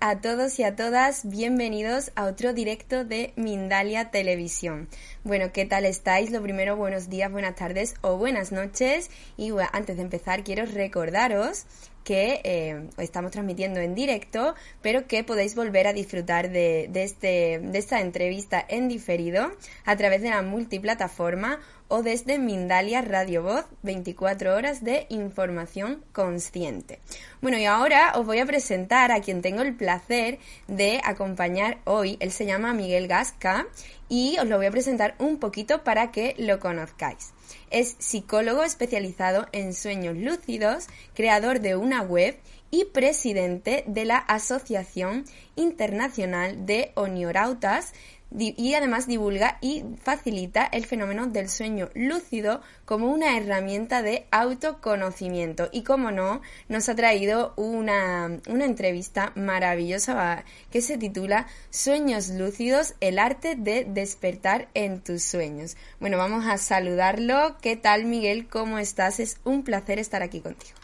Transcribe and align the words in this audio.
A 0.00 0.20
todos 0.20 0.60
y 0.60 0.62
a 0.62 0.76
todas, 0.76 1.28
bienvenidos 1.28 2.12
a 2.14 2.26
otro 2.26 2.52
directo 2.52 3.04
de 3.04 3.32
Mindalia 3.34 4.12
Televisión. 4.12 4.88
Bueno, 5.24 5.52
¿qué 5.52 5.64
tal 5.64 5.86
estáis? 5.86 6.30
Lo 6.30 6.40
primero, 6.40 6.76
buenos 6.76 7.08
días, 7.08 7.32
buenas 7.32 7.56
tardes 7.56 7.94
o 8.00 8.16
buenas 8.16 8.52
noches. 8.52 9.10
Y 9.36 9.50
antes 9.72 9.96
de 9.96 10.02
empezar, 10.02 10.44
quiero 10.44 10.66
recordaros 10.66 11.66
que 12.04 12.40
eh, 12.44 12.88
estamos 12.98 13.32
transmitiendo 13.32 13.80
en 13.80 13.94
directo, 13.94 14.54
pero 14.82 15.06
que 15.06 15.24
podéis 15.24 15.56
volver 15.56 15.88
a 15.88 15.92
disfrutar 15.92 16.50
de, 16.50 16.88
de, 16.90 17.02
este, 17.02 17.60
de 17.60 17.78
esta 17.78 18.00
entrevista 18.00 18.64
en 18.68 18.88
diferido 18.88 19.50
a 19.84 19.96
través 19.96 20.22
de 20.22 20.30
la 20.30 20.42
multiplataforma 20.42 21.60
o 21.94 22.02
desde 22.02 22.38
Mindalia 22.38 23.02
Radio 23.02 23.42
Voz, 23.42 23.66
24 23.82 24.56
horas 24.56 24.82
de 24.82 25.04
información 25.10 26.02
consciente. 26.12 27.00
Bueno, 27.42 27.58
y 27.58 27.66
ahora 27.66 28.14
os 28.16 28.24
voy 28.24 28.38
a 28.38 28.46
presentar 28.46 29.12
a 29.12 29.20
quien 29.20 29.42
tengo 29.42 29.60
el 29.60 29.76
placer 29.76 30.38
de 30.68 31.02
acompañar 31.04 31.80
hoy. 31.84 32.16
Él 32.20 32.32
se 32.32 32.46
llama 32.46 32.72
Miguel 32.72 33.08
Gasca 33.08 33.66
y 34.08 34.38
os 34.38 34.46
lo 34.46 34.56
voy 34.56 34.64
a 34.64 34.70
presentar 34.70 35.16
un 35.18 35.36
poquito 35.36 35.84
para 35.84 36.10
que 36.12 36.34
lo 36.38 36.60
conozcáis. 36.60 37.34
Es 37.70 37.94
psicólogo 37.98 38.62
especializado 38.62 39.46
en 39.52 39.74
sueños 39.74 40.16
lúcidos, 40.16 40.86
creador 41.12 41.60
de 41.60 41.76
una 41.76 42.00
web 42.00 42.38
y 42.70 42.86
presidente 42.86 43.84
de 43.86 44.06
la 44.06 44.16
Asociación 44.16 45.26
Internacional 45.56 46.64
de 46.64 46.92
Oniorautas, 46.94 47.92
y 48.38 48.74
además 48.74 49.06
divulga 49.06 49.58
y 49.60 49.84
facilita 50.02 50.64
el 50.64 50.86
fenómeno 50.86 51.26
del 51.26 51.48
sueño 51.48 51.90
lúcido 51.94 52.62
como 52.84 53.10
una 53.10 53.36
herramienta 53.36 54.02
de 54.02 54.26
autoconocimiento. 54.30 55.68
Y 55.72 55.82
como 55.82 56.10
no, 56.10 56.40
nos 56.68 56.88
ha 56.88 56.94
traído 56.94 57.52
una, 57.56 58.40
una 58.48 58.64
entrevista 58.64 59.32
maravillosa 59.34 60.44
que 60.70 60.82
se 60.82 60.98
titula 60.98 61.46
Sueños 61.70 62.28
lúcidos, 62.30 62.94
el 63.00 63.18
arte 63.18 63.54
de 63.56 63.84
despertar 63.84 64.68
en 64.74 65.00
tus 65.00 65.22
sueños. 65.22 65.76
Bueno, 66.00 66.18
vamos 66.18 66.46
a 66.46 66.58
saludarlo. 66.58 67.56
¿Qué 67.60 67.76
tal 67.76 68.04
Miguel? 68.04 68.48
¿Cómo 68.48 68.78
estás? 68.78 69.20
Es 69.20 69.38
un 69.44 69.62
placer 69.62 69.98
estar 69.98 70.22
aquí 70.22 70.40
contigo. 70.40 70.81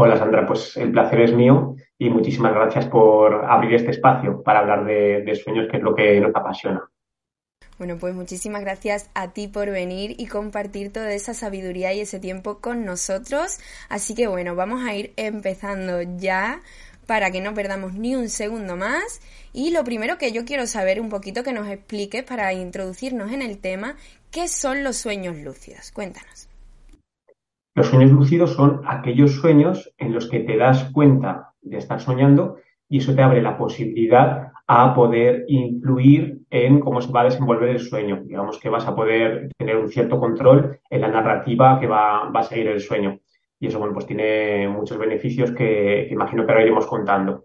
Hola 0.00 0.16
Sandra, 0.16 0.46
pues 0.46 0.76
el 0.76 0.92
placer 0.92 1.22
es 1.22 1.32
mío 1.32 1.74
y 1.98 2.08
muchísimas 2.08 2.54
gracias 2.54 2.86
por 2.86 3.44
abrir 3.44 3.74
este 3.74 3.90
espacio 3.90 4.44
para 4.44 4.60
hablar 4.60 4.84
de, 4.84 5.34
sueños, 5.34 5.66
que 5.68 5.78
es 5.78 5.82
lo 5.82 5.92
que 5.92 6.20
nos 6.20 6.30
apasiona. 6.36 6.88
Bueno, 7.78 7.96
pues 7.98 8.14
muchísimas 8.14 8.60
gracias 8.60 9.10
a 9.14 9.32
ti 9.32 9.48
por 9.48 9.68
venir 9.72 10.14
y 10.16 10.28
compartir 10.28 10.92
toda 10.92 11.12
esa 11.12 11.34
sabiduría 11.34 11.92
y 11.94 12.00
ese 12.02 12.20
tiempo 12.20 12.58
con 12.60 12.84
nosotros. 12.84 13.58
Así 13.88 14.14
que 14.14 14.28
bueno, 14.28 14.54
vamos 14.54 14.86
a 14.86 14.94
ir 14.94 15.14
empezando 15.16 16.00
ya 16.02 16.62
para 17.08 17.32
que 17.32 17.40
no 17.40 17.52
perdamos 17.52 17.94
ni 17.94 18.14
un 18.14 18.28
segundo 18.28 18.76
más. 18.76 19.20
Y 19.52 19.72
lo 19.72 19.82
primero 19.82 20.16
que 20.16 20.30
yo 20.30 20.44
quiero 20.44 20.68
saber 20.68 21.00
un 21.00 21.08
poquito 21.08 21.42
que 21.42 21.52
nos 21.52 21.66
expliques 21.66 22.22
para 22.22 22.52
introducirnos 22.52 23.32
en 23.32 23.42
el 23.42 23.58
tema, 23.58 23.96
¿qué 24.30 24.46
son 24.46 24.84
los 24.84 24.96
sueños 24.96 25.36
lúcidos? 25.38 25.90
Cuéntanos. 25.90 26.47
Los 27.78 27.86
sueños 27.86 28.10
lúcidos 28.10 28.54
son 28.54 28.82
aquellos 28.88 29.36
sueños 29.36 29.94
en 29.98 30.12
los 30.12 30.28
que 30.28 30.40
te 30.40 30.56
das 30.56 30.90
cuenta 30.92 31.52
de 31.62 31.78
estar 31.78 32.00
soñando 32.00 32.56
y 32.88 32.98
eso 32.98 33.14
te 33.14 33.22
abre 33.22 33.40
la 33.40 33.56
posibilidad 33.56 34.50
a 34.66 34.96
poder 34.96 35.44
influir 35.46 36.40
en 36.50 36.80
cómo 36.80 37.00
se 37.00 37.12
va 37.12 37.20
a 37.20 37.26
desenvolver 37.26 37.68
el 37.68 37.78
sueño. 37.78 38.24
Digamos 38.24 38.58
que 38.58 38.68
vas 38.68 38.84
a 38.88 38.96
poder 38.96 39.50
tener 39.56 39.76
un 39.76 39.86
cierto 39.86 40.18
control 40.18 40.80
en 40.90 41.00
la 41.02 41.06
narrativa 41.06 41.78
que 41.78 41.86
va, 41.86 42.28
a 42.28 42.42
seguir 42.42 42.66
el 42.66 42.80
sueño. 42.80 43.20
Y 43.60 43.68
eso, 43.68 43.78
bueno, 43.78 43.94
pues 43.94 44.06
tiene 44.06 44.66
muchos 44.66 44.98
beneficios 44.98 45.52
que, 45.52 46.06
que 46.08 46.14
imagino 46.14 46.44
que 46.44 46.50
ahora 46.50 46.64
iremos 46.64 46.88
contando. 46.88 47.44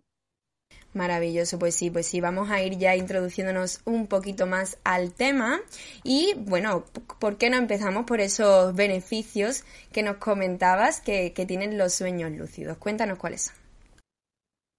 Maravilloso, 0.94 1.58
pues 1.58 1.74
sí, 1.74 1.90
pues 1.90 2.06
sí, 2.06 2.22
vamos 2.22 2.52
a 2.52 2.62
ir 2.62 2.78
ya 2.78 2.96
introduciéndonos 2.96 3.82
un 3.86 4.06
poquito 4.06 4.46
más 4.46 4.80
al 4.84 5.12
tema 5.12 5.60
y 6.04 6.36
bueno, 6.38 6.84
¿por 7.20 7.38
qué 7.38 7.50
no 7.50 7.58
empezamos 7.58 8.06
por 8.06 8.20
esos 8.20 8.76
beneficios 8.76 9.64
que 9.92 10.04
nos 10.04 10.18
comentabas 10.18 11.02
que, 11.02 11.32
tienen 11.48 11.80
los 11.80 11.96
sueños 11.96 12.32
lúcidos? 12.32 12.78
Cuéntanos 12.78 13.18
cuáles 13.18 13.46
son. 13.46 13.56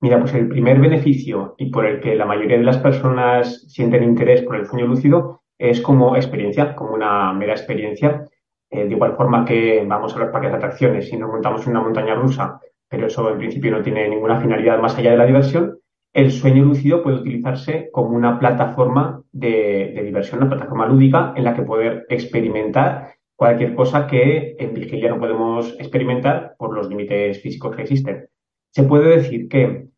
Mira, 0.00 0.20
pues 0.20 0.34
el 0.34 0.48
primer 0.48 0.78
beneficio 0.78 1.56
y 1.58 1.70
por 1.70 1.84
el 1.84 2.00
que 2.00 2.14
la 2.14 2.26
mayoría 2.26 2.58
de 2.58 2.64
las 2.64 2.78
personas 2.78 3.64
sienten 3.66 4.04
interés 4.04 4.42
por 4.42 4.54
el 4.54 4.66
sueño 4.66 4.86
lúcido 4.86 5.42
es 5.58 5.80
como 5.80 6.14
experiencia, 6.14 6.76
como 6.76 6.94
una 6.94 7.32
mera 7.32 7.54
experiencia. 7.54 8.24
Eh, 8.70 8.84
de 8.84 8.94
igual 8.94 9.16
forma 9.16 9.44
que 9.44 9.84
vamos 9.84 10.14
a 10.14 10.18
los 10.20 10.30
parques 10.30 10.52
de 10.52 10.58
atracciones 10.58 11.12
y 11.12 11.16
nos 11.16 11.30
montamos 11.30 11.64
en 11.64 11.70
una 11.72 11.82
montaña 11.82 12.14
rusa, 12.14 12.60
pero 12.88 13.08
eso 13.08 13.28
en 13.30 13.38
principio 13.38 13.72
no 13.72 13.82
tiene 13.82 14.08
ninguna 14.08 14.40
finalidad 14.40 14.78
más 14.78 14.96
allá 14.96 15.10
de 15.12 15.16
la 15.16 15.26
diversión, 15.26 15.78
el 16.14 16.30
sueño 16.30 16.64
lúcido 16.64 17.02
puede 17.02 17.16
utilizarse 17.16 17.90
como 17.92 18.10
una 18.10 18.38
plataforma 18.38 19.20
de, 19.32 20.00
diversión, 20.04 20.38
una 20.38 20.48
plataforma 20.48 20.86
lúdica 20.86 21.34
en 21.36 21.42
la 21.42 21.54
que 21.54 21.62
poder 21.62 22.06
experimentar 22.08 23.16
cualquier 23.34 23.74
cosa 23.74 24.06
que 24.06 24.54
en 24.56 24.72
vigilia 24.74 25.10
no 25.10 25.18
podemos 25.18 25.74
experimentar 25.80 26.54
por 26.56 26.72
los 26.72 26.88
límites 26.88 27.42
físicos 27.42 27.74
que 27.74 27.82
existen. 27.82 28.28
Se 28.70 28.84
puede 28.84 29.16
decir 29.16 29.48
que 29.48 29.88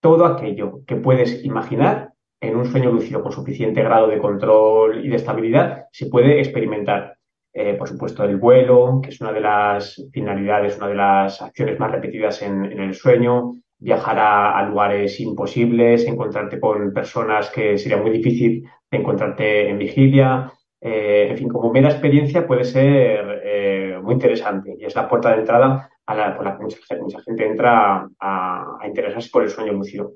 todo 0.00 0.24
aquello 0.24 0.80
que 0.86 0.96
puedes 0.96 1.44
imaginar 1.44 2.14
en 2.40 2.56
un 2.56 2.64
sueño 2.64 2.90
lúcido 2.90 3.22
con 3.22 3.32
suficiente 3.32 3.82
grado 3.82 4.08
de 4.08 4.18
control 4.18 5.04
y 5.04 5.10
de 5.10 5.16
estabilidad 5.16 5.84
se 5.92 6.06
puede 6.06 6.38
experimentar. 6.38 7.18
Eh, 7.52 7.74
por 7.74 7.88
supuesto, 7.88 8.24
el 8.24 8.38
vuelo, 8.38 9.00
que 9.02 9.10
es 9.10 9.20
una 9.20 9.32
de 9.32 9.40
las 9.40 10.08
finalidades, 10.10 10.78
una 10.78 10.88
de 10.88 10.94
las 10.94 11.40
acciones 11.42 11.78
más 11.78 11.92
repetidas 11.92 12.42
en 12.42 12.64
el 12.64 12.94
sueño, 12.94 13.52
viajar 13.84 14.18
a, 14.18 14.66
lugares 14.66 15.20
imposibles, 15.20 16.06
encontrarte 16.06 16.58
con 16.58 16.90
personas 16.94 17.50
que 17.50 17.76
sería 17.76 17.98
muy 17.98 18.10
difícil 18.12 18.66
encontrarte 18.90 19.68
en 19.68 19.78
vigilia. 19.78 20.50
Eh, 20.80 21.28
en 21.30 21.36
fin, 21.36 21.48
como 21.48 21.70
mera 21.70 21.90
experiencia 21.90 22.46
puede 22.46 22.64
ser 22.64 23.42
eh, 23.44 23.98
muy 24.02 24.14
interesante 24.14 24.74
y 24.78 24.86
es 24.86 24.94
la 24.94 25.06
puerta 25.06 25.30
de 25.30 25.40
entrada 25.40 25.90
a 26.06 26.14
la, 26.14 26.34
por 26.34 26.46
la 26.46 26.56
que 26.56 26.62
mucha, 26.62 27.20
gente 27.20 27.46
entra 27.46 28.08
a, 28.18 28.78
interesarse 28.86 29.28
por 29.30 29.42
el 29.42 29.50
sueño 29.50 29.74
lúcido. 29.74 30.14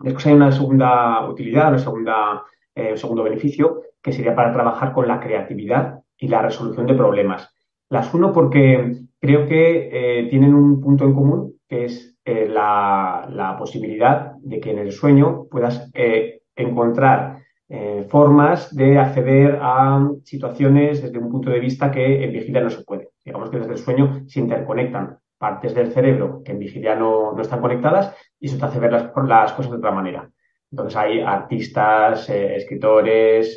Después 0.00 0.26
hay 0.26 0.32
una 0.32 0.50
segunda 0.50 1.28
utilidad, 1.28 1.68
una 1.68 1.78
segunda, 1.78 2.44
eh, 2.74 2.92
un 2.92 2.98
segundo 2.98 3.22
beneficio, 3.22 3.82
que 4.02 4.12
sería 4.12 4.34
para 4.34 4.54
trabajar 4.54 4.94
con 4.94 5.06
la 5.06 5.20
creatividad 5.20 6.00
y 6.16 6.28
la 6.28 6.40
resolución 6.40 6.86
de 6.86 6.94
problemas. 6.94 7.54
Las 7.90 8.14
uno 8.14 8.32
porque 8.32 9.00
creo 9.20 9.46
que 9.46 10.26
tienen 10.30 10.54
un 10.54 10.80
punto 10.80 11.04
en 11.04 11.14
común, 11.14 11.54
que 11.68 11.84
es 11.84 12.15
eh, 12.28 12.48
la, 12.48 13.54
posibilidad 13.56 14.32
de 14.42 14.58
que 14.58 14.72
en 14.72 14.80
el 14.80 14.90
sueño 14.90 15.46
puedas 15.48 15.88
eh, 15.94 16.40
encontrar 16.56 17.38
eh, 17.68 18.04
formas 18.08 18.74
de 18.74 18.98
acceder 18.98 19.60
a 19.62 20.10
situaciones 20.24 21.02
desde 21.02 21.18
un 21.18 21.30
punto 21.30 21.50
de 21.50 21.60
vista 21.60 21.92
que 21.92 22.24
en 22.24 22.32
vigilia 22.32 22.62
no 22.62 22.70
se 22.70 22.82
puede. 22.82 23.10
Digamos 23.24 23.48
que 23.48 23.58
desde 23.58 23.74
el 23.74 23.78
sueño 23.78 24.24
se 24.26 24.40
interconectan 24.40 25.18
partes 25.38 25.72
del 25.72 25.92
cerebro 25.92 26.42
que 26.44 26.50
en 26.50 26.58
vigilia 26.58 26.96
no, 26.96 27.40
están 27.40 27.60
conectadas 27.60 28.12
y 28.40 28.48
eso 28.48 28.58
te 28.58 28.64
hace 28.64 28.80
ver 28.80 28.90
las, 28.90 29.12
las 29.24 29.52
cosas 29.52 29.70
de 29.70 29.78
otra 29.78 29.92
manera. 29.92 30.28
Entonces 30.72 30.96
hay 30.96 31.20
artistas, 31.20 32.28
escritores, 32.28 33.56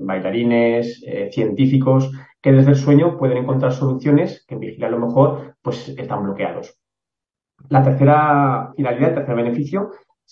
bailarines, 0.00 1.04
científicos 1.30 2.10
que 2.42 2.50
desde 2.50 2.70
el 2.70 2.76
sueño 2.76 3.16
pueden 3.16 3.38
encontrar 3.38 3.70
soluciones 3.72 4.44
que 4.44 4.54
en 4.54 4.60
vigilia 4.60 4.88
a 4.88 4.90
lo 4.90 4.98
mejor 4.98 5.54
pues 5.62 5.88
están 5.90 6.24
bloqueados. 6.24 6.76
La 7.68 7.82
tercera 7.82 8.72
finalidad, 8.76 9.10
el 9.10 9.14
tercer 9.16 9.34
beneficio, 9.34 9.90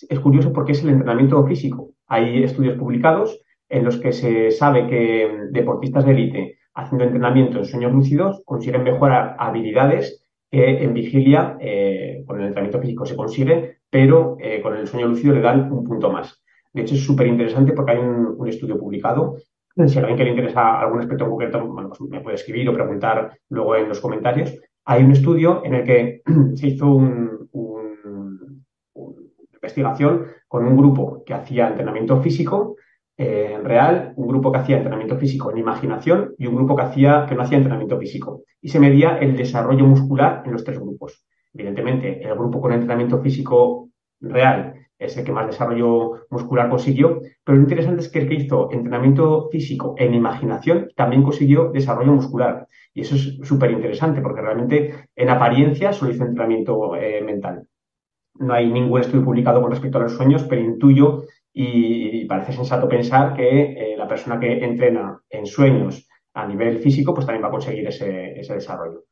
es 0.09 0.19
curioso 0.19 0.53
porque 0.53 0.71
es 0.71 0.83
el 0.83 0.89
entrenamiento 0.89 1.45
físico. 1.45 1.91
Hay 2.07 2.43
estudios 2.43 2.77
publicados 2.77 3.39
en 3.69 3.83
los 3.83 3.97
que 3.97 4.11
se 4.13 4.51
sabe 4.51 4.87
que 4.87 5.29
deportistas 5.51 6.05
de 6.05 6.11
élite 6.11 6.57
haciendo 6.73 7.05
entrenamiento 7.05 7.57
en 7.57 7.65
sueños 7.65 7.91
lúcidos 7.91 8.41
consiguen 8.45 8.83
mejorar 8.83 9.35
habilidades 9.39 10.23
que 10.49 10.83
en 10.83 10.93
vigilia 10.93 11.57
eh, 11.59 12.23
con 12.25 12.39
el 12.39 12.47
entrenamiento 12.47 12.79
físico 12.79 13.05
se 13.05 13.15
consigue, 13.15 13.79
pero 13.89 14.37
con 14.61 14.75
el 14.75 14.87
sueño 14.87 15.07
lúcido 15.07 15.33
le 15.33 15.41
dan 15.41 15.71
un 15.71 15.83
punto 15.83 16.11
más. 16.11 16.41
De 16.77 16.83
hecho, 16.83 16.93
es 16.93 17.03
súper 17.03 17.25
interesante 17.25 17.73
porque 17.73 17.93
hay 17.93 17.97
un, 17.97 18.47
estudio 18.47 18.77
publicado. 18.77 19.37
Si 19.87 19.97
a 19.97 20.01
alguien 20.01 20.17
que 20.17 20.23
le 20.23 20.29
interesa 20.29 20.79
algún 20.79 20.99
aspecto 20.99 21.27
concreto, 21.27 21.59
pues 21.59 22.01
me 22.09 22.21
puede 22.21 22.35
escribir 22.35 22.69
o 22.69 22.73
preguntar 22.73 23.37
luego 23.49 23.75
en 23.75 23.89
los 23.89 23.99
comentarios. 23.99 24.55
Hay 24.89 25.03
un 25.03 25.11
estudio 25.11 25.65
en 25.65 25.73
el 25.75 25.83
que 25.83 26.21
se 26.55 26.67
hizo 26.67 26.87
una 26.87 27.29
investigación 29.53 30.27
con 30.47 30.65
un 30.65 30.77
grupo 30.77 31.23
que 31.25 31.33
hacía 31.33 31.67
entrenamiento 31.67 32.21
físico 32.21 32.77
eh, 33.17 33.59
real, 33.61 34.13
un 34.15 34.29
grupo 34.29 34.49
que 34.49 34.59
hacía 34.59 34.77
entrenamiento 34.77 35.17
físico 35.17 35.51
en 35.51 35.57
imaginación 35.57 36.35
y 36.37 36.47
un 36.47 36.55
grupo 36.55 36.77
que, 36.77 36.83
hacía, 36.83 37.25
que 37.27 37.35
no 37.35 37.41
hacía 37.41 37.57
entrenamiento 37.57 37.99
físico. 37.99 38.43
Y 38.61 38.69
se 38.69 38.79
medía 38.79 39.17
el 39.17 39.35
desarrollo 39.35 39.85
muscular 39.85 40.43
en 40.45 40.53
los 40.53 40.63
tres 40.63 40.79
grupos. 40.79 41.25
Evidentemente, 41.53 42.23
el 42.23 42.33
grupo 42.35 42.61
con 42.61 42.71
entrenamiento 42.71 43.21
físico 43.21 43.89
real 44.21 44.86
es 44.99 45.15
el 45.17 45.23
que 45.23 45.31
más 45.31 45.47
desarrollo 45.47 46.25
muscular 46.29 46.69
consiguió, 46.69 47.21
pero 47.43 47.57
lo 47.57 47.63
interesante 47.63 48.01
es 48.01 48.09
que 48.09 48.19
el 48.19 48.27
que 48.27 48.35
hizo 48.35 48.69
entrenamiento 48.71 49.49
físico 49.49 49.95
en 49.97 50.13
imaginación 50.13 50.89
también 50.95 51.23
consiguió 51.23 51.71
desarrollo 51.71 52.13
muscular. 52.13 52.67
Y 52.93 53.01
eso 53.01 53.15
es 53.15 53.37
súper 53.43 53.71
interesante 53.71 54.21
porque 54.21 54.41
realmente 54.41 55.07
en 55.15 55.29
apariencia 55.29 55.93
solo 55.93 56.11
hizo 56.11 56.23
entrenamiento 56.23 56.95
eh, 56.95 57.21
mental. 57.21 57.67
No 58.39 58.53
hay 58.53 58.71
ningún 58.71 59.01
estudio 59.01 59.23
publicado 59.23 59.61
con 59.61 59.71
respecto 59.71 59.97
a 59.97 60.01
los 60.01 60.13
sueños, 60.13 60.43
pero 60.43 60.61
intuyo 60.61 61.23
y, 61.53 62.25
parece 62.25 62.53
sensato 62.53 62.87
pensar 62.87 63.35
que 63.35 63.93
eh, 63.93 63.97
la 63.97 64.07
persona 64.07 64.39
que 64.39 64.63
entrena 64.63 65.19
en 65.29 65.45
sueños 65.45 66.07
a 66.33 66.45
nivel 66.45 66.77
físico, 66.79 67.13
pues 67.13 67.25
también 67.25 67.43
va 67.43 67.47
a 67.47 67.51
conseguir 67.51 67.87
ese, 67.87 68.39
ese 68.39 68.53
desarrollo. 68.53 69.06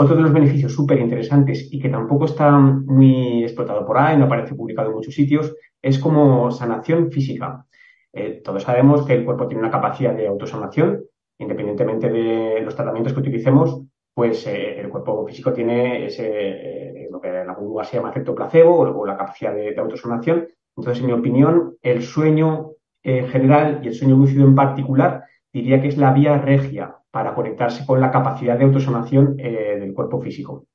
Otro 0.00 0.14
de 0.14 0.22
los 0.22 0.32
beneficios 0.32 0.72
súper 0.72 1.00
interesantes 1.00 1.68
y 1.72 1.80
que 1.80 1.88
tampoco 1.88 2.26
está 2.26 2.52
muy 2.52 3.42
explotado 3.42 3.84
por 3.84 3.98
ahí, 3.98 4.16
no 4.16 4.26
aparece 4.26 4.54
publicado 4.54 4.90
en 4.90 4.94
muchos 4.94 5.12
sitios, 5.12 5.56
es 5.82 5.98
como 5.98 6.52
sanación 6.52 7.10
física. 7.10 7.66
Eh, 8.12 8.40
todos 8.44 8.62
sabemos 8.62 9.04
que 9.04 9.14
el 9.14 9.24
cuerpo 9.24 9.48
tiene 9.48 9.60
una 9.60 9.72
capacidad 9.72 10.14
de 10.14 10.28
autosanación, 10.28 11.02
independientemente 11.38 12.08
de 12.10 12.60
los 12.60 12.76
tratamientos 12.76 13.12
que 13.12 13.18
utilicemos, 13.18 13.82
pues 14.14 14.46
eh, 14.46 14.78
el 14.78 14.88
cuerpo 14.88 15.26
físico 15.26 15.52
tiene 15.52 16.06
ese, 16.06 16.28
eh, 16.28 17.08
lo 17.10 17.20
que 17.20 17.30
en 17.30 17.48
la 17.48 17.54
burbuja 17.54 17.82
se 17.82 17.96
llama 17.96 18.10
efecto 18.10 18.36
placebo 18.36 18.78
o, 18.78 19.04
la 19.04 19.16
capacidad 19.16 19.52
de, 19.52 19.72
de, 19.72 19.80
autosanación. 19.80 20.46
Entonces, 20.76 21.00
en 21.00 21.06
mi 21.08 21.12
opinión, 21.12 21.76
el 21.82 22.04
sueño 22.04 22.70
en 23.02 23.26
general 23.26 23.80
y 23.82 23.88
el 23.88 23.94
sueño 23.94 24.14
lúcido 24.16 24.46
en 24.46 24.54
particular 24.54 25.24
diría 25.58 25.80
que 25.80 25.88
es 25.88 25.96
la 25.96 26.12
vía 26.12 26.38
regia 26.38 26.96
para 27.10 27.34
conectarse 27.34 27.84
con 27.86 28.00
la 28.00 28.10
capacidad 28.10 28.56
de 28.56 28.64
autosanación 28.64 29.36
eh, 29.38 29.76
del 29.80 29.94
cuerpo 29.94 30.20
físico. 30.20 30.66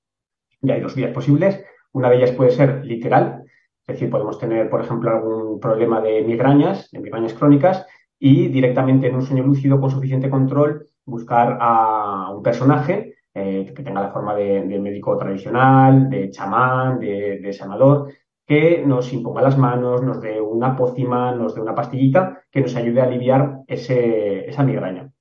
Y 0.61 0.71
hay 0.71 0.81
dos 0.81 0.95
vías 0.95 1.11
posibles. 1.11 1.63
Una 1.91 2.09
de 2.09 2.17
ellas 2.17 2.31
puede 2.31 2.51
ser 2.51 2.83
literal, 2.85 3.43
es 3.85 3.95
decir, 3.95 4.09
podemos 4.09 4.39
tener, 4.39 4.69
por 4.69 4.81
ejemplo, 4.81 5.11
algún 5.11 5.59
problema 5.59 6.01
de 6.01 6.21
migrañas, 6.21 6.89
de 6.91 6.99
migrañas 6.99 7.33
crónicas, 7.33 7.85
y 8.19 8.47
directamente 8.47 9.07
en 9.07 9.15
un 9.15 9.21
sueño 9.21 9.43
lúcido 9.43 9.79
con 9.79 9.91
suficiente 9.91 10.29
control 10.29 10.87
buscar 11.05 11.57
a 11.59 12.31
un 12.33 12.41
personaje 12.41 13.15
eh, 13.33 13.73
que 13.75 13.83
tenga 13.83 14.01
la 14.01 14.11
forma 14.11 14.35
de, 14.35 14.79
médico 14.79 15.17
tradicional, 15.17 16.09
de 16.09 16.29
chamán, 16.29 16.99
de, 16.99 17.51
sanador, 17.51 18.13
que 18.45 18.83
nos 18.85 19.13
imponga 19.13 19.41
las 19.41 19.57
manos, 19.57 20.03
nos 20.03 20.21
dé 20.21 20.41
una 20.41 20.75
pócima, 20.75 21.33
nos 21.33 21.55
dé 21.55 21.61
una 21.61 21.75
pastillita 21.75 22.43
que 22.51 22.61
nos 22.61 22.75
ayude 22.75 23.01
a 23.01 23.05
aliviar 23.05 23.59
esa 23.67 24.63
migraña 24.63 25.13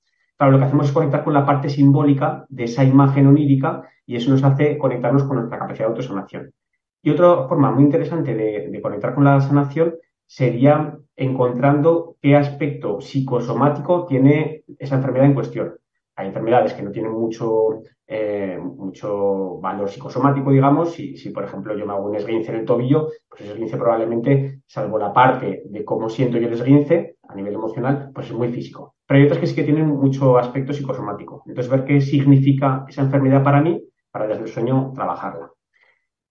lo 0.51 0.57
que 0.57 0.65
hacemos 0.65 0.87
es 0.87 0.91
conectar 0.91 1.23
con 1.23 1.33
la 1.33 1.45
parte 1.45 1.69
simbólica 1.69 2.45
de 2.49 2.65
esa 2.65 2.83
imagen 2.83 3.27
onírica 3.27 3.83
y 4.05 4.15
eso 4.15 4.31
nos 4.31 4.43
hace 4.43 4.77
conectarnos 4.77 5.23
con 5.23 5.37
nuestra 5.37 5.59
capacidad 5.59 5.85
de 5.85 5.91
autosanación. 5.91 6.53
Y 7.01 7.09
otra 7.09 7.47
forma 7.47 7.71
muy 7.71 7.83
interesante 7.83 8.33
de, 8.33 8.81
conectar 8.81 9.13
con 9.13 9.23
la 9.23 9.39
sanación 9.41 9.95
sería 10.25 10.97
encontrando 11.15 12.15
qué 12.21 12.35
aspecto 12.35 13.01
psicosomático 13.01 14.05
tiene 14.05 14.63
esa 14.79 14.95
enfermedad 14.95 15.27
en 15.27 15.33
cuestión. 15.33 15.73
Hay 16.15 16.27
enfermedades 16.27 16.73
que 16.73 16.83
no 16.83 16.91
tienen 16.91 17.11
mucho, 17.11 17.81
eh, 18.05 18.59
mucho 18.61 19.57
valor 19.59 19.89
psicosomático, 19.89 20.51
digamos. 20.51 20.91
Si, 20.91 21.17
si, 21.17 21.31
por 21.31 21.43
ejemplo, 21.43 21.75
yo 21.75 21.85
me 21.85 21.93
hago 21.93 22.05
un 22.05 22.15
esguince 22.15 22.51
en 22.51 22.59
el 22.59 22.65
tobillo, 22.65 23.07
pues 23.27 23.41
ese 23.41 23.53
esguince 23.53 23.77
probablemente, 23.77 24.61
salvo 24.67 24.99
la 24.99 25.11
parte 25.11 25.63
de 25.65 25.83
cómo 25.83 26.09
siento 26.09 26.37
yo 26.37 26.47
el 26.47 26.53
esguince 26.53 27.15
a 27.27 27.35
nivel 27.35 27.55
emocional, 27.55 28.11
pues 28.13 28.27
es 28.27 28.33
muy 28.33 28.49
físico. 28.49 28.95
Pero 29.07 29.19
hay 29.19 29.25
otras 29.25 29.39
que 29.39 29.47
sí 29.47 29.55
que 29.55 29.63
tienen 29.63 29.87
mucho 29.87 30.37
aspecto 30.37 30.71
psicosomático. 30.71 31.43
Entonces, 31.47 31.71
ver 31.71 31.85
qué 31.85 31.99
significa 31.99 32.85
esa 32.87 33.01
enfermedad 33.01 33.43
para 33.43 33.61
mí, 33.61 33.83
para 34.11 34.27
desde 34.27 34.43
el 34.43 34.49
sueño 34.49 34.91
trabajarla. 34.93 35.51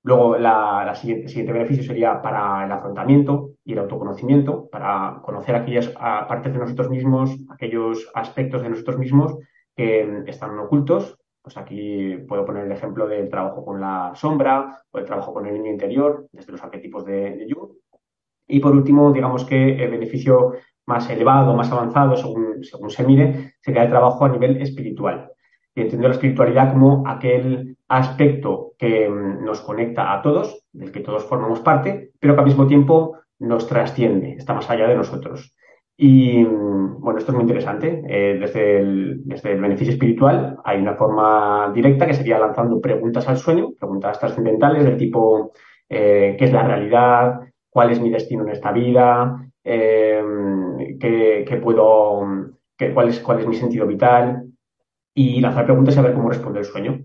Luego, 0.05 0.37
la, 0.37 0.93
siguiente, 0.95 1.29
siguiente, 1.29 1.53
beneficio 1.53 1.85
sería 1.85 2.21
para 2.21 2.65
el 2.65 2.73
afrontamiento 2.73 3.51
y 3.65 3.73
el 3.73 3.81
autoconocimiento, 3.81 4.69
para 4.69 5.21
conocer 5.23 5.55
aquellas 5.55 5.89
partes 5.89 6.53
de 6.53 6.59
nosotros 6.59 6.91
mismos, 6.91 7.37
aquellos 7.51 8.11
aspectos 8.15 8.63
de 8.63 8.71
nosotros 8.71 8.99
mismos 8.99 9.39
que 9.77 10.25
están 10.27 10.59
ocultos. 10.59 11.19
Pues 11.43 11.57
aquí 11.57 12.19
puedo 12.29 12.45
poner 12.45 12.67
el 12.67 12.73
ejemplo 12.73 13.09
del 13.09 13.29
trabajo 13.29 13.65
con 13.65 13.81
la 13.81 14.13
sombra 14.15 14.79
o 14.91 14.99
el 14.99 15.05
trabajo 15.05 15.35
con 15.35 15.47
el 15.47 15.55
niño 15.55 15.73
interior, 15.73 16.29
desde 16.33 16.53
los 16.53 16.63
arquetipos 16.63 17.05
de, 17.05 17.37
de 17.37 17.53
Jung. 17.53 17.71
Y 18.47 18.61
por 18.61 18.73
último, 18.73 19.13
digamos 19.13 19.45
que 19.45 19.83
el 19.83 19.91
beneficio 19.91 20.53
más 20.87 21.09
elevado, 21.11 21.55
más 21.55 21.71
avanzado, 21.71 22.17
según, 22.17 22.63
según 22.63 22.91
se 22.91 23.05
mire, 23.05 23.55
sería 23.61 23.85
el 23.85 23.91
trabajo 23.91 24.25
a 24.25 24.29
nivel 24.29 24.61
espiritual. 24.61 25.31
Y 25.75 25.81
entiendo 25.81 26.09
la 26.09 26.15
espiritualidad 26.15 26.73
como 26.73 27.03
aquel 27.07 27.77
aspecto 27.89 28.73
que 28.79 29.09
mm, 29.09 29.45
nos 29.45 29.61
conecta 29.61 30.13
a 30.13 30.23
todos, 30.23 30.65
del 30.73 30.93
que 30.93 31.01
todos 31.01 31.25
formamos 31.25 31.61
parte, 31.61 32.13
pero 32.19 32.35
que 32.35 32.41
al 32.41 32.47
mismo 32.47 32.67
tiempo 32.67 33.19
nos 33.39 33.67
trasciende, 33.67 34.35
está 34.35 34.55
más 34.55 34.69
allá 34.71 34.87
de 34.89 34.97
nosotros. 34.97 35.55
Y 35.97 36.43
bueno, 36.45 37.19
esto 37.19 37.33
es 37.33 37.35
muy 37.35 37.43
interesante. 37.43 38.03
Eh, 38.09 38.39
desde, 38.39 38.79
el, 38.79 39.23
desde, 39.25 39.53
el, 39.53 39.61
beneficio 39.61 39.93
espiritual 39.93 40.57
hay 40.65 40.81
una 40.81 40.95
forma 40.95 41.71
directa 41.75 42.07
que 42.07 42.15
sería 42.15 42.39
lanzando 42.39 42.81
preguntas 42.81 43.29
al 43.29 43.37
sueño, 43.37 43.73
preguntas 43.79 44.19
trascendentales 44.19 44.85
del 44.85 44.97
tipo 44.97 45.53
eh, 45.95 46.37
¿qué 46.39 46.47
es 46.47 46.53
la 46.53 46.63
realidad? 46.63 47.41
¿Cuál 47.69 47.91
es 47.91 48.01
mi 48.01 48.09
destino 48.09 48.45
en 48.45 48.49
esta 48.49 48.73
vida? 48.73 49.47
Eh, 49.63 50.23
qué, 50.99 51.61
puedo, 51.63 52.27
cuál, 52.95 53.09
es, 53.09 53.21
cuál 53.21 53.41
es 53.41 53.47
mi 53.47 53.55
sentido 53.55 53.87
vital 53.87 54.45
y 55.15 55.41
lanzar 55.41 55.67
preguntas 55.67 55.95
y 55.95 55.99
a 55.99 56.03
ver 56.03 56.15
cómo 56.15 56.31
responde 56.31 56.61
el 56.61 56.65
sueño. 56.65 57.05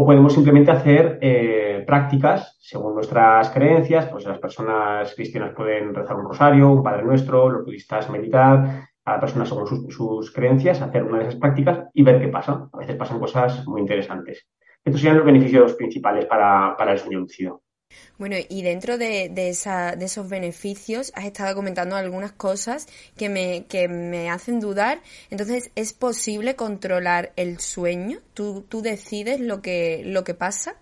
O 0.00 0.06
podemos 0.06 0.32
simplemente 0.32 0.70
hacer 0.70 1.18
eh, 1.20 1.82
prácticas 1.84 2.56
según 2.60 2.94
nuestras 2.94 3.50
creencias, 3.50 4.06
pues 4.06 4.24
las 4.26 4.38
personas 4.38 5.12
cristianas 5.16 5.56
pueden 5.56 5.92
rezar 5.92 6.14
un 6.14 6.28
rosario, 6.28 6.70
un 6.70 6.84
Padre 6.84 7.02
Nuestro, 7.02 7.50
los 7.50 7.64
budistas 7.64 8.08
meditar, 8.08 8.86
cada 9.04 9.18
persona 9.18 9.44
según 9.44 9.66
sus, 9.66 10.30
creencias, 10.30 10.80
hacer 10.80 11.02
una 11.02 11.18
de 11.18 11.24
esas 11.24 11.40
prácticas 11.40 11.88
y 11.92 12.04
ver 12.04 12.20
qué 12.20 12.28
pasa. 12.28 12.68
A 12.72 12.78
veces 12.78 12.94
pasan 12.94 13.18
cosas 13.18 13.66
muy 13.66 13.80
interesantes. 13.80 14.46
Estos 14.84 15.00
serían 15.00 15.16
los 15.16 15.26
beneficios 15.26 15.74
principales 15.74 16.26
para, 16.26 16.76
para 16.78 16.92
el 16.92 16.98
sueño 17.00 17.18
lúcido. 17.18 17.62
Bueno, 18.18 18.34
y 18.48 18.62
dentro 18.62 18.98
de, 18.98 19.30
esa, 19.48 19.94
de 19.94 20.06
esos 20.06 20.28
beneficios 20.28 21.12
has 21.14 21.24
estado 21.24 21.54
comentando 21.54 21.94
algunas 21.94 22.32
cosas 22.32 22.86
que 23.16 23.28
me, 23.28 24.30
hacen 24.30 24.58
dudar. 24.58 24.98
Entonces, 25.30 25.70
¿es 25.76 25.92
posible 25.92 26.56
controlar 26.56 27.30
el 27.36 27.58
sueño? 27.58 28.18
¿Tú, 28.34 28.64
decides 28.82 29.40
lo 29.40 29.62
que, 29.62 30.02
lo 30.04 30.24
que 30.24 30.34
pasa? 30.34 30.74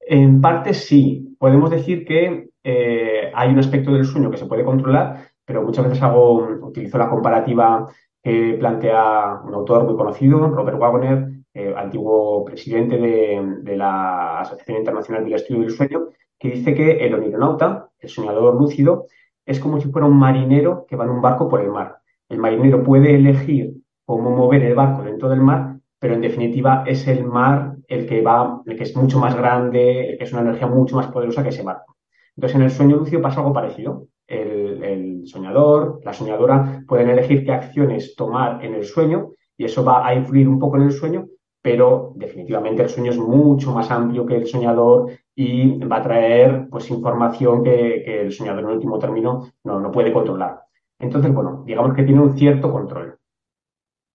En 0.00 0.40
parte 0.40 0.74
sí. 0.74 1.36
Podemos 1.38 1.70
decir 1.70 2.04
que 2.04 2.50
eh, 2.64 3.30
hay 3.32 3.50
un 3.50 3.58
aspecto 3.60 3.92
del 3.92 4.04
sueño 4.04 4.30
que 4.30 4.38
se 4.38 4.46
puede 4.46 4.64
controlar, 4.64 5.30
pero 5.44 5.62
muchas 5.62 5.84
veces 5.84 6.02
hago, 6.02 6.48
utilizo 6.62 6.98
la 6.98 7.08
comparativa 7.08 7.86
que 8.22 8.56
plantea 8.58 9.40
un 9.44 9.54
autor 9.54 9.84
muy 9.84 9.96
conocido, 9.96 10.48
Robert 10.48 10.78
Wagner, 10.78 11.39
eh, 11.52 11.74
antiguo 11.76 12.44
presidente 12.44 12.96
de, 12.96 13.76
la 13.76 14.40
Asociación 14.40 14.78
Internacional 14.78 15.24
del 15.24 15.34
Estudio 15.34 15.62
del 15.62 15.70
Sueño, 15.70 16.08
que 16.38 16.50
dice 16.50 16.74
que 16.74 17.04
el 17.04 17.14
onironauta, 17.14 17.90
el 17.98 18.08
soñador 18.08 18.54
lúcido, 18.54 19.06
es 19.44 19.58
como 19.58 19.80
si 19.80 19.90
fuera 19.90 20.06
un 20.06 20.16
marinero 20.16 20.86
que 20.88 20.96
va 20.96 21.04
en 21.04 21.10
un 21.10 21.20
barco 21.20 21.48
por 21.48 21.60
el 21.60 21.70
mar. 21.70 21.98
El 22.28 22.38
marinero 22.38 22.82
puede 22.84 23.16
elegir 23.16 23.74
cómo 24.04 24.30
mover 24.30 24.62
el 24.62 24.74
barco 24.74 25.02
dentro 25.02 25.28
del 25.28 25.40
mar, 25.40 25.78
pero 25.98 26.14
en 26.14 26.20
definitiva 26.20 26.84
es 26.86 27.06
el 27.08 27.24
mar 27.24 27.74
el 27.88 28.06
que 28.06 28.22
va, 28.22 28.62
el 28.64 28.76
que 28.76 28.84
es 28.84 28.96
mucho 28.96 29.18
más 29.18 29.36
grande, 29.36 30.10
el 30.10 30.18
que 30.18 30.24
es 30.24 30.32
una 30.32 30.42
energía 30.42 30.68
mucho 30.68 30.96
más 30.96 31.08
poderosa 31.08 31.42
que 31.42 31.48
ese 31.48 31.64
barco. 31.64 31.96
Entonces, 32.36 32.56
en 32.56 32.62
el 32.62 32.70
sueño 32.70 32.96
lúcido 32.96 33.20
pasa 33.20 33.40
algo 33.40 33.52
parecido. 33.52 34.06
El, 34.26 34.84
el 34.84 35.26
soñador, 35.26 36.00
la 36.04 36.12
soñadora 36.12 36.84
pueden 36.86 37.10
elegir 37.10 37.44
qué 37.44 37.52
acciones 37.52 38.14
tomar 38.14 38.64
en 38.64 38.74
el 38.74 38.84
sueño 38.84 39.32
y 39.56 39.64
eso 39.64 39.84
va 39.84 40.06
a 40.06 40.14
influir 40.14 40.48
un 40.48 40.58
poco 40.58 40.76
en 40.76 40.84
el 40.84 40.92
sueño, 40.92 41.26
pero 41.62 42.12
definitivamente 42.14 42.82
el 42.82 42.88
sueño 42.88 43.10
es 43.10 43.18
mucho 43.18 43.72
más 43.72 43.90
amplio 43.90 44.24
que 44.24 44.36
el 44.36 44.46
soñador 44.46 45.10
y 45.34 45.78
va 45.78 45.96
a 45.98 46.02
traer 46.02 46.68
pues 46.70 46.90
información 46.90 47.62
que, 47.62 48.22
el 48.22 48.32
soñador 48.32 48.64
en 48.64 48.70
último 48.70 48.98
término 48.98 49.52
no, 49.64 49.80
no 49.80 49.90
puede 49.90 50.12
controlar. 50.12 50.62
Entonces, 50.98 51.32
bueno, 51.32 51.62
digamos 51.66 51.94
que 51.94 52.02
tiene 52.02 52.20
un 52.20 52.36
cierto 52.36 52.70
control. 52.70 53.18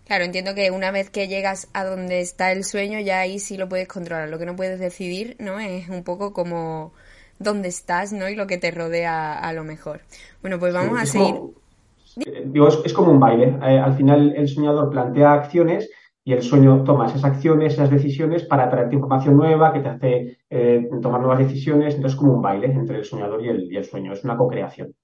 Claro, 0.06 0.24
entiendo 0.24 0.54
que 0.54 0.70
una 0.70 0.92
vez 0.92 1.10
que 1.10 1.28
llegas 1.28 1.68
a 1.74 1.84
donde 1.84 2.22
está 2.22 2.52
el 2.52 2.64
sueño, 2.64 3.00
ya 3.00 3.20
ahí 3.20 3.40
sí 3.40 3.58
lo 3.58 3.68
puedes 3.68 3.88
controlar. 3.88 4.30
Lo 4.30 4.38
que 4.38 4.46
no 4.46 4.56
puedes 4.56 4.80
decidir, 4.80 5.36
¿no? 5.40 5.60
Es 5.60 5.90
un 5.90 6.04
poco 6.04 6.32
como 6.32 6.94
dónde 7.40 7.70
estás, 7.70 8.14
¿no? 8.14 8.30
Y 8.30 8.36
lo 8.36 8.46
que 8.46 8.60
te 8.60 8.70
rodea 8.70 9.34
a 9.34 9.52
lo 9.54 9.64
mejor. 9.64 10.02
Bueno, 10.42 10.60
pues 10.60 10.74
vamos 10.76 11.02
a 11.02 11.06
seguir. 11.08 11.36
Eh, 12.18 12.44
digo, 12.46 12.68
es, 12.68 12.94
como 12.94 13.12
un 13.12 13.20
baile. 13.20 13.58
Eh, 13.64 13.80
al 13.80 13.96
final 13.96 14.34
el 14.38 14.48
soñador 14.48 14.92
plantea 14.92 15.34
acciones 15.34 15.90
y 16.28 16.34
el 16.34 16.42
sueño 16.42 16.84
toma 16.84 17.06
esas 17.06 17.24
acciones, 17.24 17.74
esas 17.74 17.92
decisiones 17.92 18.44
para 18.46 18.68
traerte 18.68 18.96
información 18.96 19.38
nueva 19.38 19.72
que 19.72 19.80
te 19.80 19.90
hace 19.90 20.38
eh, 20.50 20.90
tomar 21.00 21.22
nuevas 21.22 21.38
decisiones. 21.38 21.94
Entonces 21.94 22.14
es 22.14 22.20
como 22.20 22.34
un 22.34 22.42
baile 22.42 22.66
entre 22.66 22.98
el 22.98 23.06
soñador 23.06 23.46
y 23.46 23.50
el, 23.50 23.72
y 23.72 23.78
el 23.78 23.86
sueño. 23.86 24.12
Es 24.12 24.24
una 24.24 24.36
co-creación. 24.36 24.96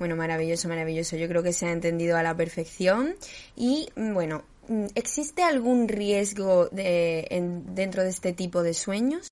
Bueno, 0.00 0.16
maravilloso, 0.16 0.68
maravilloso. 0.68 1.16
Yo 1.16 1.28
creo 1.28 1.44
que 1.44 1.52
se 1.52 1.66
ha 1.66 1.72
entendido 1.72 2.16
a 2.16 2.24
la 2.24 2.36
perfección. 2.36 3.14
Y 3.54 3.86
bueno, 3.94 4.42
¿existe 4.96 5.44
algún 5.44 5.86
riesgo 5.86 6.66
de, 6.70 7.24
dentro 7.66 8.02
de 8.02 8.08
este 8.08 8.32
tipo 8.32 8.64
de 8.64 8.74
sueños? 8.74 9.28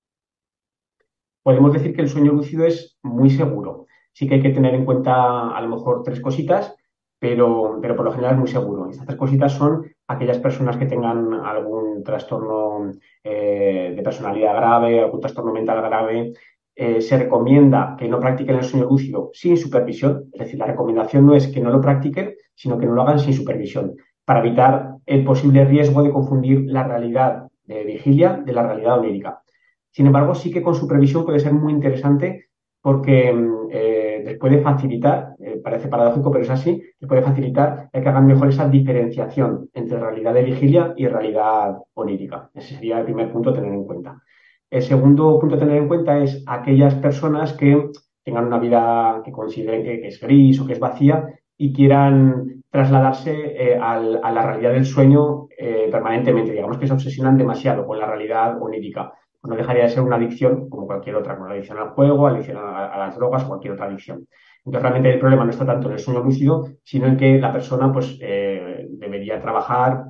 Podemos 1.43 1.73
decir 1.73 1.93
que 1.93 2.03
el 2.03 2.09
sueño 2.09 2.31
lúcido 2.31 2.67
es 2.67 2.99
muy 3.03 3.31
seguro. 3.31 3.87
Sí 4.13 4.29
que 4.29 4.37
hay 4.37 4.43
que 4.43 4.51
tener 4.51 4.75
en 4.75 4.85
cuenta 4.85 5.51
a 5.51 5.61
lo 5.61 5.71
mejor 5.71 6.05
tres 6.05 6.21
cositas, 6.21 6.77
pero, 7.21 7.79
pero 7.81 7.95
por 7.95 8.07
lo 8.07 8.13
general 8.13 8.33
es 8.33 8.39
muy 8.41 8.49
seguro. 8.49 8.89
Estas 8.89 9.07
tres 9.07 9.19
cositas 9.19 9.53
son 9.53 9.87
aquellas 10.09 10.39
personas 10.39 10.79
que 10.79 10.87
tengan 10.87 11.35
algún 11.35 12.03
trastorno 12.03 12.91
eh, 13.23 13.93
de 13.95 14.03
personalidad 14.03 14.57
grave, 14.57 15.01
algún 15.01 15.21
trastorno 15.21 15.53
mental 15.53 15.83
grave, 15.83 16.33
eh, 16.75 17.03
se 17.03 17.19
recomienda 17.19 17.95
que 17.99 18.09
no 18.09 18.19
practiquen 18.19 18.57
el 18.57 18.65
sueño 18.65 18.87
lúcido 18.87 19.31
sin 19.35 19.59
supervisión, 19.59 20.31
es 20.33 20.41
decir, 20.41 20.59
la 20.59 20.65
recomendación 20.65 21.27
no 21.27 21.35
es 21.35 21.49
que 21.49 21.61
no 21.61 21.71
lo 21.71 21.81
practiquen, 21.81 22.37
sino 22.55 22.79
que 22.79 22.87
no 22.87 22.95
lo 22.95 23.03
hagan 23.03 23.19
sin 23.19 23.35
supervisión, 23.35 23.97
para 24.25 24.41
evitar 24.41 24.95
el 25.05 25.23
posible 25.23 25.67
riesgo 25.67 26.03
de 26.03 26.11
confundir 26.11 26.63
la 26.67 26.85
realidad 26.85 27.49
de 27.65 27.85
vigilia 27.85 28.41
de 28.43 28.53
la 28.55 28.67
realidad 28.67 28.99
onírica. 28.99 29.43
Sin 29.91 30.07
embargo, 30.07 30.35
sí 30.35 30.51
que 30.51 30.63
con 30.63 30.75
supervisión 30.75 31.27
puede 31.27 31.41
ser 31.41 31.53
muy 31.53 31.73
interesante 31.73 32.50
porque 32.83 33.35
eh, 33.71 34.23
les 34.25 34.39
puede 34.39 34.63
facilitar, 34.63 35.35
eh, 35.39 35.61
parece 35.63 35.89
paradójico, 35.89 36.31
pero 36.31 36.45
es 36.45 36.51
así, 36.51 36.83
les 36.99 37.09
puede 37.09 37.23
facilitar 37.23 37.91
que 37.93 37.99
hagan 37.99 38.27
mejor 38.27 38.49
esa 38.49 38.69
diferenciación 38.69 39.69
entre 39.75 39.99
realidad 39.99 40.35
de 40.35 40.45
vigilia 40.45 40.95
y 40.97 41.07
realidad 41.07 41.77
onírica. 41.95 42.51
Ese 42.55 42.75
sería 42.75 42.99
el 42.99 43.05
primer 43.05 43.31
punto 43.31 43.51
a 43.51 43.55
tener 43.55 43.73
en 43.73 43.85
cuenta. 43.85 44.23
El 44.71 44.83
segundo 44.83 45.39
punto 45.39 45.57
a 45.57 45.59
tener 45.59 45.77
en 45.77 45.89
cuenta 45.89 46.19
es 46.19 46.45
aquellas 46.47 46.95
personas 46.95 47.53
que 47.55 47.91
tengan 48.25 48.47
una 48.47 48.59
vida 48.59 49.21
que 49.25 49.33
consideren 49.33 49.83
que, 49.83 50.07
es 50.07 50.21
gris 50.21 50.61
o 50.61 50.67
que 50.67 50.75
es 50.75 50.79
vacía 50.79 51.27
y 51.57 51.73
quieran 51.73 52.63
trasladarse 52.71 53.33
eh, 53.33 53.77
a 53.77 53.99
la 53.99 54.47
realidad 54.47 54.73
del 54.73 54.87
sueño 54.87 55.49
eh, 55.59 55.89
permanentemente. 55.91 56.53
Digamos 56.53 56.79
que 56.79 56.87
se 56.87 56.93
obsesionan 56.93 57.37
demasiado 57.37 57.87
con 57.87 57.99
la 57.99 58.07
realidad 58.07 58.63
onírica. 58.63 59.13
No 59.43 59.57
dejaría 59.57 59.85
de 59.85 59.91
ser 59.91 60.03
una 60.03 60.17
adicción 60.17 60.69
como 60.69 60.87
cualquier 60.87 61.17
otra, 61.17 61.35
como 61.35 61.49
la 61.49 61.55
adicción 61.55 61.79
al 61.79 61.91
juego, 61.91 62.27
adicción 62.27 62.59
a, 62.59 62.99
las 62.99 63.17
drogas 63.17 63.45
cualquier 63.45 63.75
otra 63.75 63.87
adicción. 63.87 64.27
Entonces, 64.59 64.83
realmente 64.83 65.15
el 65.15 65.19
problema 65.19 65.45
no 65.45 65.51
está 65.51 65.65
tanto 65.65 65.89
en 65.89 65.95
el 65.95 65.99
sueño 65.99 66.23
lúcido, 66.23 66.69
sino 66.85 67.07
en 67.07 67.17
que 67.17 67.39
la 67.39 67.53
persona 67.53 67.91
pues, 67.93 68.19
eh, 68.21 68.87
debería 68.91 69.41
trabajar 69.41 70.05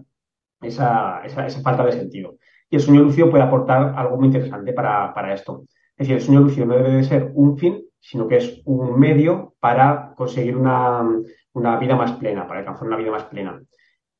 esa, 0.61 1.23
esa, 1.25 1.47
esa 1.47 1.61
falta 1.63 1.85
de 1.85 1.93
sentido. 1.93 2.37
Y 2.71 2.77
el 2.77 2.83
sueño 2.83 3.03
lúcido 3.03 3.29
puede 3.29 3.43
aportar 3.43 3.95
algo 3.97 4.17
muy 4.17 4.27
interesante 4.27 4.73
para, 4.73 5.35
esto. 5.35 5.65
Es 5.97 6.07
decir, 6.07 6.15
el 6.15 6.23
sueño 6.23 6.41
lúcido 6.41 6.67
no 6.67 6.77
debe 6.77 6.93
de 6.93 7.05
ser 7.05 7.33
un 7.35 7.59
fin, 7.59 7.83
sino 7.99 8.29
que 8.29 8.37
es 8.37 8.63
un 8.65 8.99
medio 8.99 9.55
para 9.59 10.15
conseguir 10.17 10.57
una, 10.57 11.05
vida 11.81 11.97
más 11.97 12.13
plena, 12.13 12.47
para 12.47 12.61
alcanzar 12.61 12.87
una 12.87 12.97
vida 12.97 13.11
más 13.11 13.25
plena. 13.25 13.61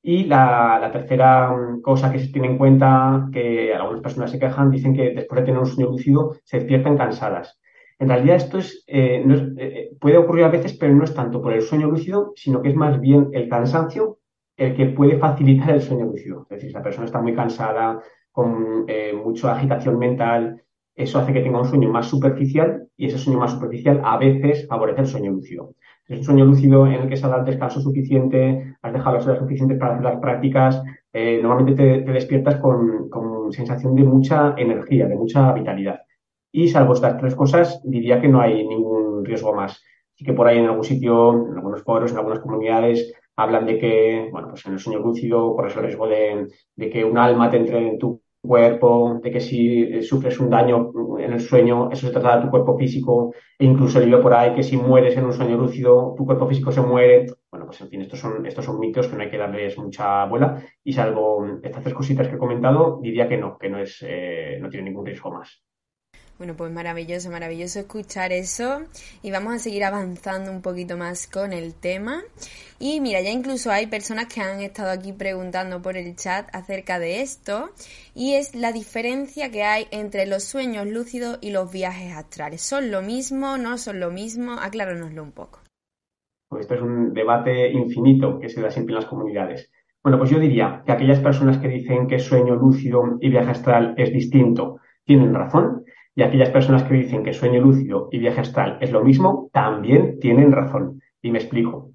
Y 0.03 0.25
la, 0.25 0.89
tercera 0.93 1.55
cosa 1.83 2.11
que 2.11 2.19
se 2.19 2.33
tiene 2.33 2.49
en 2.49 2.59
cuenta, 2.59 3.29
que 3.33 3.75
algunas 3.75 4.03
personas 4.03 4.31
se 4.31 4.39
quejan, 4.39 4.71
dicen 4.71 4.95
que 4.95 5.11
después 5.15 5.41
de 5.41 5.47
tener 5.47 5.61
un 5.61 5.67
sueño 5.67 5.91
lúcido 5.91 6.37
se 6.45 6.59
despiertan 6.59 6.97
cansadas. 6.97 7.61
En 7.99 8.09
realidad 8.09 8.37
esto 8.37 8.59
es, 8.59 8.83
eh, 8.87 9.23
eh, 9.59 9.91
puede 10.01 10.17
ocurrir 10.17 10.45
a 10.45 10.49
veces, 10.49 10.73
pero 10.79 10.95
no 10.95 11.05
es 11.05 11.15
tanto 11.15 11.43
por 11.43 11.53
el 11.53 11.61
sueño 11.61 11.89
lúcido, 11.89 12.33
sino 12.35 12.63
que 12.63 12.71
es 12.71 12.75
más 12.75 12.99
bien 12.99 13.29
el 13.33 13.49
cansancio 13.49 14.19
el 14.57 14.75
que 14.75 14.87
puede 14.87 15.19
facilitar 15.19 15.71
el 15.71 15.83
sueño 15.83 16.07
lúcido. 16.07 16.43
Es 16.43 16.57
decir, 16.57 16.71
si 16.71 16.75
la 16.75 16.83
persona 16.83 17.07
está 17.07 17.21
muy 17.21 17.35
cansada, 17.35 18.01
con 18.31 18.85
eh, 18.89 19.13
mucha 19.13 19.55
agitación 19.55 19.99
mental, 19.99 20.63
eso 20.95 21.19
hace 21.19 21.33
que 21.33 21.41
tenga 21.41 21.61
un 21.61 21.69
sueño 21.69 21.91
más 21.91 22.07
superficial 22.07 22.87
y 22.97 23.07
ese 23.07 23.19
sueño 23.19 23.39
más 23.39 23.53
superficial 23.53 24.01
a 24.05 24.19
veces 24.19 24.67
favorece 24.69 25.01
el 25.01 25.07
sueño 25.07 25.33
lúcido. 25.33 25.75
Es 26.11 26.19
un 26.19 26.25
sueño 26.25 26.45
lúcido 26.45 26.89
en 26.89 26.95
el 26.95 27.09
que 27.09 27.17
se 27.17 27.25
ha 27.25 27.29
dado 27.29 27.43
el 27.43 27.47
descanso 27.47 27.81
suficiente, 27.81 28.75
has 28.83 28.93
dejado 28.93 29.15
las 29.15 29.27
horas 29.29 29.39
suficientes 29.39 29.79
para 29.79 29.93
hacer 29.93 30.05
las 30.05 30.19
prácticas, 30.19 30.83
eh, 31.13 31.39
normalmente 31.41 32.03
te, 32.03 32.13
despiertas 32.13 32.57
con, 32.57 33.53
sensación 33.53 33.95
de 33.95 34.03
mucha 34.03 34.55
energía, 34.57 35.07
de 35.07 35.15
mucha 35.15 35.53
vitalidad. 35.53 36.01
Y 36.51 36.67
salvo 36.67 36.95
estas 36.95 37.17
tres 37.17 37.37
cosas, 37.37 37.81
diría 37.85 38.21
que 38.21 38.27
no 38.27 38.41
hay 38.41 38.67
ningún 38.67 39.25
riesgo 39.25 39.55
más. 39.55 39.81
Así 40.15 40.25
que 40.25 40.33
por 40.33 40.49
ahí 40.49 40.59
en 40.59 40.67
algún 40.67 40.83
sitio, 40.83 41.47
en 41.47 41.55
algunos 41.55 41.85
foros, 41.85 42.11
en 42.11 42.19
algunas 42.19 42.41
comunidades, 42.41 43.13
hablan 43.37 43.67
de 43.67 43.79
que, 43.79 44.29
bueno, 44.33 44.49
pues 44.49 44.67
en 44.67 44.73
el 44.73 44.79
sueño 44.81 44.99
lúcido 44.99 45.55
corres 45.55 45.77
el 45.77 45.83
riesgo 45.85 46.09
de, 46.09 46.49
que 46.77 47.05
un 47.05 47.19
alma 47.19 47.51
te 47.51 47.59
entre 47.59 47.87
en 47.87 47.99
tu 48.01 48.21
cuerpo, 48.43 49.21
de 49.23 49.31
que 49.31 49.41
si 49.41 50.03
sufres 50.03 50.39
un 50.41 50.51
daño 50.51 50.93
en 51.19 51.33
el 51.33 51.41
sueño, 51.41 51.91
eso 51.91 52.07
se 52.07 52.13
trata 52.13 52.37
de 52.37 52.45
tu 52.45 52.51
cuerpo 52.51 52.77
físico, 52.79 53.35
e 53.59 53.65
incluso 53.65 54.01
leído 54.01 54.21
por 54.21 54.35
ahí 54.35 54.55
que 54.55 54.63
si 54.63 54.77
mueres 54.77 55.17
en 55.17 55.25
un 55.27 55.33
sueño 55.33 55.57
lúcido, 55.57 56.15
tu 56.17 56.25
cuerpo 56.25 56.47
físico 56.47 56.73
se 56.73 56.81
muere. 56.81 57.27
Bueno, 57.51 57.67
pues 57.67 57.81
en 57.81 57.89
fin, 57.89 58.01
estos 58.03 58.19
son, 58.21 58.47
estos 58.47 58.65
son 58.65 58.79
mitos 58.81 59.09
que 59.09 59.17
no 59.17 59.23
hay 59.23 59.31
que 59.31 59.39
darles 59.39 59.77
mucha 59.79 60.25
bola, 60.27 60.63
y 60.85 60.93
salvo 60.93 61.47
estas 61.63 61.83
tres 61.83 61.95
cositas 61.95 62.29
que 62.29 62.37
he 62.37 62.39
comentado, 62.39 62.99
diría 63.03 63.29
que 63.29 63.37
no, 63.37 63.59
que 63.59 63.69
no 63.69 63.79
es, 63.79 64.05
eh, 64.07 64.59
no 64.61 64.69
tiene 64.69 64.87
ningún 64.87 65.07
riesgo 65.07 65.31
más. 65.31 65.63
Bueno, 66.41 66.55
pues 66.57 66.73
maravilloso, 66.73 67.31
maravilloso 67.31 67.81
escuchar 67.81 68.33
eso 68.33 68.81
y 69.23 69.31
vamos 69.31 69.53
a 69.53 69.59
seguir 69.59 69.85
avanzando 69.85 70.51
un 70.51 70.63
poquito 70.63 70.97
más 70.97 71.27
con 71.27 71.53
el 71.53 71.75
tema. 71.75 72.23
Y 72.79 73.03
mira, 73.03 73.21
ya 73.21 73.29
incluso 73.29 73.71
hay 73.71 73.89
personas 73.89 74.25
que 74.33 74.41
han 74.41 74.63
estado 74.63 74.91
aquí 74.91 75.13
preguntando 75.13 75.83
por 75.83 75.99
el 75.99 76.17
chat 76.17 76.49
acerca 76.55 76.99
de 76.99 77.21
esto 77.21 77.73
y 78.15 78.37
es 78.37 78.55
la 78.55 78.73
diferencia 78.73 79.51
que 79.51 79.65
hay 79.65 79.85
entre 79.91 80.25
los 80.25 80.45
sueños 80.45 80.87
lúcidos 80.87 81.39
y 81.43 81.51
los 81.51 81.71
viajes 81.71 82.17
astrales. 82.17 82.63
¿Son 82.63 82.91
lo 82.91 83.03
mismo? 83.03 83.59
¿No 83.59 83.77
son 83.77 84.01
lo 84.01 84.11
mismo? 84.11 84.53
Acláranoslo 84.53 85.23
un 85.23 85.33
poco. 85.33 85.61
Pues 86.49 86.63
esto 86.63 86.75
es 86.77 86.81
un 86.81 87.13
debate 87.13 87.71
infinito 87.71 88.41
que 88.41 88.49
se 88.49 88.63
da 88.63 88.71
siempre 88.71 88.95
en 88.95 89.01
las 89.03 89.11
comunidades. 89.11 89.71
Bueno, 90.03 90.17
pues 90.17 90.31
yo 90.31 90.39
diría 90.39 90.85
que 90.87 90.93
aquellas 90.93 91.21
personas 91.21 91.59
que 91.59 91.69
dicen 91.69 92.09
que 92.09 92.19
sueño 92.19 92.55
lúcido 92.55 93.19
y 93.21 93.29
viaje 93.29 93.51
astral 93.51 93.93
es 93.99 94.11
distinto 94.11 94.79
tienen 95.05 95.35
razón 95.35 95.85
y 96.21 96.23
aquellas 96.23 96.51
personas 96.51 96.83
que 96.83 96.93
dicen 96.93 97.25
que 97.25 97.33
sueño 97.33 97.63
lúcido 97.63 98.11
y 98.13 98.19
viaje 98.19 98.43
astral 98.43 98.77
es 98.83 98.93
lo 98.93 99.03
mismo, 99.03 99.49
también 99.55 100.21
tienen 100.21 100.53
razón. 100.53 101.01
Y 101.23 101.31
me 101.31 101.39
explico. 101.39 101.93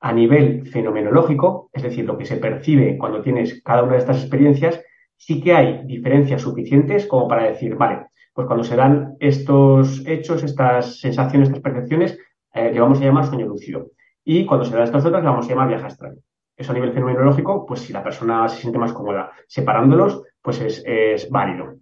A 0.00 0.12
nivel 0.12 0.66
fenomenológico, 0.66 1.70
es 1.72 1.84
decir, 1.84 2.04
lo 2.04 2.18
que 2.18 2.24
se 2.24 2.38
percibe 2.38 2.98
cuando 2.98 3.22
tienes 3.22 3.62
cada 3.62 3.84
una 3.84 3.92
de 3.92 3.98
estas 3.98 4.20
experiencias, 4.20 4.82
sí 5.16 5.40
que 5.40 5.52
hay 5.52 5.86
diferencias 5.86 6.42
suficientes 6.42 7.06
como 7.06 7.28
para 7.28 7.44
decir, 7.44 7.76
vale, 7.76 8.06
pues 8.34 8.48
cuando 8.48 8.64
se 8.64 8.74
dan 8.74 9.14
estos 9.20 10.04
hechos, 10.08 10.42
estas 10.42 10.98
sensaciones, 10.98 11.48
estas 11.48 11.62
percepciones, 11.62 12.18
eh, 12.54 12.72
le 12.72 12.80
vamos 12.80 13.00
a 13.00 13.04
llamar 13.04 13.26
sueño 13.26 13.46
lúcido. 13.46 13.92
Y 14.24 14.44
cuando 14.44 14.66
se 14.66 14.74
dan 14.74 14.82
estas 14.82 15.04
otras, 15.04 15.22
le 15.22 15.28
vamos 15.28 15.46
a 15.46 15.50
llamar 15.50 15.68
viaje 15.68 15.86
astral. 15.86 16.18
Eso 16.56 16.72
a 16.72 16.74
nivel 16.74 16.92
fenomenológico, 16.92 17.64
pues 17.64 17.78
si 17.82 17.92
la 17.92 18.02
persona 18.02 18.48
se 18.48 18.60
siente 18.60 18.80
más 18.80 18.92
cómoda 18.92 19.30
separándolos, 19.46 20.24
pues 20.42 20.60
es, 20.62 20.82
es 20.84 21.30
válido. 21.30 21.76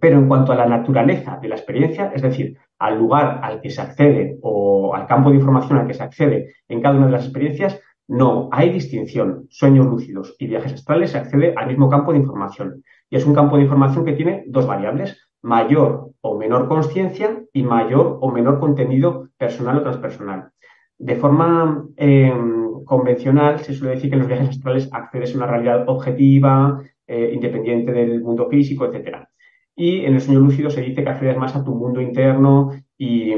Pero 0.00 0.18
en 0.18 0.28
cuanto 0.28 0.52
a 0.52 0.56
la 0.56 0.66
naturaleza 0.66 1.38
de 1.40 1.48
la 1.48 1.54
experiencia, 1.54 2.12
es 2.14 2.22
decir, 2.22 2.56
al 2.78 2.98
lugar 2.98 3.40
al 3.42 3.60
que 3.60 3.70
se 3.70 3.80
accede 3.80 4.38
o 4.42 4.94
al 4.94 5.06
campo 5.06 5.30
de 5.30 5.36
información 5.36 5.78
al 5.78 5.86
que 5.86 5.94
se 5.94 6.02
accede 6.02 6.54
en 6.68 6.80
cada 6.80 6.96
una 6.96 7.06
de 7.06 7.12
las 7.12 7.24
experiencias, 7.24 7.80
no 8.08 8.48
hay 8.52 8.70
distinción. 8.70 9.46
Sueños 9.50 9.86
lúcidos 9.86 10.36
y 10.38 10.46
viajes 10.46 10.72
astrales 10.72 11.10
se 11.10 11.18
accede 11.18 11.54
al 11.56 11.68
mismo 11.68 11.88
campo 11.88 12.12
de 12.12 12.18
información. 12.18 12.84
Y 13.10 13.16
es 13.16 13.26
un 13.26 13.34
campo 13.34 13.56
de 13.56 13.62
información 13.62 14.04
que 14.04 14.12
tiene 14.12 14.44
dos 14.46 14.66
variables, 14.66 15.28
mayor 15.42 16.10
o 16.20 16.36
menor 16.36 16.68
conciencia 16.68 17.42
y 17.52 17.62
mayor 17.62 18.18
o 18.20 18.30
menor 18.30 18.58
contenido 18.58 19.28
personal 19.36 19.78
o 19.78 19.82
transpersonal. 19.82 20.50
De 20.98 21.16
forma 21.16 21.84
em, 21.96 22.84
convencional 22.84 23.58
se 23.60 23.74
suele 23.74 23.94
decir 23.94 24.10
que 24.10 24.14
en 24.14 24.20
los 24.20 24.28
viajes 24.28 24.48
astrales 24.50 24.88
accedes 24.92 25.34
a 25.34 25.38
una 25.38 25.46
realidad 25.46 25.84
objetiva, 25.88 26.80
eh, 27.06 27.30
independiente 27.34 27.92
del 27.92 28.22
mundo 28.22 28.48
físico, 28.48 28.86
etcétera. 28.86 29.28
Y 29.76 30.06
en 30.06 30.14
el 30.14 30.20
sueño 30.22 30.40
lúcido 30.40 30.70
se 30.70 30.80
dice 30.80 31.04
que 31.04 31.10
accedes 31.10 31.36
más 31.36 31.54
a 31.54 31.62
tu 31.62 31.74
mundo 31.74 32.00
interno 32.00 32.72
y, 32.96 33.32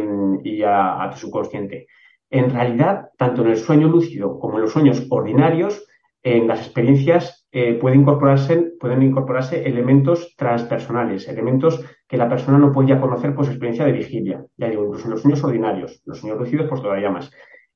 a, 0.64 1.10
tu 1.12 1.18
subconsciente. 1.18 1.88
En 2.30 2.50
realidad, 2.50 3.08
tanto 3.18 3.42
en 3.42 3.48
el 3.48 3.56
sueño 3.56 3.88
lúcido 3.88 4.38
como 4.38 4.56
en 4.56 4.62
los 4.62 4.72
sueños 4.72 5.06
ordinarios, 5.10 5.84
en 6.22 6.46
las 6.46 6.60
experiencias 6.60 7.48
eh, 7.50 7.74
pueden, 7.74 8.00
incorporarse, 8.00 8.72
pueden 8.78 9.02
incorporarse 9.02 9.66
elementos 9.66 10.36
transpersonales, 10.36 11.26
elementos 11.26 11.84
que 12.06 12.16
la 12.16 12.28
persona 12.28 12.58
no 12.58 12.72
podía 12.72 13.00
conocer 13.00 13.34
por 13.34 13.44
su 13.44 13.50
experiencia 13.50 13.84
de 13.84 13.92
vigilia. 13.92 14.44
Ya 14.56 14.68
digo, 14.68 14.84
incluso 14.84 15.06
en 15.06 15.10
los 15.12 15.22
sueños 15.22 15.42
ordinarios, 15.42 16.02
los 16.04 16.18
sueños 16.18 16.38
lúcidos, 16.38 16.66
pues 16.68 16.82
todavía 16.82 17.10
más. 17.10 17.30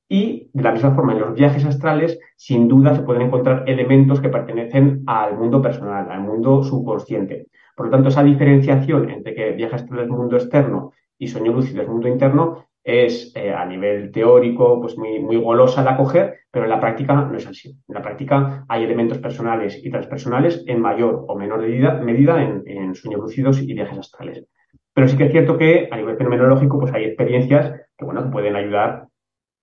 Y 0.07 0.51
de 0.53 0.63
la 0.63 0.71
misma 0.71 0.93
forma, 0.93 1.13
en 1.13 1.21
los 1.21 1.33
viajes 1.33 1.65
astrales, 1.65 2.19
sin 2.35 2.67
duda 2.67 2.95
se 2.95 3.01
pueden 3.01 3.23
encontrar 3.23 3.63
elementos 3.67 4.21
que 4.21 4.29
pertenecen 4.29 5.03
al 5.07 5.37
mundo 5.37 5.61
personal, 5.61 6.11
al 6.11 6.21
mundo 6.21 6.63
subconsciente. 6.63 7.47
Por 7.75 7.87
lo 7.87 7.91
tanto, 7.91 8.09
esa 8.09 8.23
diferenciación 8.23 9.09
entre 9.09 9.33
que 9.33 9.51
viaje 9.51 9.75
astral 9.75 10.01
es 10.01 10.09
mundo 10.09 10.35
externo 10.35 10.93
y 11.17 11.27
sueño 11.27 11.53
lúcido 11.53 11.81
es 11.81 11.87
mundo 11.87 12.07
interno 12.07 12.67
es 12.83 13.31
eh, 13.35 13.53
a 13.53 13.65
nivel 13.65 14.11
teórico 14.11 14.81
pues 14.81 14.97
muy, 14.97 15.19
muy 15.19 15.37
golosa 15.37 15.83
de 15.83 15.89
acoger, 15.89 16.39
pero 16.51 16.65
en 16.65 16.71
la 16.71 16.79
práctica 16.79 17.13
no 17.13 17.37
es 17.37 17.47
así. 17.47 17.69
En 17.87 17.95
la 17.95 18.01
práctica 18.01 18.65
hay 18.67 18.83
elementos 18.83 19.19
personales 19.19 19.79
y 19.83 19.89
transpersonales 19.89 20.63
en 20.67 20.81
mayor 20.81 21.25
o 21.27 21.35
menor 21.35 21.61
medida, 21.61 21.93
medida 21.93 22.43
en, 22.43 22.63
en 22.65 22.93
sueños 22.93 23.21
lúcidos 23.21 23.61
y 23.61 23.73
viajes 23.73 23.97
astrales. 23.97 24.45
Pero 24.93 25.07
sí 25.07 25.17
que 25.17 25.25
es 25.25 25.31
cierto 25.31 25.57
que 25.57 25.87
a 25.89 25.95
nivel 25.95 26.17
fenomenológico 26.17 26.79
pues 26.79 26.93
hay 26.93 27.05
experiencias 27.05 27.73
que 27.97 28.05
bueno, 28.05 28.29
pueden 28.29 28.55
ayudar 28.55 29.07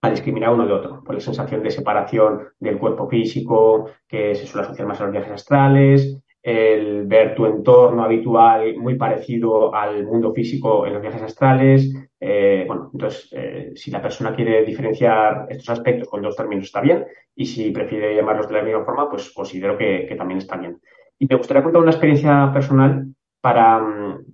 a 0.03 0.11
discriminar 0.11 0.55
uno 0.55 0.67
de 0.67 0.73
otro, 0.73 1.05
por 1.05 1.15
la 1.15 1.21
sensación 1.21 1.63
de 1.63 1.71
separación 1.71 2.49
del 2.59 2.79
cuerpo 2.79 3.07
físico 3.07 3.91
que 4.09 4.35
se 4.35 4.47
suele 4.47 4.67
asociar 4.67 4.89
más 4.89 4.99
a 5.01 5.05
los 5.05 5.13
viajes 5.13 5.33
astrales, 5.33 6.23
el 6.43 7.07
ver 7.07 7.35
tu 7.35 7.45
entorno 7.45 8.03
habitual 8.03 8.77
muy 8.77 8.95
parecido 8.95 9.75
al 9.75 10.07
mundo 10.07 10.33
físico 10.33 10.87
en 10.87 10.95
los 10.95 11.03
viajes 11.03 11.23
astrales. 11.23 11.93
Eh, 12.19 12.65
bueno, 12.67 12.91
entonces, 12.93 13.29
eh, 13.33 13.73
si 13.75 13.91
la 13.91 14.01
persona 14.01 14.35
quiere 14.35 14.65
diferenciar 14.65 15.47
estos 15.51 15.71
aspectos 15.71 16.09
con 16.09 16.23
dos 16.23 16.37
términos 16.37 16.65
está 16.65 16.81
bien, 16.81 17.05
y 17.35 17.47
si 17.47 17.71
prefiere 17.71 18.15
llamarlos 18.15 18.49
de 18.49 18.55
la 18.55 18.63
misma 18.63 18.85
forma, 18.85 19.09
pues 19.09 19.31
considero 19.31 19.77
que, 19.77 20.07
que 20.09 20.17
también 20.17 20.39
está 20.39 20.57
bien. 20.57 20.79
Y 21.19 21.27
me 21.27 21.37
gustaría 21.37 21.63
contar 21.63 21.83
una 21.83 21.91
experiencia 21.91 22.51
personal 22.53 23.07
para, 23.41 23.81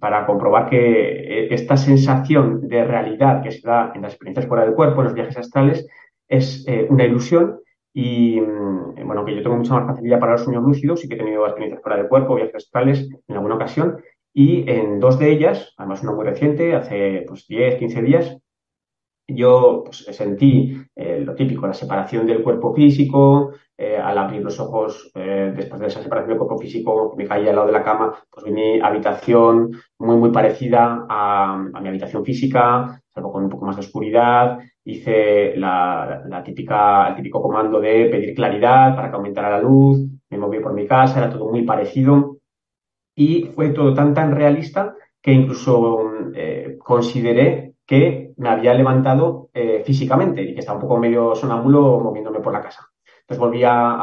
para, 0.00 0.26
comprobar 0.26 0.68
que 0.68 0.78
eh, 0.78 1.54
esta 1.54 1.76
sensación 1.76 2.66
de 2.68 2.84
realidad 2.84 3.42
que 3.42 3.52
se 3.52 3.66
da 3.66 3.92
en 3.94 4.02
las 4.02 4.12
experiencias 4.12 4.46
fuera 4.46 4.64
del 4.64 4.74
cuerpo, 4.74 5.00
en 5.00 5.04
los 5.04 5.14
viajes 5.14 5.36
astrales, 5.36 5.86
es 6.28 6.66
eh, 6.66 6.86
una 6.88 7.04
ilusión 7.04 7.60
y, 7.98 8.38
mm, 8.42 9.06
bueno, 9.06 9.24
que 9.24 9.34
yo 9.34 9.42
tengo 9.42 9.56
mucha 9.56 9.72
más 9.72 9.86
facilidad 9.86 10.20
para 10.20 10.32
los 10.32 10.42
sueños 10.42 10.62
lúcidos 10.62 11.02
y 11.02 11.08
que 11.08 11.14
he 11.14 11.18
tenido 11.18 11.46
experiencias 11.46 11.82
fuera 11.82 11.96
del 11.96 12.08
cuerpo, 12.08 12.34
viajes 12.34 12.56
astrales 12.56 13.08
en 13.26 13.34
alguna 13.34 13.54
ocasión. 13.54 13.96
Y 14.34 14.70
en 14.70 15.00
dos 15.00 15.18
de 15.18 15.30
ellas, 15.32 15.72
además 15.78 16.02
una 16.02 16.12
muy 16.12 16.26
reciente, 16.26 16.74
hace 16.74 17.24
pues 17.26 17.46
10, 17.48 17.76
15 17.78 18.02
días, 18.02 18.36
yo 19.26 19.84
pues, 19.86 20.04
sentí 20.14 20.76
eh, 20.94 21.22
lo 21.24 21.34
típico, 21.34 21.66
la 21.66 21.72
separación 21.72 22.26
del 22.26 22.42
cuerpo 22.42 22.74
físico, 22.74 23.52
eh, 23.78 23.96
al 23.96 24.18
abrir 24.18 24.42
los 24.42 24.60
ojos 24.60 25.10
eh, 25.14 25.54
después 25.56 25.80
de 25.80 25.86
esa 25.86 26.02
separación 26.02 26.28
del 26.28 26.38
cuerpo 26.38 26.58
físico, 26.58 27.14
me 27.16 27.26
caía 27.26 27.48
al 27.48 27.56
lado 27.56 27.68
de 27.68 27.72
la 27.72 27.82
cama, 27.82 28.14
pues 28.30 28.44
vi 28.44 28.52
mi 28.52 28.78
habitación 28.78 29.72
muy, 29.98 30.16
muy 30.16 30.30
parecida 30.30 31.06
a, 31.08 31.54
a 31.72 31.80
mi 31.80 31.88
habitación 31.88 32.26
física, 32.26 33.00
salvo 33.08 33.32
con 33.32 33.44
un 33.44 33.48
poco 33.48 33.64
más 33.64 33.76
de 33.76 33.80
oscuridad, 33.80 34.58
hice 34.86 35.56
la, 35.56 36.42
típica, 36.44 37.08
el 37.08 37.16
típico 37.16 37.42
comando 37.42 37.80
de 37.80 38.06
pedir 38.06 38.34
claridad 38.34 38.94
para 38.94 39.10
que 39.10 39.16
aumentara 39.16 39.50
la 39.50 39.60
luz, 39.60 40.00
me 40.30 40.38
moví 40.38 40.60
por 40.60 40.72
mi 40.72 40.86
casa, 40.86 41.18
era 41.18 41.30
todo 41.30 41.50
muy 41.50 41.62
parecido 41.62 42.38
y 43.14 43.50
fue 43.54 43.70
todo 43.70 43.92
tan, 43.94 44.14
tan 44.14 44.32
realista 44.32 44.94
que 45.20 45.32
incluso 45.32 46.02
consideré 46.78 47.74
que 47.84 48.32
me 48.36 48.48
había 48.48 48.74
levantado 48.74 49.48
eh, 49.54 49.82
físicamente 49.84 50.42
y 50.42 50.54
que 50.54 50.60
estaba 50.60 50.78
un 50.78 50.82
poco 50.82 50.98
medio 50.98 51.34
sonámbulo 51.34 52.00
moviéndome 52.00 52.40
por 52.40 52.52
la 52.52 52.60
casa. 52.60 52.88
Entonces 53.20 53.38
volví 53.38 53.64
a, 53.64 53.94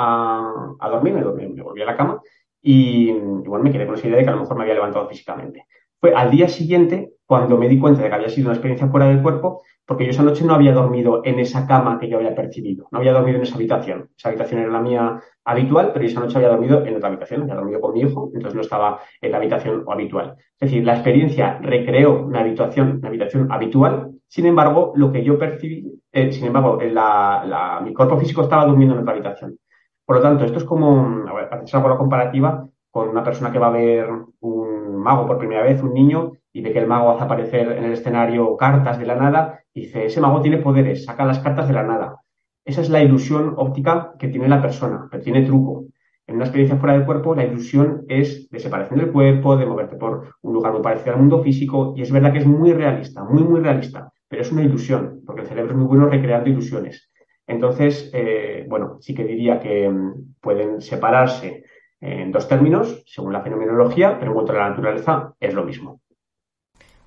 a, 0.80 0.90
dormir, 0.90 1.14
me, 1.14 1.22
me, 1.22 1.62
volví 1.62 1.82
a 1.82 1.86
la 1.86 1.96
cama 1.96 2.22
y, 2.62 3.10
y, 3.10 3.14
bueno, 3.48 3.64
me 3.64 3.72
quedé 3.72 3.86
con 3.86 3.96
esa 3.96 4.08
idea 4.08 4.18
de 4.18 4.24
que 4.24 4.30
a 4.30 4.34
lo 4.34 4.42
mejor 4.42 4.58
me 4.58 4.64
había 4.64 4.76
levantado 4.76 5.08
físicamente. 5.08 5.66
Fue 6.00 6.14
al 6.14 6.32
día 6.32 6.50
siguiente 6.50 7.14
cuando 7.34 7.58
me 7.58 7.68
di 7.68 7.80
cuenta 7.80 8.04
de 8.04 8.10
que 8.10 8.14
había 8.14 8.30
sido 8.30 8.50
una 8.50 8.54
experiencia 8.54 8.88
fuera 8.90 9.08
del 9.08 9.24
cuerpo, 9.24 9.64
porque 9.88 10.06
yo 10.06 10.12
esa 10.12 10.22
noche 10.22 10.46
no 10.46 10.54
había 10.54 10.72
dormido 10.72 11.22
en 11.26 11.40
esa 11.40 11.66
cama 11.66 11.98
que 11.98 12.08
yo 12.08 12.18
había 12.18 12.36
percibido, 12.36 12.88
no 12.92 13.00
había 13.00 13.12
dormido 13.12 13.38
en 13.38 13.42
esa 13.42 13.56
habitación. 13.56 14.12
Esa 14.16 14.30
habitación 14.30 14.62
era 14.62 14.70
la 14.70 14.80
mía 14.80 15.20
habitual, 15.44 15.90
pero 15.92 16.06
esa 16.06 16.20
noche 16.20 16.38
había 16.38 16.50
dormido 16.50 16.86
en 16.86 16.96
otra 16.96 17.10
habitación, 17.10 17.42
había 17.42 17.56
dormido 17.56 17.82
con 17.82 17.94
mi 17.94 18.02
hijo, 18.02 18.30
entonces 18.36 18.54
no 18.54 18.62
estaba 18.62 19.00
en 19.20 19.32
la 19.32 19.38
habitación 19.38 19.84
habitual. 19.88 20.36
Es 20.38 20.70
decir, 20.70 20.86
la 20.86 20.94
experiencia 20.94 21.58
recreó 21.60 22.24
una 22.24 22.42
habitación, 22.42 22.98
una 23.00 23.08
habitación 23.08 23.52
habitual, 23.52 24.12
sin 24.28 24.46
embargo, 24.46 24.94
lo 24.96 25.12
que 25.12 25.24
yo 25.24 25.40
percibí, 25.40 25.92
eh, 26.12 26.32
sin 26.32 26.46
embargo, 26.46 26.78
la, 26.80 27.82
mi 27.84 27.96
cuerpo 27.96 28.20
físico 28.20 28.44
estaba 28.44 28.68
durmiendo 28.68 28.94
en 28.94 29.02
otra 29.02 29.14
habitación. 29.14 29.58
Por 30.06 30.18
lo 30.18 30.22
tanto, 30.22 30.46
esto 30.46 30.60
es 30.60 30.66
como, 30.66 31.28
a 31.28 31.34
ver, 31.34 31.52
hacer 31.52 31.82
la 31.82 31.98
comparativa 31.98 32.70
con 32.92 33.10
una 33.10 33.24
persona 33.24 33.52
que 33.52 33.58
va 33.58 33.70
a 33.70 33.72
ver 33.72 34.08
un 34.42 34.73
mago 35.04 35.28
por 35.28 35.38
primera 35.38 35.64
vez, 35.64 35.82
un 35.84 35.94
niño, 35.94 36.32
y 36.52 36.62
ve 36.62 36.72
que 36.72 36.80
el 36.80 36.88
mago 36.88 37.12
hace 37.12 37.24
aparecer 37.24 37.72
en 37.72 37.84
el 37.84 37.94
escenario 37.94 38.56
cartas 38.58 38.98
de 38.98 39.06
la 39.06 39.16
nada, 39.16 39.60
dice, 39.74 40.06
ese 40.06 40.22
mago 40.22 40.42
tiene 40.42 40.58
poderes, 40.58 41.06
saca 41.06 41.26
las 41.26 41.40
cartas 41.40 41.68
de 41.68 41.74
la 41.74 41.84
nada. 41.84 42.22
Esa 42.66 42.82
es 42.82 42.90
la 42.90 43.04
ilusión 43.04 43.54
óptica 43.58 44.14
que 44.18 44.30
tiene 44.30 44.48
la 44.48 44.62
persona, 44.62 45.08
pero 45.12 45.22
tiene 45.22 45.44
truco. 45.44 45.86
En 46.26 46.36
una 46.36 46.46
experiencia 46.46 46.78
fuera 46.78 46.94
del 46.94 47.06
cuerpo, 47.06 47.36
la 47.36 47.44
ilusión 47.44 48.06
es 48.08 48.50
de 48.50 48.60
separación 48.60 49.00
del 49.00 49.12
cuerpo, 49.12 49.58
de 49.58 49.66
moverte 49.66 49.98
por 49.98 50.36
un 50.42 50.54
lugar 50.54 50.72
muy 50.72 50.82
parecido 50.82 51.14
al 51.14 51.20
mundo 51.20 51.44
físico, 51.44 51.94
y 51.98 52.02
es 52.02 52.12
verdad 52.12 52.32
que 52.32 52.40
es 52.40 52.48
muy 52.48 52.72
realista, 52.72 53.24
muy, 53.24 53.44
muy 53.44 53.60
realista, 53.60 54.12
pero 54.30 54.42
es 54.42 54.52
una 54.52 54.64
ilusión, 54.64 55.22
porque 55.26 55.42
el 55.42 55.48
cerebro 55.48 55.72
es 55.72 55.78
muy 55.78 55.88
bueno 55.88 56.08
recreando 56.08 56.50
ilusiones. 56.50 57.12
Entonces, 57.46 58.10
eh, 58.14 58.66
bueno, 58.70 58.98
sí 59.02 59.14
que 59.14 59.26
diría 59.26 59.60
que 59.60 59.90
mm, 59.90 60.36
pueden 60.40 60.80
separarse 60.82 61.66
en 62.04 62.34
dos 62.34 62.50
términos, 62.50 63.02
según 63.06 63.32
la 63.32 63.42
fenomenología, 63.42 64.18
pero 64.20 64.32
en 64.32 64.34
cuanto 64.34 64.52
a 64.52 64.56
la 64.56 64.70
naturaleza 64.70 65.34
es 65.40 65.54
lo 65.54 65.64
mismo. 65.64 66.02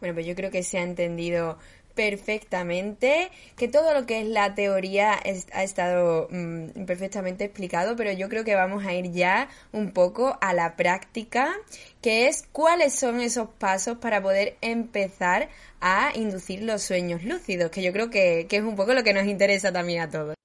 Bueno, 0.00 0.14
pues 0.14 0.26
yo 0.26 0.34
creo 0.34 0.50
que 0.50 0.62
se 0.62 0.78
ha 0.78 0.82
entendido 0.82 1.58
perfectamente, 1.94 3.30
que 3.56 3.68
todo 3.68 3.94
lo 3.94 4.06
que 4.06 4.20
es 4.20 4.26
la 4.26 4.54
teoría 4.54 5.14
ha 5.52 5.62
estado 5.62 6.28
mmm, 6.30 6.84
perfectamente 6.86 7.44
explicado, 7.44 7.96
pero 7.96 8.12
yo 8.12 8.28
creo 8.28 8.44
que 8.44 8.54
vamos 8.54 8.84
a 8.84 8.94
ir 8.94 9.12
ya 9.12 9.48
un 9.72 9.92
poco 9.92 10.38
a 10.40 10.52
la 10.52 10.76
práctica, 10.76 11.54
que 12.02 12.28
es 12.28 12.46
cuáles 12.52 12.94
son 12.94 13.20
esos 13.20 13.48
pasos 13.48 13.98
para 13.98 14.22
poder 14.22 14.56
empezar 14.60 15.48
a 15.80 16.10
inducir 16.14 16.62
los 16.62 16.82
sueños 16.82 17.22
lúcidos, 17.22 17.70
que 17.70 17.82
yo 17.82 17.92
creo 17.92 18.10
que 18.10 18.46
es 18.50 18.62
un 18.62 18.76
poco 18.76 18.94
lo 18.94 19.02
que 19.02 19.12
nos 19.12 19.26
interesa 19.26 19.72
también 19.72 20.02
a 20.02 20.10
todos. 20.10 20.35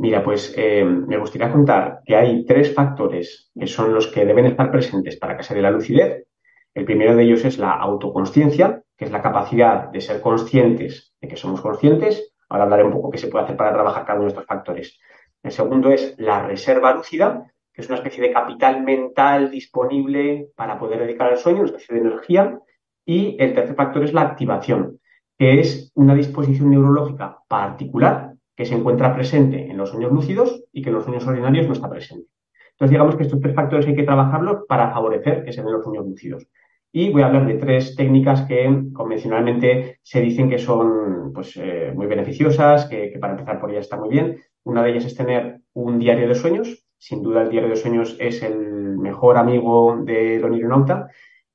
Mira, 0.00 0.24
pues 0.24 0.54
eh, 0.56 0.82
me 0.82 1.18
gustaría 1.18 1.52
contar 1.52 2.00
que 2.06 2.16
hay 2.16 2.46
tres 2.46 2.72
factores 2.72 3.50
que 3.54 3.66
son 3.66 3.92
los 3.92 4.06
que 4.06 4.24
deben 4.24 4.46
estar 4.46 4.70
presentes 4.70 5.18
para 5.18 5.36
que 5.36 5.42
se 5.42 5.54
dé 5.54 5.60
la 5.60 5.70
lucidez. 5.70 6.24
El 6.72 6.86
primero 6.86 7.14
de 7.14 7.24
ellos 7.24 7.44
es 7.44 7.58
la 7.58 7.72
autoconsciencia, 7.72 8.82
que 8.96 9.04
es 9.04 9.10
la 9.10 9.20
capacidad 9.20 9.90
de 9.90 10.00
ser 10.00 10.22
conscientes 10.22 11.12
de 11.20 11.28
que 11.28 11.36
somos 11.36 11.60
conscientes. 11.60 12.32
Ahora 12.48 12.64
hablaré 12.64 12.84
un 12.84 12.92
poco 12.92 13.10
qué 13.10 13.18
se 13.18 13.28
puede 13.28 13.44
hacer 13.44 13.58
para 13.58 13.74
trabajar 13.74 14.06
cada 14.06 14.20
uno 14.20 14.28
de 14.28 14.30
estos 14.30 14.46
factores. 14.46 14.98
El 15.42 15.50
segundo 15.50 15.90
es 15.90 16.14
la 16.16 16.46
reserva 16.46 16.94
lúcida, 16.94 17.52
que 17.70 17.82
es 17.82 17.88
una 17.88 17.98
especie 17.98 18.22
de 18.22 18.32
capital 18.32 18.82
mental 18.82 19.50
disponible 19.50 20.48
para 20.56 20.78
poder 20.78 21.00
dedicar 21.00 21.28
al 21.28 21.36
sueño, 21.36 21.58
una 21.58 21.72
especie 21.72 21.96
de 21.96 22.08
energía. 22.08 22.58
Y 23.04 23.36
el 23.38 23.52
tercer 23.52 23.76
factor 23.76 24.02
es 24.02 24.14
la 24.14 24.22
activación, 24.22 24.98
que 25.38 25.60
es 25.60 25.92
una 25.94 26.14
disposición 26.14 26.70
neurológica 26.70 27.40
particular 27.46 28.29
que 28.60 28.66
se 28.66 28.74
encuentra 28.74 29.14
presente 29.14 29.70
en 29.70 29.78
los 29.78 29.88
sueños 29.88 30.12
lúcidos 30.12 30.64
y 30.70 30.82
que 30.82 30.90
en 30.90 30.96
los 30.96 31.04
sueños 31.04 31.26
ordinarios 31.26 31.66
no 31.66 31.72
está 31.72 31.88
presente. 31.88 32.26
Entonces, 32.72 32.90
digamos 32.90 33.16
que 33.16 33.22
estos 33.22 33.40
tres 33.40 33.54
factores 33.54 33.86
hay 33.86 33.94
que 33.94 34.02
trabajarlos 34.02 34.66
para 34.68 34.90
favorecer 34.92 35.42
que 35.42 35.50
se 35.54 35.62
den 35.62 35.72
los 35.72 35.82
sueños 35.82 36.04
lúcidos. 36.04 36.46
Y 36.92 37.08
voy 37.08 37.22
a 37.22 37.28
hablar 37.28 37.46
de 37.46 37.54
tres 37.54 37.96
técnicas 37.96 38.42
que 38.42 38.82
convencionalmente 38.92 40.00
se 40.02 40.20
dicen 40.20 40.50
que 40.50 40.58
son 40.58 41.32
pues, 41.32 41.56
eh, 41.56 41.90
muy 41.94 42.06
beneficiosas, 42.06 42.84
que, 42.84 43.16
para 43.18 43.32
empezar 43.32 43.58
por 43.58 43.70
ellas 43.70 43.86
está 43.86 43.96
muy 43.96 44.10
bien. 44.10 44.36
Una 44.64 44.82
de 44.82 44.90
ellas 44.90 45.06
es 45.06 45.16
tener 45.16 45.60
un 45.72 45.98
diario 45.98 46.28
de 46.28 46.34
sueños. 46.34 46.84
Sin 46.98 47.22
duda, 47.22 47.40
el 47.40 47.48
diario 47.48 47.70
de 47.70 47.76
sueños 47.76 48.14
es 48.20 48.42
el 48.42 48.98
mejor 48.98 49.38
amigo 49.38 49.96
de 50.04 50.38
Don 50.38 50.52
Ironauta. 50.52 51.08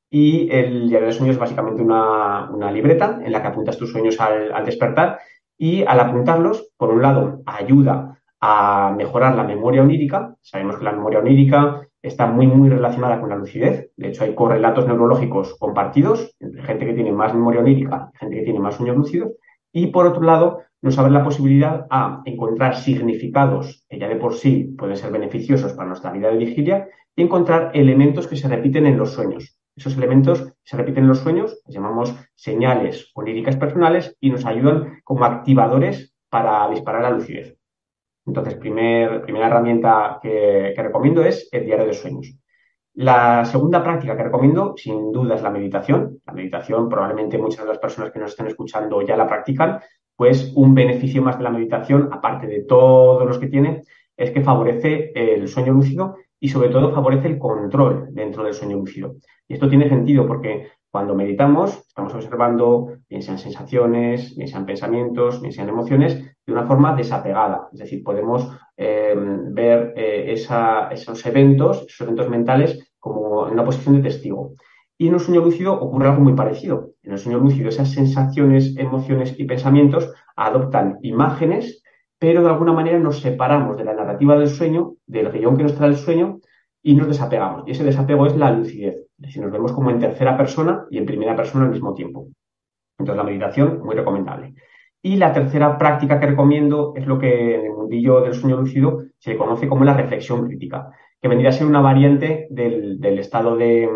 Y 0.10 0.50
el 0.52 0.89
diario 0.89 1.06
de 1.06 1.13
sueños 1.13 1.36
es 1.36 1.39
básicamente 1.39 1.84
una, 1.84 2.50
una 2.50 2.72
libreta 2.72 3.22
en 3.24 3.32
la 3.32 3.44
que 3.44 3.50
apuntas 3.50 3.78
tus 3.78 3.91
sueños 3.91 4.20
al 4.20 4.65
despertar 4.65 5.20
y 5.58 5.84
al 5.84 6.00
apuntarlos, 6.00 6.72
por 6.78 6.89
un 6.89 7.02
lado, 7.02 7.41
ayuda 7.46 8.20
a 8.41 8.94
mejorar 8.96 9.36
la 9.36 9.44
memoria 9.44 9.82
onírica. 9.82 10.36
Sabemos 10.41 10.78
que 10.78 10.84
la 10.84 10.91
memoria 10.91 11.20
onírica 11.20 11.88
está 12.02 12.28
muy, 12.28 12.48
muy 12.48 12.70
relacionada 12.70 13.20
con 13.20 13.30
la 13.30 13.38
lucidez. 13.38 13.91
De 13.96 14.10
hecho, 14.10 14.24
hay 14.24 14.36
correlatos 14.36 14.88
neurológicos 14.88 15.56
compartidos 15.58 16.36
entre 16.39 16.63
gente 16.63 16.86
que 16.86 16.94
tiene 16.94 17.12
más 17.12 17.34
memoria 17.34 17.62
onírica 17.62 18.12
y 18.13 18.18
gente 18.18 18.36
que 18.36 18.44
tiene 18.44 18.60
más 18.60 18.76
sueños 18.76 18.98
lúcidos. 18.98 19.32
Y 19.72 19.88
por 19.88 20.06
otro 20.06 20.22
lado, 20.22 20.62
nos 20.82 21.00
abre 21.00 21.12
la 21.12 21.24
posibilidad 21.24 21.88
a 21.89 22.22
encontrar 22.26 22.76
significados 22.76 23.86
que 23.89 23.98
ya 23.98 24.08
de 24.08 24.18
por 24.18 24.36
sí 24.36 24.76
pueden 24.78 24.98
ser 24.98 25.12
beneficiosos 25.12 25.74
para 25.74 25.88
nuestra 25.88 26.12
vida 26.12 26.30
de 26.30 26.38
vigilia 26.38 26.88
y 27.15 27.24
encontrar 27.24 27.72
elementos 27.74 28.28
que 28.28 28.36
se 28.36 28.48
repiten 28.48 28.86
en 28.86 28.98
los 28.98 29.13
sueños. 29.13 29.58
Esos 29.76 29.98
elementos 29.98 30.54
se 30.64 30.78
repiten 30.78 31.04
en 31.04 31.10
los 31.10 31.20
sueños, 31.20 31.62
los 31.66 31.76
llamamos 31.76 32.16
señales 32.34 33.12
oníricas 33.14 33.58
personales 33.58 34.16
y 34.22 34.30
nos 34.30 34.46
ayudan 34.46 35.02
como 35.04 35.26
activadores 35.26 36.16
para 36.30 36.70
disparar 36.70 37.02
la 37.02 37.12
lucidez. 37.12 37.58
Entonces, 38.26 38.56
primer, 38.56 39.22
primera 39.22 39.48
herramienta 39.48 40.20
que, 40.22 40.74
que 40.76 40.84
recomiendo 40.84 41.24
es 41.24 41.50
el 41.52 41.66
diario 41.66 41.86
de 41.86 41.94
sueños. 41.94 42.36
La 42.94 43.44
segunda 43.44 43.84
práctica 43.84 44.16
que 44.16 44.24
recomiendo, 44.24 44.74
sin 44.78 45.12
duda, 45.12 45.36
es 45.36 45.42
la 45.42 45.52
meditación. 45.52 46.22
La 46.26 46.32
meditación, 46.32 46.88
probablemente 46.88 47.38
muchas 47.38 47.64
de 47.64 47.68
las 47.68 47.78
personas 47.78 48.12
que 48.12 48.20
nos 48.20 48.32
estén 48.32 48.48
escuchando 48.48 49.02
ya 49.02 49.18
la 49.18 49.28
practican, 49.28 49.82
pues 50.16 50.54
un 50.56 50.74
beneficio 50.74 51.22
más 51.22 51.38
de 51.38 51.44
la 51.44 51.50
meditación, 51.50 52.10
aparte 52.12 52.48
de 52.48 52.64
todos 52.64 53.28
los 53.28 53.38
que 53.38 53.48
tiene, 53.48 53.84
es 54.16 54.32
que 54.32 54.42
favorece 54.42 55.12
el 55.14 55.48
sueño 55.50 55.74
lúcido 55.74 56.16
y 56.39 56.50
sobre 56.50 56.69
todo 56.69 56.93
favorece 56.93 57.28
el 57.28 57.39
control 57.39 58.08
dentro 58.12 58.43
del 58.43 58.54
sueño 58.54 58.78
lúcido. 58.78 59.15
Y 59.48 59.54
esto 59.54 59.69
tiene 59.69 59.89
sentido 59.89 60.28
porque 60.28 60.67
cuando 60.89 61.13
meditamos 61.13 61.78
estamos 61.88 62.13
observando, 62.13 62.93
bien 63.10 63.21
sean 63.21 63.38
sensaciones, 63.38 64.36
bien 64.36 64.48
sean 64.48 64.65
pensamientos, 64.65 65.41
bien 65.41 65.52
sean 65.52 65.69
emociones, 65.69 66.15
de 66.45 66.54
una 66.54 66.65
forma 66.65 66.95
desapegada. 66.95 67.67
Es 67.74 67.80
decir, 67.80 68.04
podemos 68.04 68.50
eh, 68.78 69.13
ver 69.17 69.93
eh, 69.98 70.32
esos 70.32 71.26
eventos, 71.26 71.86
esos 71.88 72.02
eventos 72.02 72.30
mentales, 72.30 72.93
como 72.98 73.48
en 73.48 73.54
una 73.54 73.65
posición 73.65 73.95
de 73.95 74.04
testigo. 74.04 74.54
Y 74.98 75.08
en 75.08 75.15
un 75.15 75.19
sueño 75.19 75.41
lúcido 75.41 75.74
ocurre 75.74 76.08
algo 76.08 76.21
muy 76.21 76.34
parecido. 76.34 76.91
En 77.04 77.12
el 77.12 77.17
sueño 77.17 77.39
lúcido 77.39 77.69
esas 77.69 77.91
sensaciones, 77.91 78.78
emociones 78.78 79.36
y 79.38 79.43
pensamientos 79.43 80.13
adoptan 80.36 81.00
imágenes, 81.02 81.84
pero 82.26 82.42
de 82.42 82.50
alguna 82.50 82.74
manera 82.74 82.98
nos 82.98 83.20
separamos 83.22 83.78
de 83.78 83.84
la 83.84 83.94
narrativa 83.94 84.36
del 84.36 84.48
sueño, 84.48 84.96
del 85.06 85.32
guion 85.32 85.58
que 85.58 85.62
nos 85.62 85.76
trae 85.76 85.90
el 85.90 85.96
sueño, 85.96 86.40
y 86.82 86.96
nos 86.96 87.08
desapegamos. 87.08 87.68
Y 87.68 87.72
ese 87.72 87.84
desapego 87.84 88.26
es 88.26 88.36
la 88.36 88.50
lucidez. 88.50 88.96
Decir, 89.16 89.44
nos 89.44 89.52
vemos 89.52 89.72
como 89.74 89.92
en 89.92 90.00
tercera 90.00 90.36
persona 90.36 90.88
y 90.90 90.98
en 90.98 91.06
primera 91.06 91.36
persona 91.36 91.66
al 91.66 91.72
mismo 91.72 91.94
tiempo. 91.94 92.30
Entonces, 92.98 93.16
la 93.16 93.30
meditación, 93.30 93.80
muy 93.84 93.94
recomendable. 93.94 94.56
Y 95.04 95.18
la 95.18 95.34
tercera 95.34 95.78
práctica 95.78 96.20
que 96.20 96.26
recomiendo 96.26 96.94
es 96.96 97.06
lo 97.06 97.20
que 97.20 97.54
en 97.54 97.66
el 97.66 97.74
mundillo 97.74 98.22
del 98.22 98.34
sueño 98.34 98.58
lúcido 98.58 99.04
se 99.20 99.38
conoce 99.38 99.68
como 99.68 99.86
la 99.86 99.94
reflexión 99.94 100.48
crítica, 100.48 100.90
que 101.22 101.28
vendría 101.28 101.50
a 101.50 101.54
ser 101.54 101.68
una 101.68 101.82
variante 101.82 102.48
del, 102.50 103.20
estado 103.20 103.56
de, 103.56 103.88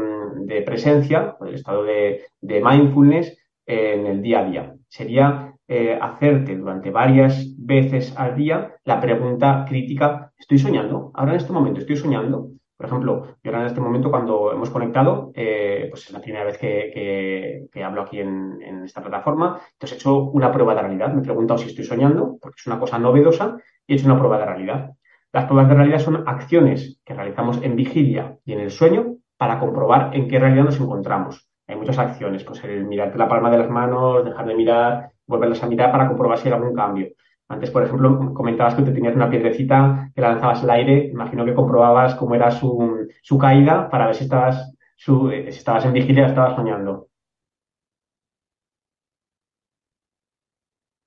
presencia, 0.67 1.35
del 1.41 1.55
estado 1.55 1.83
de, 1.83 2.25
mindfulness 2.43 3.35
en 3.65 4.05
el 4.05 4.21
día 4.21 4.41
a 4.41 4.45
día. 4.45 4.75
Sería 4.87 5.48
eh, 5.71 5.99
hacerte 6.01 6.57
durante 6.57 6.89
varias 6.89 7.55
veces 7.59 8.11
al 8.17 8.35
día 8.35 8.73
la 8.85 8.99
pregunta 8.99 9.65
crítica, 9.69 10.31
¿estoy 10.35 10.57
soñando? 10.57 11.11
Ahora 11.13 11.33
en 11.33 11.37
este 11.37 11.53
momento 11.53 11.79
estoy 11.79 11.95
soñando. 11.95 12.49
Por 12.75 12.87
ejemplo, 12.87 13.35
yo 13.43 13.51
ahora 13.51 13.61
en 13.61 13.67
este 13.67 13.79
momento 13.79 14.09
cuando 14.09 14.51
hemos 14.51 14.71
conectado, 14.71 15.31
eh, 15.35 15.85
pues 15.91 16.07
es 16.07 16.11
la 16.11 16.21
primera 16.21 16.43
vez 16.43 16.57
que, 16.57 17.83
hablo 17.83 18.01
aquí 18.01 18.19
en, 18.19 18.83
esta 18.83 19.01
plataforma, 19.01 19.59
entonces 19.73 19.91
he 19.91 19.99
hecho 19.99 20.23
una 20.31 20.51
prueba 20.51 20.73
de 20.73 20.81
realidad. 20.81 21.13
Me 21.13 21.21
he 21.21 21.23
preguntado 21.23 21.59
si 21.59 21.69
estoy 21.69 21.85
soñando, 21.85 22.39
porque 22.41 22.55
es 22.57 22.65
una 22.65 22.79
cosa 22.79 22.97
novedosa, 22.97 23.57
y 23.85 23.93
he 23.93 23.95
hecho 23.95 24.07
una 24.07 24.17
prueba 24.17 24.39
de 24.39 24.45
realidad. 24.45 24.91
Las 25.31 25.45
pruebas 25.45 25.69
de 25.69 25.75
realidad 25.75 25.99
son 25.99 26.27
acciones 26.27 26.99
que 27.05 27.13
realizamos 27.13 27.61
en 27.61 27.75
vigilia 27.75 28.39
y 28.43 28.53
en 28.53 28.61
el 28.61 28.71
sueño 28.71 29.17
para 29.37 29.59
comprobar 29.59 30.15
en 30.15 30.27
qué 30.27 30.39
realidad 30.39 30.63
nos 30.63 30.79
encontramos. 30.79 31.47
Hay 31.67 31.75
muchas 31.75 31.99
acciones, 31.99 32.43
pues 32.43 32.63
el 32.63 32.85
mirarte 32.85 33.19
la 33.19 33.27
palma 33.27 33.51
de 33.51 33.59
las 33.59 33.69
manos, 33.69 34.25
dejar 34.25 34.47
de 34.47 34.55
mirar, 34.55 35.11
volverlas 35.29 35.63
a 35.63 35.67
mirar 35.67 35.91
para 35.91 36.07
comprobar 36.07 36.37
si 36.37 36.47
hay 36.47 36.55
algún 36.55 36.73
cambio. 36.73 37.07
Antes, 37.47 37.71
por 37.71 37.83
ejemplo, 37.83 38.33
comentabas 38.33 38.75
que 38.75 38.83
te 38.83 38.91
tenías 38.91 39.15
una 39.15 39.29
piedrecita 39.29 40.11
que 40.13 40.21
la 40.21 40.31
lanzabas 40.31 40.63
al 40.63 40.69
aire. 40.71 41.05
Imagino 41.05 41.45
que 41.45 41.53
comprobabas 41.53 42.15
cómo 42.15 42.35
era 42.35 42.51
su, 42.51 43.37
caída 43.39 43.89
para 43.89 44.07
ver 44.07 44.15
si 44.15 44.25
estabas, 44.25 44.75
su, 44.95 45.29
si 45.29 45.47
estabas 45.47 45.85
en 45.85 45.93
vigilia 45.93 46.25
o 46.25 46.27
estabas 46.27 46.55
soñando. 46.55 47.07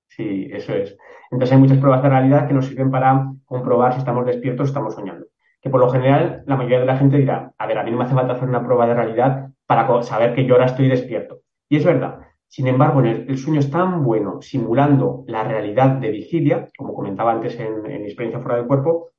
Sí, 0.09 0.49
eso 0.51 0.73
es. 0.73 0.97
Entonces 1.31 1.53
hay 1.53 1.59
muchas 1.59 1.77
pruebas 1.79 2.03
de 2.03 2.09
realidad 2.09 2.47
que 2.47 2.53
nos 2.53 2.67
sirven 2.67 2.91
para 2.91 3.31
comprobar 3.45 3.93
si 3.93 3.99
estamos 3.99 4.25
despiertos 4.25 4.65
o 4.65 4.67
estamos 4.67 4.93
soñando. 4.93 5.25
Que 5.61 5.69
por 5.69 5.79
lo 5.79 5.89
general 5.89 6.43
la 6.45 6.55
mayoría 6.55 6.81
de 6.81 6.85
la 6.85 6.97
gente 6.97 7.17
dirá, 7.17 7.53
a 7.57 7.67
ver, 7.67 7.77
a 7.79 7.83
mí 7.83 7.91
no 7.91 7.97
me 7.97 8.03
hace 8.03 8.13
falta 8.13 8.33
hacer 8.33 8.47
una 8.47 8.63
prueba 8.63 8.85
de 8.85 8.93
realidad 8.93 9.49
para 9.65 10.03
saber 10.03 10.35
que 10.35 10.45
yo 10.45 10.53
ahora 10.55 10.67
estoy 10.67 10.87
despierto. 10.89 11.39
Y 11.69 11.77
es 11.77 11.85
verdad, 11.85 12.19
sin 12.53 12.67
embargo, 12.67 13.01
el, 13.01 13.35
sueño 13.39 13.59
es 13.59 13.71
tan 13.71 14.03
bueno 14.03 14.39
simulando 14.39 15.23
la 15.25 15.43
realidad 15.43 15.95
de 15.95 16.11
vigilia, 16.11 16.67
como 16.77 16.93
comentaba 16.93 17.31
antes 17.31 17.59
en, 17.59 17.81
mi 17.81 18.05
experiencia 18.05 18.41
fuera 18.41 18.57
del 18.59 18.67
cuerpo, 18.67 19.09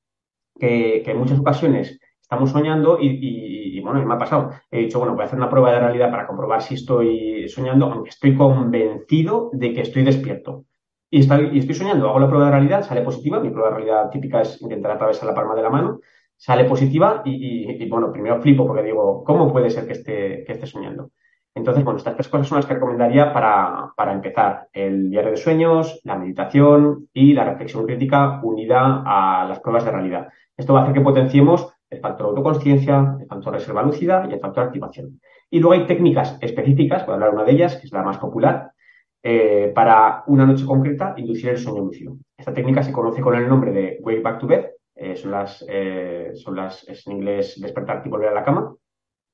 que, 0.57 1.03
en 1.05 1.19
muchas 1.19 1.41
ocasiones 1.41 1.99
estamos 2.21 2.53
soñando 2.53 2.97
y, 3.01 3.81
bueno, 3.81 4.07
me 4.07 4.15
ha 4.15 4.19
pasado. 4.19 4.51
He 4.71 4.83
dicho, 4.83 5.01
bueno, 5.01 5.15
voy 5.15 5.23
a 5.23 5.27
hacer 5.27 5.37
una 5.37 5.51
prueba 5.51 5.73
de 5.73 5.81
realidad 5.81 6.13
para 6.13 6.29
comprobar 6.29 6.63
si 6.63 6.75
estoy 6.75 7.49
soñando, 7.49 7.87
aunque 7.87 8.11
estoy 8.11 8.37
convencido 8.37 9.51
de 9.53 9.73
que 9.73 9.81
estoy 9.81 10.05
despierto. 10.05 10.67
Y 11.11 11.19
estoy, 11.19 11.59
y 11.59 11.75
soñando, 11.75 12.09
hago 12.09 12.21
la 12.21 12.29
prueba 12.29 12.45
de 12.45 12.53
realidad, 12.53 12.85
sale 12.85 13.03
positiva, 13.03 13.41
mi 13.41 13.51
prueba 13.51 13.71
de 13.71 13.75
realidad 13.79 14.11
típica 14.11 14.43
es 14.43 14.63
intentar 14.63 14.93
atravesar 14.93 15.27
la 15.27 15.35
palma 15.35 15.57
de 15.57 15.63
la 15.63 15.71
mano, 15.71 15.99
sale 16.37 16.67
positiva 16.67 17.23
y, 17.25 17.85
bueno, 17.89 18.13
primero 18.13 18.41
flipo 18.41 18.65
porque 18.65 18.85
digo, 18.85 19.25
¿cómo 19.25 19.51
puede 19.53 19.71
ser 19.71 19.89
que 19.89 19.95
esté, 19.95 20.45
que 20.47 20.53
esté 20.53 20.67
soñando? 20.69 21.11
Entonces, 21.55 21.85
bueno, 21.85 21.99
estas 21.99 22.15
tres 22.15 22.29
cosas 22.29 22.49
son 22.49 22.57
las 22.57 22.67
que 22.67 22.75
recomendaría 22.75 23.33
para, 23.33 24.13
empezar. 24.13 24.69
El 24.73 25.09
diario 25.11 25.31
de 25.31 25.37
sueños, 25.37 26.01
la 26.03 26.17
meditación 26.17 27.09
y 27.13 27.33
la 27.33 27.45
reflexión 27.45 27.87
crítica 27.87 28.41
unida 28.43 29.03
a 29.07 29.47
las 29.49 29.61
pruebas 29.61 29.85
de 29.85 29.93
realidad. 29.93 30.29
Esto 30.57 30.75
va 30.75 30.81
a 30.81 30.83
hacer 30.83 30.95
que 30.95 31.01
potenciemos 31.01 31.73
el 31.89 32.01
factor 32.01 32.27
autoconsciencia, 32.27 33.17
el 33.21 33.27
factor 33.27 33.53
reserva 33.53 33.83
lúcida 33.83 34.27
y 34.29 34.35
el 34.35 34.41
factor 34.41 34.65
activación. 34.65 35.21
Y 35.49 35.61
luego 35.61 35.75
hay 35.75 35.87
técnicas 35.87 36.37
específicas, 36.41 37.07
voy 37.07 37.13
a 37.13 37.15
hablar 37.15 37.31
de 37.31 37.37
una 37.37 37.45
de 37.45 37.53
ellas, 37.53 37.77
que 37.77 37.87
es 37.87 37.93
la 37.93 38.03
más 38.03 38.19
popular, 38.19 38.73
eh, 39.23 39.71
para 39.75 40.25
una 40.27 40.45
noche 40.45 40.67
concreta 40.67 41.15
inducir 41.17 41.51
el 41.51 41.59
sueño 41.59 41.83
lúcido. 41.83 42.17
Esta 42.37 42.53
técnica 42.53 42.83
se 42.83 42.93
conoce 42.93 43.21
con 43.21 43.37
el 43.37 43.49
nombre 43.49 43.71
de 43.71 43.99
Wake 44.03 44.23
Back 44.23 44.41
to 44.41 44.49
Bed, 44.49 44.67
eh, 44.97 45.15
son, 45.17 45.31
las, 45.31 45.65
eh, 45.69 46.33
son 46.35 46.57
las, 46.57 46.87
es 46.89 47.07
en 47.07 47.15
inglés 47.15 47.61
despertar 47.61 48.03
y 48.05 48.09
volver 48.09 48.29
a 48.29 48.35
la 48.35 48.45
cama, 48.45 48.75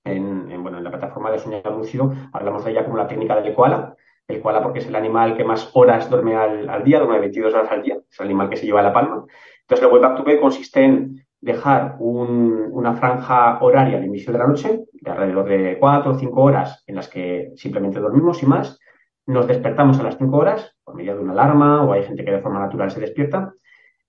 en, 0.04 0.62
bueno, 0.62 0.78
en 0.78 0.84
la 0.84 0.90
plataforma 0.90 1.30
de 1.30 1.38
sueño 1.38 1.62
lúcido 1.70 2.12
hablamos 2.32 2.64
de 2.64 2.72
ella 2.72 2.84
como 2.84 2.96
la 2.96 3.06
técnica 3.06 3.40
del 3.40 3.54
koala. 3.54 3.96
El 4.26 4.40
koala 4.40 4.62
porque 4.62 4.78
es 4.78 4.86
el 4.86 4.94
animal 4.94 5.36
que 5.36 5.44
más 5.44 5.70
horas 5.74 6.08
duerme 6.08 6.36
al, 6.36 6.84
día, 6.84 6.98
duerme 6.98 7.18
22 7.18 7.52
horas 7.52 7.70
al 7.70 7.82
día, 7.82 7.98
es 8.08 8.20
el 8.20 8.26
animal 8.26 8.48
que 8.48 8.56
se 8.56 8.66
lleva 8.66 8.82
la 8.82 8.92
palma. 8.92 9.24
Entonces, 9.62 9.86
el 9.86 9.92
Wake 9.92 10.06
Back 10.06 10.16
to 10.16 10.24
Bed 10.24 10.40
consiste 10.40 10.84
en 10.84 11.24
dejar 11.40 11.96
una 11.98 12.94
franja 12.94 13.58
horaria 13.62 13.98
al 13.98 14.04
inicio 14.04 14.32
de 14.32 14.38
la 14.38 14.46
noche, 14.46 14.84
de 14.92 15.10
alrededor 15.10 15.48
de 15.48 15.78
4 15.78 16.12
o 16.12 16.14
5 16.14 16.40
horas, 16.40 16.84
en 16.86 16.96
las 16.96 17.08
que 17.08 17.52
simplemente 17.56 17.98
dormimos 17.98 18.42
y 18.42 18.46
más. 18.46 18.78
Nos 19.26 19.46
despertamos 19.46 19.98
a 19.98 20.02
las 20.02 20.16
5 20.18 20.36
horas 20.36 20.76
por 20.84 20.94
medio 20.94 21.14
de 21.16 21.22
una 21.22 21.32
alarma 21.32 21.82
o 21.84 21.92
hay 21.92 22.04
gente 22.04 22.24
que 22.24 22.30
de 22.30 22.40
forma 22.40 22.60
natural 22.60 22.90
se 22.90 23.00
despierta. 23.00 23.52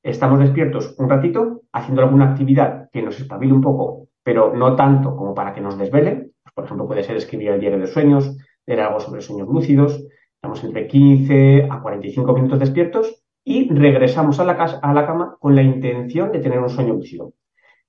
Estamos 0.04 0.40
despiertos 0.40 0.96
un 0.98 1.10
ratito 1.10 1.62
haciendo 1.72 2.02
alguna 2.02 2.32
actividad 2.32 2.90
que 2.92 3.02
nos 3.02 3.20
espabile 3.20 3.54
un 3.54 3.62
poco 3.62 4.08
pero 4.24 4.54
no 4.56 4.76
tanto 4.76 5.16
como 5.16 5.34
para 5.34 5.54
que 5.54 5.62
nos 5.62 5.78
desvele. 5.78 6.32
Por 6.54 6.66
ejemplo, 6.66 6.88
puede 6.88 7.04
ser 7.04 7.16
escribir 7.16 7.50
el 7.50 7.60
diario 7.60 7.80
de 7.80 7.88
sueños, 7.88 8.38
leer 8.66 8.82
algo 8.82 9.00
sobre 9.00 9.22
sueños 9.22 9.48
lúcidos. 9.48 10.04
Estamos 10.36 10.64
entre 10.64 10.88
15 10.88 11.68
a 11.70 11.82
45 11.82 12.34
minutos 12.34 12.60
despiertos 12.60 13.24
y 13.44 13.70
regresamos 13.74 14.40
a 14.40 14.46
la, 14.46 14.58
casa, 14.58 14.80
a 14.82 14.94
la 14.94 15.06
cama 15.06 15.38
con 15.40 15.56
la 15.56 15.64
intención 15.64 16.32
de 16.32 16.40
tener 16.40 16.60
un 16.60 16.70
sueño 16.70 16.94
lúcido. 16.94 17.34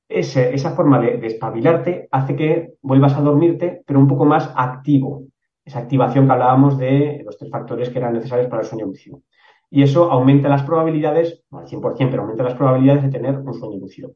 esa 0.09 0.71
forma 0.75 1.01
de, 1.01 1.19
de 1.19 1.27
espabilarte 1.27 2.09
hace 2.11 2.37
que 2.37 2.75
vuelvas 2.83 3.15
a 3.15 3.21
dormirte, 3.21 3.83
pero 3.87 3.99
un 3.99 4.09
poco 4.09 4.25
más 4.25 4.53
activo. 4.57 5.25
Esa 5.65 5.81
activación 5.81 6.27
que 6.27 6.33
hablábamos 6.33 6.79
de 6.79 7.23
los 7.25 7.39
tres 7.39 7.51
factores 7.51 7.91
que 7.91 7.99
eran 7.99 8.15
necesarios 8.15 8.49
para 8.49 8.63
el 8.63 8.69
sueño 8.69 8.87
lúcido. 8.87 9.23
Y 9.71 9.83
eso 9.83 10.11
aumenta 10.11 10.51
las 10.51 10.65
probabilidades, 10.65 11.45
no 11.51 11.61
al 11.61 11.67
100%, 11.67 12.11
pero 12.11 12.23
aumenta 12.23 12.43
las 12.43 12.55
probabilidades 12.55 13.05
de 13.05 13.11
tener 13.11 13.39
un 13.39 13.55
sueño 13.55 13.79
lúcido. 13.79 14.13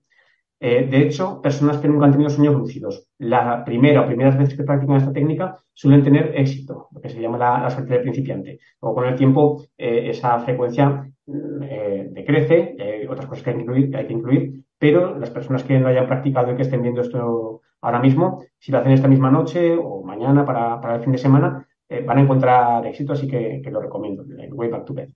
Eh, 0.59 0.87
de 0.91 1.03
hecho, 1.03 1.43
personas 1.43 1.79
que 1.79 1.89
nunca 1.89 2.07
han 2.07 2.13
tenido 2.13 2.31
sueños 2.31 2.55
lúcidos, 2.55 3.09
la 3.19 3.63
primera 3.65 4.01
o 4.01 4.07
primeras 4.07 4.39
veces 4.39 4.57
que 4.57 4.65
practican 4.65 4.97
esta 4.97 5.13
técnica 5.13 5.59
suelen 5.75 6.03
tener 6.03 6.33
éxito, 6.35 6.89
lo 6.93 7.01
que 7.01 7.11
se 7.11 7.21
llama 7.21 7.37
la, 7.37 7.69
suerte 7.69 7.93
del 7.93 8.03
principiante. 8.03 8.61
O 8.81 8.95
con 8.95 9.07
el 9.07 9.17
tiempo 9.17 9.65
eh, 9.77 10.09
esa 10.11 10.39
frecuencia 10.41 11.11
mm, 11.27 11.63
eh, 11.63 12.09
decrece, 12.11 12.75
hay 12.79 13.07
otras 13.07 13.27
cosas 13.27 13.45
que 13.45 13.51
hay 13.51 14.07
que, 14.07 14.13
incluir, 14.13 14.65
pero 14.79 15.19
las 15.19 15.31
personas 15.31 15.63
que 15.63 15.79
no 15.79 15.89
hayan 15.89 16.07
practicado 16.07 16.53
y 16.53 16.57
que 16.57 16.63
estén 16.63 16.83
viendo 16.83 17.03
esto 17.03 17.61
ahora 17.83 17.99
mismo, 18.01 18.43
si 18.59 18.73
lo 18.73 18.79
hacen 18.79 18.93
esta 18.93 19.09
misma 19.09 19.31
noche 19.31 19.77
o 19.79 20.03
mañana 20.03 20.47
para, 20.47 20.95
el 20.95 21.03
fin 21.03 21.13
de 21.13 21.19
semana, 21.19 21.69
van 22.05 22.19
a 22.19 22.23
encontrar 22.23 22.87
éxito, 22.87 23.13
así 23.13 23.29
que, 23.29 23.63
lo 23.71 23.81
recomiendo, 23.81 24.25
Way 24.25 24.71
Back 24.71 24.85
to 24.87 24.95
Bed. 24.95 25.11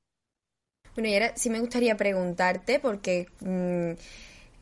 Bueno, 0.95 1.09
y 1.09 1.15
ahora 1.15 1.33
sí 1.35 1.49
me 1.49 1.61
gustaría 1.61 1.97
preguntarte, 1.97 2.79
porque... 2.79 3.27
Mm, 3.41 3.93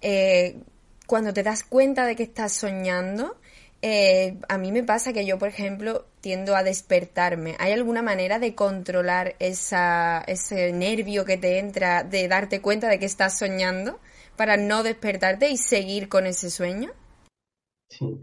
eh, 0.01 0.61
cuando 1.07 1.33
te 1.33 1.43
das 1.43 1.65
cuenta 1.65 2.07
de 2.07 2.17
que 2.17 2.23
estás 2.23 2.53
soñando, 2.53 3.37
eh, 3.81 4.39
a 4.49 4.59
mí 4.59 4.73
me 4.73 4.83
pasa 4.83 5.13
que 5.13 5.25
yo, 5.25 5.39
por 5.39 5.49
ejemplo, 5.49 6.07
tiendo 6.21 6.57
a 6.57 6.63
despertarme. 6.63 7.55
¿Hay 7.59 7.73
alguna 7.73 8.03
manera 8.03 8.39
de 8.39 8.55
controlar 8.55 9.37
esa, 9.39 10.23
ese 10.27 10.73
nervio 10.73 11.25
que 11.25 11.37
te 11.37 11.59
entra 11.59 12.03
de 12.03 12.27
darte 12.29 12.61
cuenta 12.61 12.89
de 12.89 12.99
que 12.99 13.07
estás 13.07 13.39
soñando 13.39 14.01
para 14.37 14.57
no 14.57 14.83
despertarte 14.83 15.51
y 15.51 15.57
seguir 15.57 16.09
con 16.09 16.27
ese 16.27 16.51
sueño? 16.51 16.91
Sí. 17.89 18.21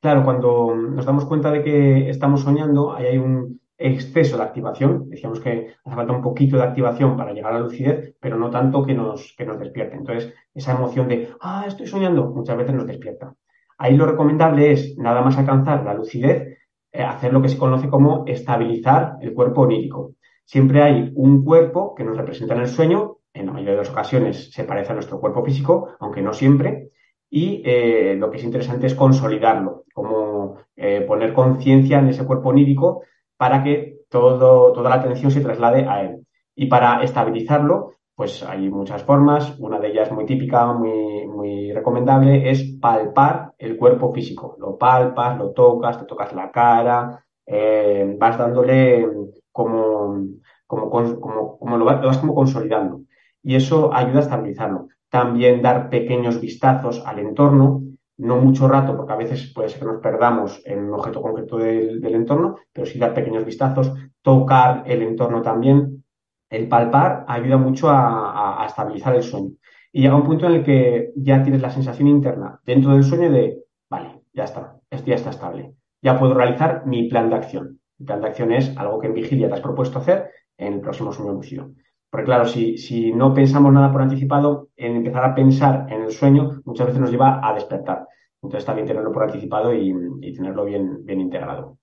Claro, 0.00 0.24
cuando 0.24 0.74
nos 0.74 1.04
damos 1.04 1.26
cuenta 1.26 1.50
de 1.50 1.62
que 1.62 2.08
estamos 2.08 2.42
soñando, 2.42 2.94
ahí 2.94 3.06
hay 3.06 3.18
un, 3.18 3.60
exceso 3.80 4.36
de 4.36 4.42
activación. 4.42 5.08
Decíamos 5.08 5.40
que 5.40 5.74
hace 5.84 5.96
falta 5.96 6.12
un 6.12 6.22
poquito 6.22 6.56
de 6.56 6.64
activación 6.64 7.16
para 7.16 7.32
llegar 7.32 7.52
a 7.52 7.56
la 7.56 7.64
lucidez, 7.64 8.14
pero 8.20 8.36
no 8.36 8.50
tanto 8.50 8.84
que 8.84 8.94
nos, 8.94 9.34
que 9.36 9.46
nos 9.46 9.58
despierte. 9.58 9.96
Entonces, 9.96 10.34
esa 10.54 10.72
emoción 10.72 11.08
de, 11.08 11.30
ah, 11.40 11.64
estoy 11.66 11.86
soñando, 11.86 12.30
muchas 12.30 12.56
veces 12.56 12.74
nos 12.74 12.86
despierta. 12.86 13.34
Ahí 13.78 13.96
lo 13.96 14.04
recomendable 14.04 14.72
es, 14.72 14.96
nada 14.98 15.22
más 15.22 15.38
alcanzar 15.38 15.82
la 15.84 15.94
lucidez, 15.94 16.58
eh, 16.92 17.02
hacer 17.02 17.32
lo 17.32 17.40
que 17.40 17.48
se 17.48 17.56
conoce 17.56 17.88
como 17.88 18.24
estabilizar 18.26 19.16
el 19.22 19.32
cuerpo 19.32 19.62
onírico. 19.62 20.14
siempre 20.44 20.82
hay 20.82 21.12
un 21.14 21.44
cuerpo 21.44 21.94
que 21.94 22.02
nos 22.02 22.16
representa 22.16 22.54
en 22.54 22.62
el 22.62 22.66
sueño, 22.66 23.18
en 23.32 23.46
la 23.46 23.52
mayoría 23.52 23.74
de 23.74 23.78
las 23.78 23.90
ocasiones 23.90 24.50
se 24.52 24.64
parece 24.64 24.90
a 24.90 24.94
nuestro 24.94 25.20
cuerpo 25.20 25.44
físico, 25.44 25.90
aunque 26.00 26.22
no 26.22 26.32
siempre, 26.32 26.90
y 27.30 27.62
eh, 27.64 28.16
lo 28.18 28.28
que 28.30 28.38
es 28.38 28.44
interesante 28.44 28.88
es 28.88 28.94
consolidarlo, 28.96 29.84
como 29.94 30.56
eh, 30.74 31.02
poner 31.02 31.32
conciencia 31.32 32.00
en 32.00 32.08
ese 32.08 32.26
cuerpo 32.26 32.48
onírico 32.48 33.02
para 33.40 33.62
que 33.64 34.00
toda 34.10 34.82
la 34.82 34.96
atención 34.96 35.30
se 35.30 35.40
traslade 35.40 35.88
a 35.88 36.02
él. 36.02 36.26
Y 36.54 36.66
para 36.66 37.02
estabilizarlo, 37.02 37.94
pues 38.14 38.42
hay 38.42 38.68
muchas 38.68 39.02
formas. 39.02 39.58
Una 39.58 39.78
de 39.78 39.88
ellas 39.88 40.12
muy 40.12 40.26
típica, 40.26 40.70
muy, 40.74 41.26
muy 41.26 41.72
recomendable, 41.72 42.50
es 42.50 42.62
palpar 42.78 43.54
el 43.56 43.78
cuerpo 43.78 44.12
físico. 44.12 44.56
Lo 44.58 44.76
palpas, 44.76 45.38
lo 45.38 45.52
tocas, 45.52 45.98
te 45.98 46.04
tocas 46.04 46.34
la 46.34 46.50
cara, 46.50 47.24
eh, 47.46 48.14
vas 48.18 48.36
dándole 48.36 49.08
como, 49.50 50.22
como, 50.66 50.90
como, 50.90 51.58
como 51.58 51.78
lo, 51.78 51.86
vas, 51.86 52.18
como 52.18 52.34
consolidando. 52.34 53.00
Y 53.42 53.54
eso 53.54 53.90
ayuda 53.94 54.18
a 54.18 54.22
estabilizarlo. 54.24 54.88
También 55.08 55.62
dar 55.62 55.88
pequeños 55.88 56.42
vistazos 56.42 57.02
al 57.06 57.20
entorno, 57.20 57.84
no 58.20 58.36
mucho 58.36 58.68
rato, 58.68 58.96
porque 58.96 59.12
a 59.12 59.16
veces 59.16 59.50
puede 59.54 59.70
ser 59.70 59.80
que 59.80 59.86
nos 59.86 60.00
perdamos 60.00 60.60
en 60.66 60.84
un 60.84 60.94
objeto 60.94 61.22
concreto 61.22 61.56
del, 61.56 62.14
entorno, 62.14 62.56
pero 62.72 62.86
sí 62.86 62.98
dar 62.98 63.14
pequeños 63.14 63.46
vistazos, 63.46 63.92
tocar 64.20 64.82
el 64.86 65.02
entorno 65.02 65.40
también, 65.40 66.04
el 66.50 66.68
palpar 66.68 67.24
ayuda 67.26 67.56
mucho 67.56 67.88
a, 67.88 68.62
estabilizar 68.66 69.14
el 69.16 69.22
sueño. 69.22 69.52
Y 69.92 70.02
llega 70.02 70.16
un 70.16 70.24
punto 70.24 70.46
en 70.46 70.52
el 70.52 70.64
que 70.64 71.12
ya 71.16 71.42
tienes 71.42 71.62
la 71.62 71.70
sensación 71.70 72.08
interna 72.08 72.60
dentro 72.64 72.92
del 72.92 73.04
sueño 73.04 73.30
de, 73.30 73.64
vale, 73.88 74.20
ya 74.34 74.44
está, 74.44 74.76
esto 74.90 75.06
ya 75.06 75.14
está 75.14 75.30
estable. 75.30 75.74
Ya 76.02 76.18
puedo 76.18 76.34
realizar 76.34 76.86
mi 76.86 77.08
plan 77.08 77.30
de 77.30 77.36
acción. 77.36 77.80
Mi 77.98 78.06
plan 78.06 78.20
de 78.20 78.28
acción 78.28 78.52
es 78.52 78.76
algo 78.76 78.98
que 78.98 79.06
en 79.06 79.14
vigilia 79.14 79.48
te 79.48 79.54
has 79.54 79.60
propuesto 79.60 79.98
hacer 79.98 80.30
en 80.58 80.74
el 80.74 80.80
próximo 80.80 81.12
sueño 81.12 81.32
lúcido. 81.32 81.70
Porque 82.10 82.26
claro, 82.26 82.44
si, 82.46 82.76
si 82.76 83.12
no 83.12 83.32
pensamos 83.34 83.72
nada 83.72 83.92
por 83.92 84.02
anticipado, 84.02 84.70
en 84.76 84.96
empezar 84.96 85.24
a 85.24 85.34
pensar 85.34 85.86
en 85.90 86.02
el 86.02 86.12
sueño 86.12 86.60
muchas 86.64 86.86
veces 86.86 87.00
nos 87.00 87.10
lleva 87.10 87.40
a 87.42 87.54
despertar. 87.54 88.06
Entonces 88.42 88.66
también 88.66 88.86
tenerlo 88.88 89.12
por 89.12 89.24
anticipado 89.24 89.72
y, 89.74 89.94
y 90.20 90.34
tenerlo 90.34 90.64
bien, 90.64 91.04
bien 91.04 91.20
integrado. 91.20 91.78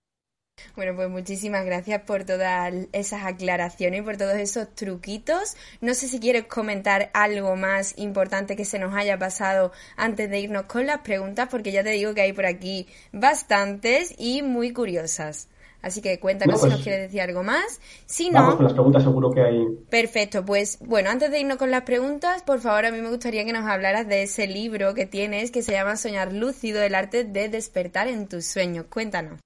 Bueno, 0.76 0.96
pues 0.96 1.10
muchísimas 1.10 1.66
gracias 1.66 2.02
por 2.04 2.24
todas 2.24 2.74
esas 2.94 3.26
aclaraciones 3.26 4.00
y 4.00 4.04
por 4.04 4.16
todos 4.18 4.36
esos 4.36 4.74
truquitos. 4.76 5.56
No 5.82 5.94
sé 5.94 6.08
si 6.08 6.20
quieres 6.20 6.46
comentar 6.46 7.10
algo 7.14 7.56
más 7.58 7.94
importante 7.98 8.56
que 8.56 8.66
se 8.66 8.80
nos 8.80 8.94
haya 8.96 9.20
pasado 9.20 9.72
antes 9.98 10.30
de 10.30 10.40
irnos 10.40 10.64
con 10.64 10.86
las 10.86 11.02
preguntas, 11.02 11.50
porque 11.52 11.72
ya 11.72 11.84
te 11.84 11.90
digo 11.92 12.14
que 12.14 12.22
hay 12.22 12.34
por 12.34 12.46
aquí 12.46 12.88
bastantes 13.12 14.16
y 14.18 14.42
muy 14.42 14.72
curiosas. 14.74 15.50
Así 15.88 16.02
que 16.02 16.20
cuéntanos 16.20 16.60
si 16.60 16.66
nos 16.66 16.76
pues, 16.76 16.84
quieres 16.84 17.02
decir 17.04 17.22
algo 17.22 17.44
más. 17.44 17.80
Si 18.06 18.30
no, 18.30 18.56
con 18.58 18.66
las 18.66 18.74
preguntas 18.74 19.04
seguro 19.04 19.32
que 19.32 19.42
hay. 19.42 19.66
Perfecto, 19.90 20.46
pues 20.46 20.80
bueno, 20.86 21.10
antes 21.10 21.32
de 21.32 21.40
irnos 21.40 21.58
con 21.58 21.72
las 21.72 21.84
preguntas, 21.84 22.44
por 22.44 22.60
favor, 22.60 22.86
a 22.86 22.92
mí 22.92 23.00
me 23.02 23.10
gustaría 23.10 23.46
que 23.46 23.54
nos 23.54 23.66
hablaras 23.66 24.08
de 24.08 24.24
ese 24.24 24.48
libro 24.48 24.94
que 24.94 25.06
tienes 25.06 25.50
que 25.50 25.62
se 25.62 25.72
llama 25.72 25.96
Soñar 25.96 26.34
lúcido, 26.34 26.84
el 26.84 26.94
arte 26.94 27.24
de 27.24 27.48
despertar 27.48 28.10
en 28.10 28.28
tus 28.28 28.46
sueños. 28.46 28.86
Cuéntanos. 28.90 29.40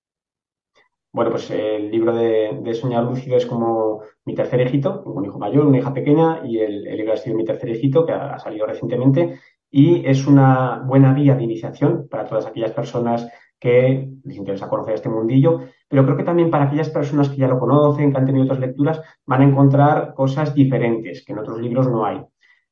Bueno, 1.13 1.29
pues 1.29 1.51
el 1.51 1.91
libro 1.91 2.15
de, 2.15 2.73
Soñar 2.73 3.03
Lúcido 3.03 3.35
es 3.35 3.45
como 3.45 4.01
mi 4.25 4.33
tercer 4.33 4.61
hijito, 4.61 5.03
un 5.03 5.25
hijo 5.25 5.37
mayor, 5.37 5.67
una 5.67 5.77
hija 5.77 5.93
pequeña, 5.93 6.41
y 6.45 6.57
el, 6.57 6.83
libro 6.83 7.13
ha 7.13 7.17
sido 7.17 7.35
mi 7.35 7.43
tercer 7.43 7.69
hijito, 7.69 8.05
que 8.05 8.13
ha, 8.13 8.39
salido 8.39 8.65
recientemente, 8.65 9.37
y 9.69 10.05
es 10.07 10.25
una 10.25 10.81
buena 10.85 11.13
vía 11.13 11.35
de 11.35 11.43
iniciación 11.43 12.07
para 12.09 12.25
todas 12.25 12.45
aquellas 12.45 12.71
personas 12.71 13.27
que 13.61 14.09
les 14.23 14.37
interesa 14.37 14.67
conocer 14.67 14.95
este 14.95 15.07
mundillo, 15.07 15.61
pero 15.87 16.03
creo 16.03 16.17
que 16.17 16.23
también 16.23 16.49
para 16.49 16.65
aquellas 16.65 16.89
personas 16.89 17.29
que 17.29 17.37
ya 17.37 17.47
lo 17.47 17.59
conocen, 17.59 18.11
que 18.11 18.17
han 18.17 18.25
tenido 18.25 18.45
otras 18.45 18.59
lecturas, 18.59 19.01
van 19.25 19.41
a 19.41 19.45
encontrar 19.45 20.15
cosas 20.15 20.55
diferentes 20.55 21.23
que 21.23 21.31
en 21.31 21.39
otros 21.39 21.61
libros 21.61 21.87
no 21.87 22.03
hay. 22.03 22.21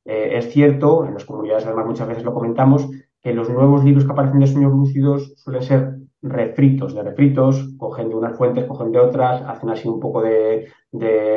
Eh, 0.04 0.32
es 0.36 0.50
cierto, 0.50 1.06
en 1.06 1.14
las 1.14 1.24
comunidades 1.24 1.64
además 1.64 1.86
muchas 1.86 2.08
veces 2.08 2.24
lo 2.24 2.34
comentamos, 2.34 2.90
que 3.22 3.32
los 3.32 3.48
nuevos 3.48 3.84
libros 3.84 4.04
que 4.04 4.12
aparecen 4.12 4.40
de 4.40 4.48
sueños 4.48 4.72
lúcidos 4.72 5.32
suelen 5.36 5.62
ser 5.62 6.00
refritos 6.22 6.94
de 6.94 7.02
refritos, 7.02 7.74
cogen 7.78 8.08
de 8.08 8.14
unas 8.16 8.36
fuentes, 8.36 8.66
cogen 8.66 8.90
de 8.90 8.98
otras, 8.98 9.42
hacen 9.42 9.70
así 9.70 9.88
un 9.88 10.00
poco 10.00 10.22
de, 10.22 10.66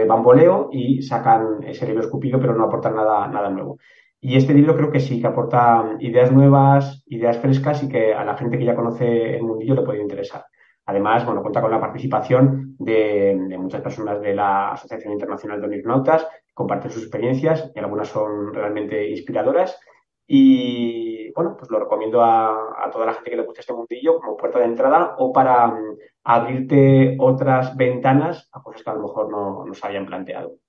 bamboleo 0.07 0.69
y 0.71 1.03
sacan 1.03 1.63
ese 1.63 1.85
libro 1.85 2.01
escupido, 2.01 2.39
pero 2.39 2.55
no 2.55 2.65
aportan 2.65 2.95
nada, 2.95 3.27
nada 3.27 3.49
nuevo. 3.49 3.77
Y 4.25 4.37
este 4.37 4.53
libro 4.53 4.73
creo 4.77 4.89
que 4.89 5.01
sí, 5.01 5.19
que 5.19 5.27
aporta 5.27 5.97
ideas 5.99 6.31
nuevas, 6.31 7.03
ideas 7.07 7.37
frescas 7.39 7.83
y 7.83 7.89
que 7.89 8.13
a 8.13 8.23
la 8.23 8.37
gente 8.37 8.57
que 8.57 8.63
ya 8.63 8.73
conoce 8.73 9.35
el 9.35 9.43
mundillo 9.43 9.75
le 9.75 9.81
puede 9.81 10.01
interesar. 10.01 10.45
Además, 10.85 11.25
bueno, 11.25 11.41
cuenta 11.41 11.59
con 11.61 11.69
la 11.69 11.81
participación 11.81 12.77
de, 12.79 13.37
muchas 13.59 13.81
personas 13.81 14.21
de 14.21 14.33
la 14.33 14.71
Asociación 14.71 15.11
Internacional 15.11 15.59
de 15.59 15.67
Onirnautas, 15.67 16.25
comparten 16.53 16.89
sus 16.89 17.03
experiencias 17.03 17.69
y 17.75 17.79
algunas 17.79 18.07
son 18.07 18.53
realmente 18.53 19.09
inspiradoras. 19.09 19.77
Y 20.25 21.29
bueno, 21.33 21.57
pues 21.59 21.69
lo 21.69 21.81
recomiendo 21.81 22.23
a, 22.23 22.89
toda 22.93 23.05
la 23.05 23.15
gente 23.15 23.29
que 23.29 23.35
le 23.35 23.43
guste 23.43 23.59
este 23.59 23.73
mundillo 23.73 24.21
como 24.21 24.37
puerta 24.37 24.59
de 24.59 24.65
entrada 24.65 25.15
o 25.17 25.33
para 25.33 25.67
mm, 25.67 25.97
abrirte 26.23 27.17
otras 27.19 27.75
ventanas 27.75 28.47
a 28.53 28.63
cosas 28.63 28.83
que 28.83 28.89
a 28.89 28.93
lo 28.93 29.01
mejor 29.01 29.29
no 29.29 29.65
nos 29.65 29.83
habían 29.83 30.05
planteado. 30.05 30.62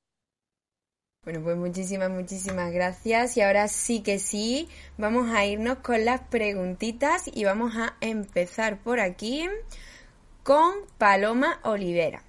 Bueno, 1.24 1.40
pues 1.42 1.56
muchísimas, 1.56 2.10
muchísimas 2.10 2.70
gracias. 2.70 3.38
Y 3.38 3.40
ahora 3.40 3.66
sí 3.68 4.00
que 4.00 4.18
sí, 4.18 4.68
vamos 4.98 5.30
a 5.30 5.46
irnos 5.46 5.78
con 5.78 6.04
las 6.04 6.20
preguntitas 6.20 7.22
y 7.32 7.44
vamos 7.44 7.74
a 7.76 7.96
empezar 8.02 8.78
por 8.78 9.00
aquí 9.00 9.48
con 10.42 10.74
Paloma 10.98 11.60
Olivera. 11.62 12.22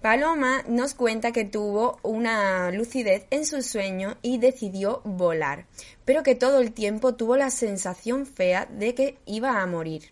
Paloma 0.00 0.64
nos 0.66 0.94
cuenta 0.94 1.30
que 1.30 1.44
tuvo 1.44 2.00
una 2.02 2.72
lucidez 2.72 3.26
en 3.30 3.46
su 3.46 3.62
sueño 3.62 4.16
y 4.20 4.38
decidió 4.38 5.00
volar, 5.04 5.66
pero 6.04 6.24
que 6.24 6.34
todo 6.34 6.58
el 6.60 6.72
tiempo 6.72 7.14
tuvo 7.14 7.36
la 7.36 7.50
sensación 7.50 8.26
fea 8.26 8.66
de 8.66 8.96
que 8.96 9.18
iba 9.26 9.60
a 9.60 9.66
morir. 9.66 10.10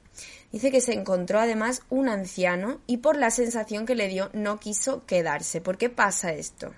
Dice 0.53 0.71
que 0.71 0.81
se 0.81 0.93
encontró 0.93 1.41
además 1.41 1.83
un 1.89 2.09
anciano 2.09 2.81
y 2.87 2.99
por 2.99 3.17
la 3.17 3.31
sensación 3.31 3.85
que 3.85 3.97
le 3.97 4.07
dio 4.07 4.31
no 4.33 4.61
quiso 4.61 5.05
quedarse. 5.07 5.61
¿Por 5.61 5.77
qué 5.77 5.89
pasa 5.89 6.33
esto? 6.33 6.73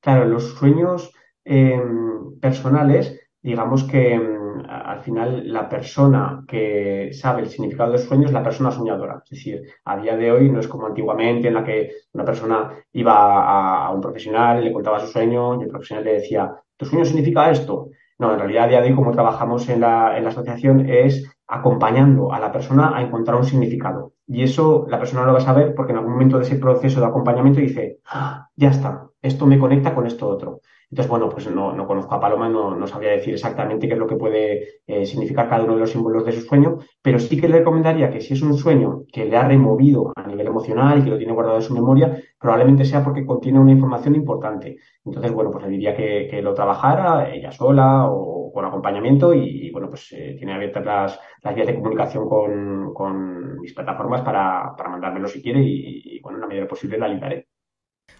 Claro, 0.00 0.26
los 0.26 0.54
sueños 0.54 1.12
em, 1.44 2.38
personales, 2.40 3.18
digamos 3.42 3.84
que 3.84 4.14
em, 4.14 4.34
al 4.68 5.00
final 5.00 5.52
la 5.52 5.68
persona 5.68 6.44
que 6.46 7.10
sabe 7.12 7.42
el 7.42 7.48
significado 7.48 7.90
de 7.90 7.98
los 7.98 8.06
sueños 8.06 8.26
es 8.26 8.32
la 8.32 8.42
persona 8.42 8.70
soñadora. 8.70 9.22
Es 9.24 9.30
decir, 9.30 9.62
a 9.84 9.96
día 9.96 10.16
de 10.16 10.30
hoy 10.32 10.50
no 10.50 10.60
es 10.60 10.68
como 10.68 10.86
antiguamente 10.86 11.48
en 11.48 11.54
la 11.54 11.64
que 11.64 11.90
una 12.12 12.24
persona 12.24 12.70
iba 12.92 13.86
a, 13.86 13.90
un 13.90 14.00
profesional, 14.00 14.62
le 14.64 14.72
contaba 14.72 15.00
su 15.00 15.08
sueño 15.08 15.60
y 15.60 15.64
el 15.64 15.70
profesional 15.70 16.04
le 16.04 16.14
decía, 16.14 16.54
¿tu 16.76 16.86
sueño 16.86 17.04
significa 17.04 17.50
esto? 17.50 17.90
No, 18.18 18.32
en 18.32 18.38
realidad 18.38 18.64
a 18.64 18.68
día 18.68 18.80
de 18.80 18.88
hoy 18.88 18.94
como 18.94 19.10
trabajamos 19.12 19.68
en 19.68 19.80
la, 19.80 20.16
en 20.16 20.24
la 20.24 20.30
asociación 20.30 20.88
es 20.88 21.28
acompañando 21.46 22.32
a 22.32 22.40
la 22.40 22.52
persona 22.52 22.96
a 22.96 23.02
encontrar 23.02 23.36
un 23.36 23.44
significado. 23.44 24.13
Y 24.26 24.42
eso 24.42 24.86
la 24.88 24.98
persona 24.98 25.24
lo 25.24 25.32
va 25.32 25.38
a 25.38 25.42
saber 25.42 25.74
porque 25.74 25.92
en 25.92 25.98
algún 25.98 26.14
momento 26.14 26.38
de 26.38 26.44
ese 26.44 26.56
proceso 26.56 27.00
de 27.00 27.06
acompañamiento 27.06 27.60
dice, 27.60 27.98
ah, 28.06 28.48
ya 28.56 28.70
está, 28.70 29.08
esto 29.20 29.46
me 29.46 29.58
conecta 29.58 29.94
con 29.94 30.06
esto 30.06 30.28
otro. 30.28 30.60
Entonces, 30.94 31.10
bueno, 31.10 31.28
pues 31.28 31.50
no, 31.50 31.72
no 31.72 31.88
conozco 31.88 32.14
a 32.14 32.20
Paloma, 32.20 32.48
no, 32.48 32.76
no, 32.76 32.86
sabría 32.86 33.10
decir 33.10 33.34
exactamente 33.34 33.88
qué 33.88 33.94
es 33.94 33.98
lo 33.98 34.06
que 34.06 34.14
puede 34.14 34.80
eh, 34.86 35.04
significar 35.04 35.48
cada 35.48 35.64
uno 35.64 35.74
de 35.74 35.80
los 35.80 35.90
símbolos 35.90 36.24
de 36.24 36.30
su 36.30 36.42
sueño, 36.42 36.78
pero 37.02 37.18
sí 37.18 37.36
que 37.36 37.48
le 37.48 37.58
recomendaría 37.58 38.10
que 38.10 38.20
si 38.20 38.34
es 38.34 38.42
un 38.42 38.54
sueño 38.54 39.02
que 39.12 39.24
le 39.24 39.36
ha 39.36 39.42
removido 39.42 40.12
a 40.14 40.24
nivel 40.24 40.46
emocional 40.46 41.00
y 41.00 41.02
que 41.02 41.10
lo 41.10 41.18
tiene 41.18 41.32
guardado 41.32 41.56
en 41.56 41.62
su 41.62 41.74
memoria, 41.74 42.16
probablemente 42.38 42.84
sea 42.84 43.02
porque 43.02 43.26
contiene 43.26 43.58
una 43.58 43.72
información 43.72 44.14
importante. 44.14 44.76
Entonces, 45.04 45.32
bueno, 45.32 45.50
pues 45.50 45.64
le 45.64 45.70
diría 45.70 45.96
que, 45.96 46.40
lo 46.40 46.54
trabajara 46.54 47.28
ella 47.34 47.50
sola 47.50 48.06
o 48.08 48.52
con 48.52 48.64
acompañamiento 48.64 49.34
y, 49.34 49.72
bueno, 49.72 49.88
pues 49.88 50.12
eh, 50.12 50.36
tiene 50.38 50.54
abiertas 50.54 50.84
las, 50.84 51.20
las, 51.42 51.54
vías 51.56 51.66
de 51.66 51.74
comunicación 51.74 52.28
con, 52.28 52.94
con 52.94 53.58
mis 53.58 53.74
plataformas 53.74 54.22
para, 54.22 54.76
para 54.76 54.90
mandármelo 54.90 55.26
si 55.26 55.42
quiere 55.42 55.60
y, 55.60 56.18
y, 56.18 56.20
bueno, 56.20 56.36
en 56.38 56.42
la 56.42 56.46
medida 56.46 56.68
posible 56.68 56.98
la 56.98 57.06
ayudaré. 57.06 57.48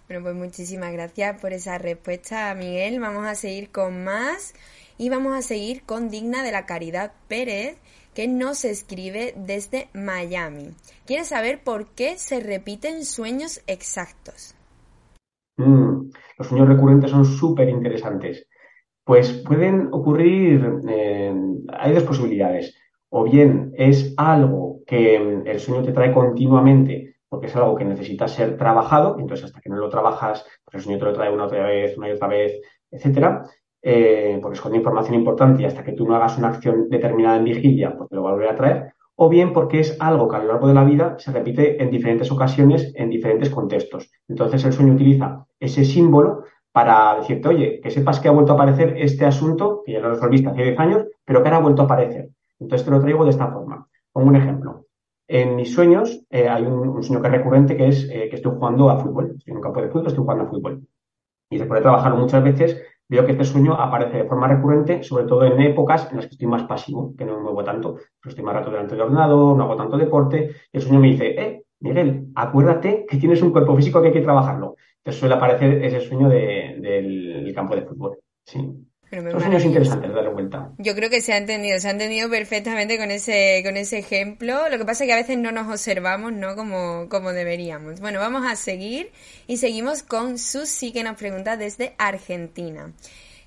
Bueno, 0.07 0.23
pues 0.23 0.35
muchísimas 0.35 0.93
gracias 0.93 1.41
por 1.41 1.55
esa 1.55 1.79
respuesta, 1.79 2.55
Miguel. 2.55 3.01
Vamos 3.01 3.27
a 3.27 3.35
seguir 3.35 3.71
con 3.71 4.05
más 4.05 4.55
y 4.99 5.09
vamos 5.09 5.35
a 5.35 5.41
seguir 5.41 5.83
con 5.85 6.11
Digna 6.11 6.43
de 6.43 6.53
la 6.53 6.67
Caridad 6.67 7.13
Pérez, 7.27 7.79
que 8.15 8.29
nos 8.29 8.67
escribe 8.67 9.33
desde 9.35 9.89
Miami. 9.95 10.73
Quiere 11.07 11.25
saber 11.25 11.63
por 11.65 11.87
qué 11.95 12.19
se 12.19 12.41
repiten 12.41 13.07
sueños 13.07 13.63
exactos. 13.67 14.55
Mm, 15.57 16.11
los 16.39 16.47
sueños 16.47 16.69
recurrentes 16.69 17.11
son 17.11 17.25
súper 17.25 17.71
interesantes. 17.71 18.47
Pues 19.05 19.33
pueden 19.33 19.89
ocurrir, 19.91 20.81
eh, 20.87 21.35
hay 21.69 21.93
dos 21.95 22.05
posibilidades. 22.05 22.77
O 23.09 23.25
bien 23.25 23.73
es 23.79 24.13
algo 24.19 24.81
que 24.87 25.17
el 25.17 25.61
sueño 25.61 25.83
te 25.83 25.93
trae 25.93 26.13
continuamente 26.13 27.04
porque 27.35 27.49
es 27.49 27.57
algo 27.57 27.75
que 27.75 27.85
necesita 27.85 28.29
ser 28.29 28.57
trabajado, 28.57 29.17
entonces 29.19 29.47
hasta 29.47 29.61
que 29.61 29.69
no 29.69 29.77
lo 29.77 29.89
trabajas, 29.89 30.47
pues 30.65 30.75
el 30.77 30.81
sueño 30.83 30.99
te 30.99 31.05
lo 31.07 31.13
trae 31.13 31.33
una 31.33 31.47
otra 31.47 31.65
vez, 31.67 31.99
una 31.99 32.09
y 32.09 32.13
otra 32.13 32.29
vez, 32.29 32.61
etcétera, 32.91 33.43
eh, 33.83 34.39
porque 34.41 34.55
esconde 34.55 34.79
información 34.79 35.17
importante 35.17 35.63
y 35.63 35.65
hasta 35.67 35.83
que 35.83 35.93
tú 35.93 36.07
no 36.07 36.15
hagas 36.15 36.39
una 36.39 36.49
acción 36.49 36.89
determinada 36.89 37.37
en 37.37 37.45
vigilia, 37.45 37.97
pues 37.97 38.09
te 38.09 38.17
lo 38.17 38.23
va 38.23 38.31
a 38.31 38.33
volver 38.35 38.49
a 38.49 38.57
traer, 38.57 38.95
o 39.17 39.29
bien 39.29 39.53
porque 39.53 39.81
es 39.81 39.97
algo 40.01 40.29
que 40.29 40.37
a 40.37 40.39
lo 40.39 40.49
largo 40.49 40.69
de 40.69 40.75
la 40.75 40.85
vida 40.85 41.17
se 41.19 41.33
repite 41.33 41.83
en 41.83 41.91
diferentes 41.91 42.31
ocasiones, 42.31 42.93
en 42.95 43.11
diferentes 43.11 43.51
contextos. 43.51 44.11
Entonces 44.29 44.65
el 44.65 44.73
sueño 44.73 44.95
utiliza 44.95 45.47
ese 45.59 45.85
símbolo 45.85 46.45
para 46.73 47.17
decirte, 47.17 47.49
oye, 47.49 47.81
que 47.81 47.91
sepas 47.91 48.21
que 48.21 48.29
ha 48.29 48.33
vuelto 48.33 48.53
a 48.53 48.55
aparecer 48.57 48.97
este 48.97 49.25
asunto, 49.25 49.83
que 49.85 49.93
ya 49.93 50.01
lo 50.01 50.11
resolviste 50.11 50.49
hace 50.49 50.63
10 50.63 50.79
años, 50.81 51.05
pero 51.25 51.43
que 51.43 51.49
ahora 51.49 51.59
ha 51.59 51.63
vuelto 51.63 51.83
a 51.83 51.85
aparecer. 51.85 52.31
Entonces 52.59 52.85
te 52.85 52.91
lo 52.91 53.01
traigo 53.01 53.25
de 53.25 53.31
esta 53.31 53.49
forma. 53.49 53.87
Pongo 54.13 54.29
un 54.29 54.37
ejemplo. 54.37 54.87
En 55.27 55.57
mis 55.57 55.73
sueños 55.73 56.21
eh, 56.31 56.49
hay 56.49 56.65
un, 56.65 57.03
sueño 57.03 57.23
que 57.23 57.29
es 57.29 57.35
recurrente 57.35 57.77
que 57.77 57.89
es 57.89 58.09
eh, 58.11 58.29
que 58.29 58.37
estoy 58.37 58.53
jugando 58.53 58.91
a 58.91 58.99
fútbol. 58.99 59.35
Estoy 59.37 59.53
en 59.53 59.57
un 59.57 59.63
campo 59.63 59.81
de 59.81 59.89
fútbol, 59.89 60.07
estoy 60.07 60.23
jugando 60.23 60.45
a 60.45 60.49
fútbol. 60.49 60.87
Y 61.51 61.59
después 61.59 61.79
de 61.79 61.83
trabajarlo 61.83 62.19
muchas 62.19 62.45
veces, 62.45 62.83
veo 63.09 63.25
que 63.25 63.33
este 63.33 63.45
sueño 63.45 63.75
aparece 63.75 64.19
de 64.19 64.25
forma 64.25 64.49
recurrente, 64.49 65.03
sobre 65.03 65.25
todo 65.25 65.45
en 65.45 65.61
épocas 65.61 66.09
en 66.11 66.17
las 66.17 66.27
que 66.27 66.33
estoy 66.33 66.49
más 66.49 66.65
pasivo, 66.65 67.15
que 67.17 67.25
no 67.25 67.37
me 67.37 67.43
muevo 67.43 67.65
tanto. 67.65 67.97
estoy 68.25 68.45
más 68.45 68.55
rato 68.55 68.71
delante 68.71 68.95
del 68.95 69.03
ordenador, 69.03 69.57
no 69.57 69.65
hago 69.65 69.77
tanto 69.77 69.97
deporte. 69.97 70.51
Y 70.73 70.77
el 70.77 70.83
sueño 70.83 71.01
me 71.01 71.09
dice, 71.09 71.41
eh, 71.41 71.65
Miguel, 71.81 72.29
acuérdate 72.35 73.07
que 73.09 73.17
tienes 73.17 73.41
un 73.43 73.51
cuerpo 73.53 73.77
físico 73.77 74.01
que 74.01 74.09
hay 74.09 74.15
que 74.15 74.21
trabajarlo. 74.21 74.77
Entonces 74.99 75.21
suele 75.21 75.35
aparecer 75.35 75.83
ese 75.85 76.01
sueño 76.01 76.29
del 76.29 77.53
campo 77.55 77.75
de 77.75 77.83
fútbol. 77.83 78.19
Sí. 78.45 78.85
Son 79.23 79.41
sueños 79.41 79.65
interesantes 79.65 80.09
de 80.09 80.15
darle 80.15 80.31
vuelta. 80.31 80.71
Yo 80.79 80.95
creo 80.95 81.11
que 81.11 81.21
se 81.21 81.33
ha 81.33 81.37
entendido, 81.37 81.79
se 81.79 81.89
ha 81.89 81.91
entendido 81.91 82.29
perfectamente 82.31 82.99
con 82.99 83.11
ese, 83.11 83.63
con 83.65 83.77
ese 83.77 83.99
ejemplo. 83.99 84.69
Lo 84.69 84.79
que 84.79 84.85
pasa 84.85 85.05
es 85.05 85.09
que 85.09 85.13
a 85.13 85.17
veces 85.17 85.39
no 85.39 85.53
nos 85.53 85.69
observamos, 85.69 86.33
¿no? 86.33 86.57
Como, 86.57 87.09
como 87.09 87.33
deberíamos. 87.33 88.01
Bueno, 88.01 88.21
vamos 88.21 88.45
a 88.51 88.57
seguir 88.57 89.11
y 89.47 89.59
seguimos 89.59 90.03
con 90.03 90.39
Susi 90.39 90.93
que 90.93 91.05
nos 91.05 91.17
pregunta 91.17 91.57
desde 91.57 91.95
Argentina. 91.99 92.93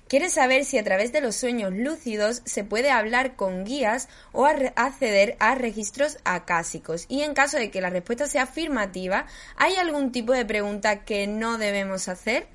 Quiere 0.08 0.30
saber 0.30 0.64
si 0.64 0.78
a 0.78 0.84
través 0.84 1.12
de 1.12 1.20
los 1.20 1.36
sueños 1.36 1.70
lúcidos 1.74 2.40
se 2.46 2.64
puede 2.64 2.90
hablar 2.90 3.36
con 3.36 3.64
guías 3.64 4.08
o 4.32 4.46
acceder 4.46 5.36
a 5.38 5.54
registros 5.54 6.16
acásicos. 6.24 7.04
Y 7.10 7.20
en 7.20 7.34
caso 7.34 7.58
de 7.58 7.70
que 7.70 7.82
la 7.82 7.90
respuesta 7.90 8.26
sea 8.26 8.44
afirmativa, 8.44 9.26
¿hay 9.56 9.76
algún 9.76 10.10
tipo 10.10 10.32
de 10.32 10.46
pregunta 10.46 11.04
que 11.04 11.26
no 11.26 11.58
debemos 11.58 12.08
hacer? 12.08 12.46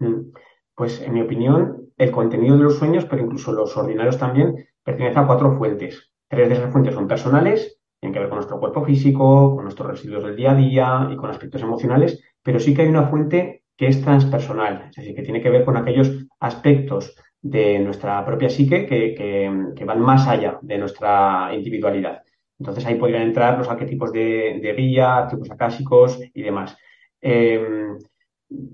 Mm. 0.00 0.32
Pues 0.74 1.00
en 1.00 1.14
mi 1.14 1.20
opinión, 1.22 1.90
el 1.96 2.10
contenido 2.10 2.56
de 2.56 2.64
los 2.64 2.78
sueños, 2.78 3.04
pero 3.04 3.22
incluso 3.22 3.52
los 3.52 3.76
ordinarios 3.76 4.18
también, 4.18 4.66
pertenece 4.82 5.18
a 5.18 5.26
cuatro 5.26 5.56
fuentes. 5.56 6.12
Tres 6.28 6.48
de 6.48 6.54
esas 6.54 6.72
fuentes 6.72 6.94
son 6.94 7.06
personales, 7.06 7.78
tienen 8.00 8.12
que 8.12 8.20
ver 8.20 8.28
con 8.28 8.36
nuestro 8.36 8.60
cuerpo 8.60 8.84
físico, 8.84 9.54
con 9.54 9.64
nuestros 9.64 9.88
residuos 9.88 10.24
del 10.24 10.36
día 10.36 10.52
a 10.52 10.54
día 10.54 11.08
y 11.10 11.16
con 11.16 11.30
aspectos 11.30 11.62
emocionales, 11.62 12.22
pero 12.42 12.58
sí 12.60 12.74
que 12.74 12.82
hay 12.82 12.88
una 12.88 13.08
fuente 13.08 13.64
que 13.76 13.86
es 13.86 14.02
transpersonal, 14.02 14.88
es 14.90 14.96
decir, 14.96 15.14
que 15.14 15.22
tiene 15.22 15.40
que 15.40 15.50
ver 15.50 15.64
con 15.64 15.76
aquellos 15.76 16.26
aspectos 16.38 17.16
de 17.40 17.78
nuestra 17.78 18.24
propia 18.24 18.48
psique 18.48 18.86
que, 18.86 19.84
van 19.84 20.00
más 20.00 20.26
allá 20.28 20.58
de 20.62 20.78
nuestra 20.78 21.50
individualidad. 21.54 22.22
Entonces 22.58 22.86
ahí 22.86 22.94
podrían 22.96 23.22
entrar 23.22 23.58
los 23.58 23.68
arquetipos 23.68 24.12
de, 24.12 24.60
de 24.62 24.74
guía, 24.74 25.16
arquetipos 25.16 25.50
acásicos 25.50 26.20
y 26.32 26.42
demás. 26.42 26.76
Eh, 27.20 27.96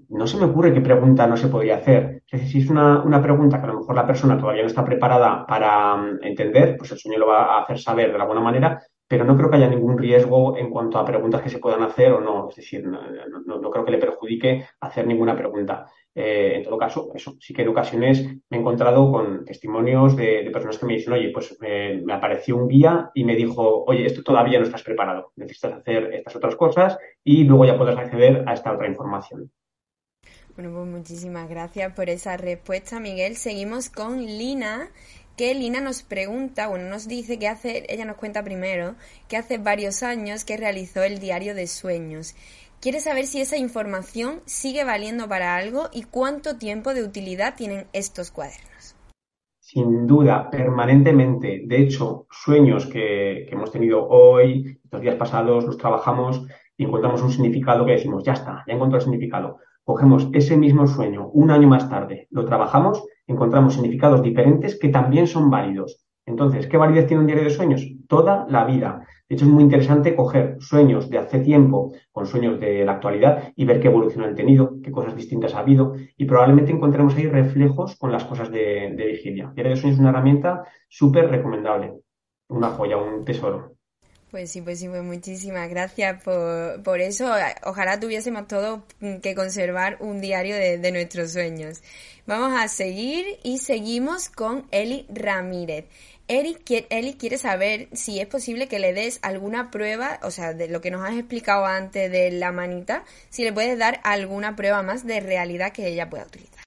no 0.09 0.27
se 0.27 0.37
me 0.37 0.45
ocurre 0.45 0.75
qué 0.75 0.81
pregunta 0.81 1.27
no 1.27 1.37
se 1.37 1.49
podría 1.49 1.77
hacer. 1.77 2.23
Si 2.27 2.59
es 2.59 2.69
una, 2.71 3.23
pregunta 3.23 3.59
que 3.59 3.65
a 3.65 3.73
lo 3.73 3.81
mejor 3.81 3.95
la 3.95 4.07
persona 4.07 4.39
todavía 4.39 4.63
no 4.63 4.69
está 4.69 4.85
preparada 4.85 5.47
para 5.47 5.97
mm, 5.97 6.19
entender, 6.23 6.77
pues 6.77 6.93
el 6.93 6.99
sueño 6.99 7.19
lo 7.19 7.29
va 7.29 7.57
a 7.57 7.63
hacer 7.63 7.79
saber 7.79 8.13
de 8.13 8.25
buena 8.25 8.41
manera, 8.41 8.83
pero 9.09 9.25
no 9.25 9.37
creo 9.37 9.51
que 9.51 9.57
haya 9.57 9.69
ningún 9.69 9.99
riesgo 9.99 10.57
en 10.57 10.71
cuanto 10.71 10.99
a 10.99 11.05
preguntas 11.05 11.43
que 11.43 11.49
se 11.49 11.59
puedan 11.59 11.83
hacer 11.83 12.13
o 12.13 12.21
no. 12.21 12.49
Es 12.49 12.57
decir, 12.57 12.87
no, 12.87 13.71
creo 13.71 13.85
que 13.85 13.91
le 13.91 13.99
perjudique 13.99 14.67
hacer 14.81 15.07
ninguna 15.07 15.37
pregunta. 15.37 15.87
Eh, 16.15 16.55
en 16.57 16.63
todo 16.63 16.77
caso, 16.79 17.11
eso, 17.15 17.37
sí 17.41 17.55
que 17.55 17.63
en 17.63 17.69
ocasiones 17.69 18.25
me 18.51 18.57
he 18.57 18.61
encontrado 18.61 19.11
con 19.11 19.45
testimonios 19.45 20.17
de, 20.17 20.49
personas 20.53 20.79
que 20.79 20.87
me 20.87 20.95
dicen, 20.95 21.13
oye, 21.13 21.31
pues 21.33 21.57
eh, 21.63 22.01
me 22.05 22.13
apareció 22.13 22.57
un 22.57 22.69
guía 22.69 23.11
y 23.15 23.25
me 23.25 23.35
dijo, 23.35 23.85
oye, 23.85 24.07
esto 24.07 24.23
todavía 24.23 24.59
no 24.59 24.65
estás 24.65 24.83
preparado, 24.83 25.33
necesitas 25.37 25.73
hacer 25.73 26.13
estas 26.13 26.37
otras 26.37 26.57
cosas 26.57 26.99
y 27.25 27.45
luego 27.45 27.65
ya 27.65 27.79
puedes 27.79 27.97
acceder 27.97 28.45
a 28.47 28.53
esta 28.53 28.73
otra 28.73 28.89
información. 28.89 29.51
Bueno, 30.61 30.77
pues 30.77 30.89
muchísimas 30.89 31.49
gracias 31.49 31.95
por 31.95 32.11
esa 32.11 32.37
respuesta, 32.37 33.01
Miguel. 33.01 33.37
Seguimos 33.37 33.89
con 33.89 34.19
Lina, 34.27 34.91
que 35.35 35.55
Lina 35.55 35.81
nos 35.81 36.03
pregunta, 36.03 36.69
bueno, 36.69 36.87
nos 36.87 37.09
dice 37.09 37.39
que 37.39 37.49
hace, 37.49 37.87
ella 37.89 38.05
nos 38.05 38.19
cuenta 38.19 38.45
primero, 38.45 38.95
que 39.27 39.39
hace 39.39 39.57
varios 39.57 40.03
años 40.03 40.45
que 40.45 40.59
realizó 40.59 41.03
el 41.03 41.19
diario 41.19 41.55
de 41.55 41.67
sueños. 41.67 42.35
Quiere 42.79 43.01
saber 43.01 43.25
si 43.25 43.41
esa 43.41 43.57
información 43.57 44.43
sigue 44.45 44.85
valiendo 44.85 45.27
para 45.31 45.57
algo 45.57 45.89
y 45.95 46.03
cuánto 46.03 46.59
tiempo 46.59 46.93
de 46.93 47.05
utilidad 47.05 47.55
tienen 47.57 47.87
estos 47.95 48.31
cuadernos. 48.31 48.95
Sin 49.61 50.07
duda, 50.07 50.51
permanentemente. 50.51 51.63
De 51.65 51.81
hecho, 51.81 52.27
sueños 52.31 52.85
que, 52.85 53.49
hemos 53.49 53.73
tenido 53.73 54.07
hoy, 54.07 54.79
estos 54.85 55.01
días 55.01 55.17
pasados, 55.17 55.65
los 55.65 55.79
trabajamos 55.79 56.47
y 56.77 56.85
encontramos 56.85 57.23
un 57.23 57.31
significado 57.31 57.87
que 57.87 57.93
decimos, 57.93 58.23
ya 58.23 58.35
está, 58.35 58.63
ya 58.67 58.75
encontrado 58.75 58.99
el 58.99 59.11
significado 59.11 59.59
cogemos 59.91 60.29
ese 60.33 60.57
mismo 60.57 60.87
sueño 60.87 61.31
un 61.33 61.51
año 61.51 61.67
más 61.67 61.91
tarde, 61.91 62.29
lo 62.31 62.45
trabajamos, 62.45 63.05
encontramos 63.27 63.75
significados 63.75 64.23
diferentes 64.23 64.79
que 64.79 64.89
también 64.89 65.27
son 65.27 65.51
válidos. 65.51 66.07
Entonces, 66.27 66.69
¿qué 66.69 66.77
validez 66.77 67.09
tiene 67.09 67.23
un 67.23 67.27
diario 67.27 67.43
de 67.43 67.51
sueños? 67.51 67.85
Toda 68.07 68.47
la 68.49 68.65
vida. 68.65 69.05
De 69.29 69.35
hecho, 69.35 69.47
es 69.47 69.51
muy 69.51 69.65
interesante 69.65 70.15
coger 70.15 70.59
sueños 70.61 71.11
de 71.11 71.19
hace 71.19 71.41
tiempo 71.41 71.93
con 72.13 72.27
sueños 72.27 72.61
de 72.61 72.85
la 72.85 72.93
actualidad 72.93 73.53
y 73.57 73.65
ver 73.65 73.81
qué 73.81 73.89
evolución 73.89 74.25
han 74.25 74.37
tenido, 74.37 74.81
qué 74.81 74.93
cosas 74.93 75.17
distintas 75.17 75.57
ha 75.57 75.59
habido 75.59 75.95
y 76.17 76.25
probablemente 76.25 76.71
encontremos 76.71 77.17
ahí 77.17 77.27
reflejos 77.27 77.97
con 77.97 78.13
las 78.13 78.23
cosas 78.23 78.49
de, 78.53 78.95
de 78.97 79.07
vigilia. 79.07 79.51
Diario 79.57 79.71
de 79.71 79.77
sueños 79.77 79.97
es 79.97 80.01
una 80.01 80.11
herramienta 80.11 80.63
súper 80.89 81.31
recomendable, 81.31 81.95
una 82.49 82.69
joya, 82.69 82.97
un 82.97 83.25
tesoro. 83.25 83.73
Pues 84.31 84.53
sí, 84.53 84.63
pues 84.63 84.79
sí, 84.79 84.89
pues 84.89 85.03
muchísimas 85.03 85.69
gracias 85.69 86.23
por, 86.23 86.81
por 86.85 87.01
eso. 87.01 87.33
Ojalá 87.65 87.99
tuviésemos 87.99 88.47
todos 88.47 88.81
que 89.23 89.35
conservar 89.35 89.97
un 89.99 90.21
diario 90.21 90.55
de, 90.55 90.93
nuestros 90.93 91.33
sueños. 91.33 91.83
Vamos 92.29 92.53
a 92.57 92.69
seguir 92.69 93.25
y 93.43 93.59
seguimos 93.59 94.29
con 94.29 94.67
Eli 94.71 95.07
Ramírez. 95.13 95.87
Eli, 96.29 96.57
Eli 96.91 97.15
quiere 97.15 97.39
saber 97.39 97.89
si 97.91 98.21
es 98.21 98.27
posible 98.29 98.69
que 98.69 98.79
le 98.79 98.93
des 98.93 99.19
alguna 99.23 99.73
prueba, 99.73 100.21
o 100.23 100.31
sea, 100.31 100.55
de 100.55 100.69
lo 100.69 100.81
que 100.81 100.93
nos 100.93 101.03
has 101.03 101.17
explicado 101.17 101.67
antes 101.67 102.09
de 102.13 102.31
la 102.31 102.53
manita, 102.53 103.03
si 103.31 103.43
le 103.43 103.53
puedes 103.53 103.77
dar 103.81 103.99
alguna 104.05 104.55
prueba 104.55 104.85
más 104.85 105.05
de 105.05 105.19
realidad 105.19 105.73
que 105.73 105.89
ella 105.89 106.09
pueda 106.09 106.27
utilizar. 106.27 106.63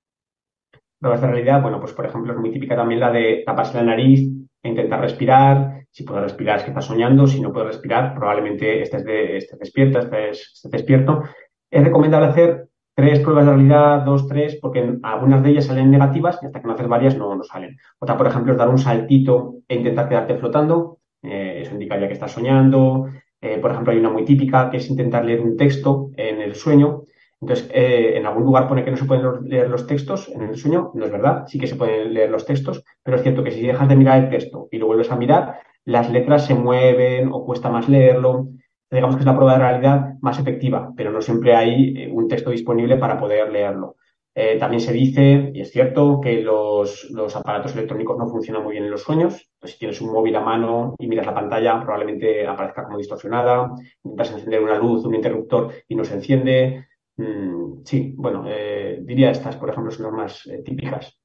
Pruebas 0.99 1.21
de 1.21 1.27
realidad, 1.27 1.61
bueno, 1.61 1.79
pues 1.79 1.93
por 1.93 2.05
ejemplo 2.05 2.33
es 2.33 2.39
muy 2.39 2.51
típica 2.51 2.75
también 2.75 2.99
la 2.99 3.11
de 3.11 3.43
taparse 3.45 3.77
la 3.77 3.83
nariz 3.83 4.19
e 4.63 4.69
intentar 4.69 4.99
respirar, 4.99 5.82
si 5.93 6.03
puedes 6.03 6.23
respirar 6.23 6.57
es 6.57 6.63
que 6.63 6.71
estás 6.71 6.85
soñando, 6.85 7.27
si 7.27 7.39
no 7.39 7.53
puedes 7.53 7.67
respirar, 7.67 8.15
probablemente 8.15 8.81
estés, 8.81 9.05
de, 9.05 9.37
estés 9.37 9.59
despierta, 9.59 9.99
estés, 9.99 10.59
despierto. 10.63 11.21
Es 11.69 11.83
recomendable 11.83 12.29
hacer 12.29 12.67
tres 12.95 13.19
pruebas 13.19 13.45
de 13.45 13.51
realidad, 13.51 13.99
dos, 13.99 14.27
tres, 14.27 14.57
porque 14.59 14.97
algunas 15.03 15.43
de 15.43 15.51
ellas 15.51 15.65
salen 15.65 15.91
negativas 15.91 16.39
y 16.41 16.47
hasta 16.47 16.59
que 16.59 16.67
no 16.67 16.73
haces 16.73 16.87
varias 16.87 17.15
no, 17.15 17.35
no 17.35 17.43
salen. 17.43 17.77
Otra, 17.99 18.17
por 18.17 18.25
ejemplo, 18.25 18.53
es 18.53 18.57
dar 18.57 18.69
un 18.69 18.79
saltito 18.79 19.57
e 19.67 19.75
intentar 19.75 20.09
quedarte 20.09 20.35
flotando. 20.35 20.97
Eh, 21.21 21.59
eso 21.61 21.73
indicaría 21.73 22.07
que 22.07 22.13
estás 22.13 22.31
soñando. 22.31 23.09
Eh, 23.39 23.59
por 23.59 23.69
ejemplo, 23.69 23.93
hay 23.93 23.99
una 23.99 24.09
muy 24.09 24.25
típica 24.25 24.71
que 24.71 24.77
es 24.77 24.89
intentar 24.89 25.23
leer 25.23 25.41
un 25.41 25.55
texto 25.55 26.09
en 26.17 26.41
el 26.41 26.55
sueño. 26.55 27.03
Entonces, 27.39 27.69
eh, 27.71 28.13
en 28.15 28.25
algún 28.25 28.45
lugar 28.45 28.67
pone 28.67 28.83
que 28.83 28.89
no 28.89 28.97
se 28.97 29.05
pueden 29.05 29.47
leer 29.47 29.69
los 29.69 29.85
textos 29.85 30.27
en 30.29 30.41
el 30.41 30.55
sueño. 30.55 30.89
No 30.95 31.05
es 31.05 31.11
verdad, 31.11 31.43
sí 31.45 31.59
que 31.59 31.67
se 31.67 31.75
pueden 31.75 32.15
leer 32.15 32.31
los 32.31 32.47
textos, 32.47 32.83
pero 33.03 33.17
es 33.17 33.21
cierto 33.21 33.43
que 33.43 33.51
si 33.51 33.61
dejas 33.61 33.87
de 33.87 33.95
mirar 33.95 34.23
el 34.23 34.29
texto 34.29 34.69
y 34.71 34.79
lo 34.79 34.87
vuelves 34.87 35.11
a 35.11 35.17
mirar, 35.17 35.59
las 35.85 36.09
letras 36.09 36.45
se 36.45 36.55
mueven 36.55 37.29
o 37.31 37.45
cuesta 37.45 37.69
más 37.69 37.89
leerlo. 37.89 38.47
Digamos 38.89 39.15
que 39.15 39.21
es 39.21 39.25
la 39.25 39.35
prueba 39.35 39.53
de 39.53 39.59
realidad 39.59 40.13
más 40.21 40.39
efectiva, 40.39 40.93
pero 40.95 41.11
no 41.11 41.21
siempre 41.21 41.55
hay 41.55 41.93
eh, 41.97 42.11
un 42.11 42.27
texto 42.27 42.51
disponible 42.51 42.97
para 42.97 43.19
poder 43.19 43.51
leerlo. 43.51 43.95
Eh, 44.35 44.57
también 44.59 44.81
se 44.81 44.93
dice, 44.93 45.51
y 45.53 45.61
es 45.61 45.71
cierto, 45.71 46.19
que 46.19 46.41
los, 46.41 47.07
aparatos 47.35 47.73
electrónicos 47.73 48.17
no 48.17 48.27
funcionan 48.27 48.63
muy 48.63 48.73
bien 48.73 48.85
en 48.85 48.91
los 48.91 49.03
sueños. 49.03 49.49
si 49.63 49.77
tienes 49.77 50.01
un 50.01 50.11
móvil 50.11 50.35
a 50.35 50.41
mano 50.41 50.95
y 50.97 51.07
miras 51.07 51.25
la 51.25 51.35
pantalla, 51.35 51.79
probablemente 51.81 52.47
aparezca 52.47 52.83
como 52.83 52.97
distorsionada. 52.97 53.71
Intentas 54.03 54.33
encender 54.33 54.61
una 54.61 54.77
luz, 54.77 55.05
un 55.05 55.15
interruptor 55.15 55.71
y 55.87 55.95
no 55.95 56.03
se 56.03 56.15
enciende. 56.15 56.87
Mm, 57.17 57.83
sí, 57.85 58.13
bueno, 58.17 58.45
eh, 58.47 58.99
diría 59.03 59.31
estas, 59.31 59.55
por 59.57 59.69
ejemplo, 59.69 59.91
son 59.91 60.05
las 60.05 60.13
más 60.13 60.49
típicas. 60.63 61.22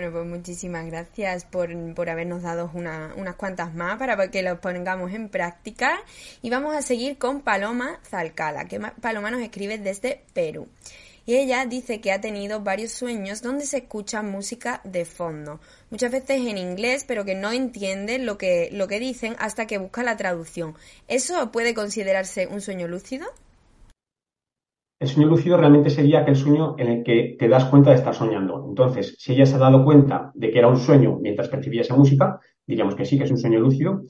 Bueno, 0.00 0.14
pues 0.14 0.26
muchísimas 0.26 0.86
gracias 0.86 1.44
por, 1.44 1.68
habernos 2.08 2.40
dado 2.40 2.70
unas 2.72 3.34
cuantas 3.34 3.74
más 3.74 3.98
para 3.98 4.30
que 4.30 4.42
los 4.42 4.58
pongamos 4.58 5.12
en 5.12 5.28
práctica. 5.28 6.02
Y 6.40 6.48
vamos 6.48 6.74
a 6.74 6.80
seguir 6.80 7.18
con 7.18 7.42
Paloma 7.42 8.00
Zalcala, 8.08 8.64
que 8.64 8.80
Paloma 8.80 9.30
nos 9.30 9.42
escribe 9.42 9.76
desde 9.76 10.22
Perú. 10.32 10.68
Y 11.26 11.36
ella 11.36 11.66
dice 11.66 12.00
que 12.00 12.12
ha 12.12 12.20
tenido 12.22 12.60
varios 12.60 12.92
sueños 12.92 13.42
donde 13.42 13.66
se 13.66 13.76
escucha 13.76 14.22
música 14.22 14.80
de 14.84 15.04
fondo, 15.04 15.60
muchas 15.90 16.10
veces 16.10 16.46
en 16.46 16.56
inglés, 16.56 17.04
pero 17.06 17.26
que 17.26 17.34
no 17.34 17.52
entiende 17.52 18.18
lo 18.18 18.38
que, 18.38 18.70
lo 18.72 18.88
que 18.88 19.00
dicen 19.00 19.36
hasta 19.38 19.66
que 19.66 19.76
busca 19.76 20.02
la 20.02 20.16
traducción. 20.16 20.76
¿Eso 21.08 21.52
puede 21.52 21.74
considerarse 21.74 22.46
un 22.46 22.62
sueño 22.62 22.88
lúcido? 22.88 23.26
El 25.00 25.08
sueño 25.08 25.30
lúcido 25.30 25.56
realmente 25.56 25.88
sería 25.88 26.20
aquel 26.20 26.36
sueño 26.36 26.74
en 26.78 26.88
el 26.88 27.02
que 27.02 27.34
te 27.38 27.48
das 27.48 27.64
cuenta 27.64 27.88
de 27.88 27.96
estar 27.96 28.14
soñando. 28.14 28.66
Entonces, 28.68 29.16
si 29.18 29.32
ella 29.32 29.46
se 29.46 29.54
ha 29.54 29.58
dado 29.58 29.82
cuenta 29.82 30.30
de 30.34 30.50
que 30.50 30.58
era 30.58 30.68
un 30.68 30.76
sueño 30.76 31.18
mientras 31.22 31.48
percibía 31.48 31.80
esa 31.80 31.96
música, 31.96 32.38
diríamos 32.66 32.94
que 32.94 33.06
sí, 33.06 33.16
que 33.16 33.24
es 33.24 33.30
un 33.30 33.38
sueño 33.38 33.60
lúcido. 33.60 34.02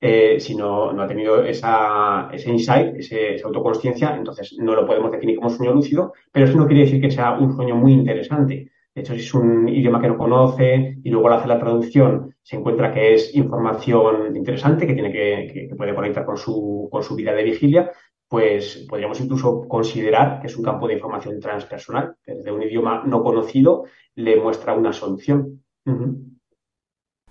eh, 0.00 0.40
si 0.40 0.56
no, 0.56 0.90
ha 1.00 1.06
tenido 1.06 1.44
esa, 1.44 2.28
ese 2.32 2.50
insight, 2.50 2.96
esa 2.96 3.46
autoconsciencia, 3.46 4.16
entonces 4.16 4.56
no 4.58 4.74
lo 4.74 4.84
podemos 4.84 5.12
definir 5.12 5.36
como 5.36 5.48
sueño 5.50 5.72
lúcido, 5.72 6.12
pero 6.32 6.46
eso 6.46 6.58
no 6.58 6.66
quiere 6.66 6.82
decir 6.86 7.00
que 7.00 7.12
sea 7.12 7.38
un 7.38 7.54
sueño 7.54 7.76
muy 7.76 7.92
interesante. 7.92 8.72
De 8.94 9.00
hecho, 9.00 9.14
si 9.14 9.20
es 9.20 9.34
un 9.34 9.68
idioma 9.68 10.00
que 10.00 10.08
no 10.08 10.18
conoce 10.18 10.98
y 11.04 11.10
luego 11.10 11.28
al 11.28 11.34
hacer 11.34 11.48
la 11.48 11.60
traducción 11.60 12.34
se 12.42 12.56
encuentra 12.56 12.92
que 12.92 13.14
es 13.14 13.34
información 13.36 14.34
interesante, 14.34 14.88
que 14.88 14.94
tiene 14.94 15.12
que, 15.12 15.68
que, 15.70 15.76
puede 15.76 15.94
conectar 15.94 16.24
con 16.26 16.36
su, 16.36 16.88
con 16.90 17.02
su 17.04 17.14
vida 17.14 17.32
de 17.32 17.44
vigilia, 17.44 17.92
pues 18.32 18.86
podríamos 18.88 19.20
incluso 19.20 19.68
considerar 19.68 20.40
que 20.40 20.46
es 20.46 20.56
un 20.56 20.64
campo 20.64 20.88
de 20.88 20.94
información 20.94 21.38
transpersonal, 21.38 22.16
que 22.24 22.32
desde 22.32 22.50
un 22.50 22.62
idioma 22.62 23.02
no 23.04 23.22
conocido 23.22 23.84
le 24.14 24.40
muestra 24.40 24.72
una 24.72 24.94
solución. 24.94 25.62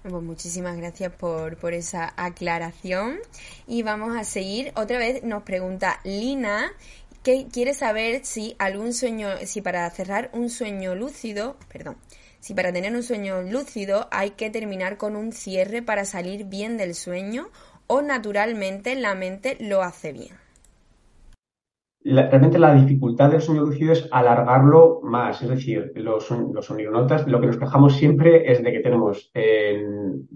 Pues 0.04 0.24
muchísimas 0.24 0.78
gracias 0.78 1.12
por, 1.16 1.58
por, 1.58 1.74
esa 1.74 2.14
aclaración. 2.18 3.18
Y 3.66 3.82
vamos 3.82 4.16
a 4.16 4.24
seguir. 4.24 4.74
Otra 4.76 5.00
vez 5.00 5.24
nos 5.24 5.42
pregunta 5.42 6.00
Lina 6.04 6.72
que 7.24 7.48
quiere 7.52 7.74
saber 7.74 8.24
si 8.24 8.56
algún 8.60 8.94
sueño, 8.94 9.30
si 9.46 9.60
para 9.64 9.90
cerrar 9.90 10.30
un 10.34 10.52
sueño 10.52 10.94
lúcido, 10.94 11.58
perdón, 11.74 11.98
si 12.40 12.54
para 12.54 12.72
tener 12.72 12.96
un 12.96 13.02
sueño 13.02 13.42
lúcido 13.42 14.08
hay 14.12 14.32
que 14.32 14.52
terminar 14.52 14.98
con 14.98 15.16
un 15.16 15.32
cierre 15.32 15.82
para 15.82 16.06
salir 16.06 16.46
bien 16.46 16.78
del 16.78 16.94
sueño 16.94 17.50
o 17.88 18.04
naturalmente 18.04 18.94
la 18.94 19.16
mente 19.16 19.58
lo 19.60 19.82
hace 19.82 20.14
bien 20.14 20.41
realmente 22.04 22.60
la 22.60 22.74
dificultad 22.74 23.30
del 23.30 23.42
sueño 23.42 23.62
lúcido 23.62 23.94
es 23.94 24.08
alargarlo 24.12 25.02
más. 25.04 25.42
Es 25.42 25.50
decir, 25.50 25.92
los, 25.96 26.30
los 26.32 26.76
de 26.76 27.32
lo 27.32 27.40
que 27.40 27.48
nos 27.48 27.58
quejamos 27.58 27.94
siempre 27.94 28.52
es 28.52 28.64
de 28.64 28.72
que 28.72 28.80
tenemos 28.80 29.32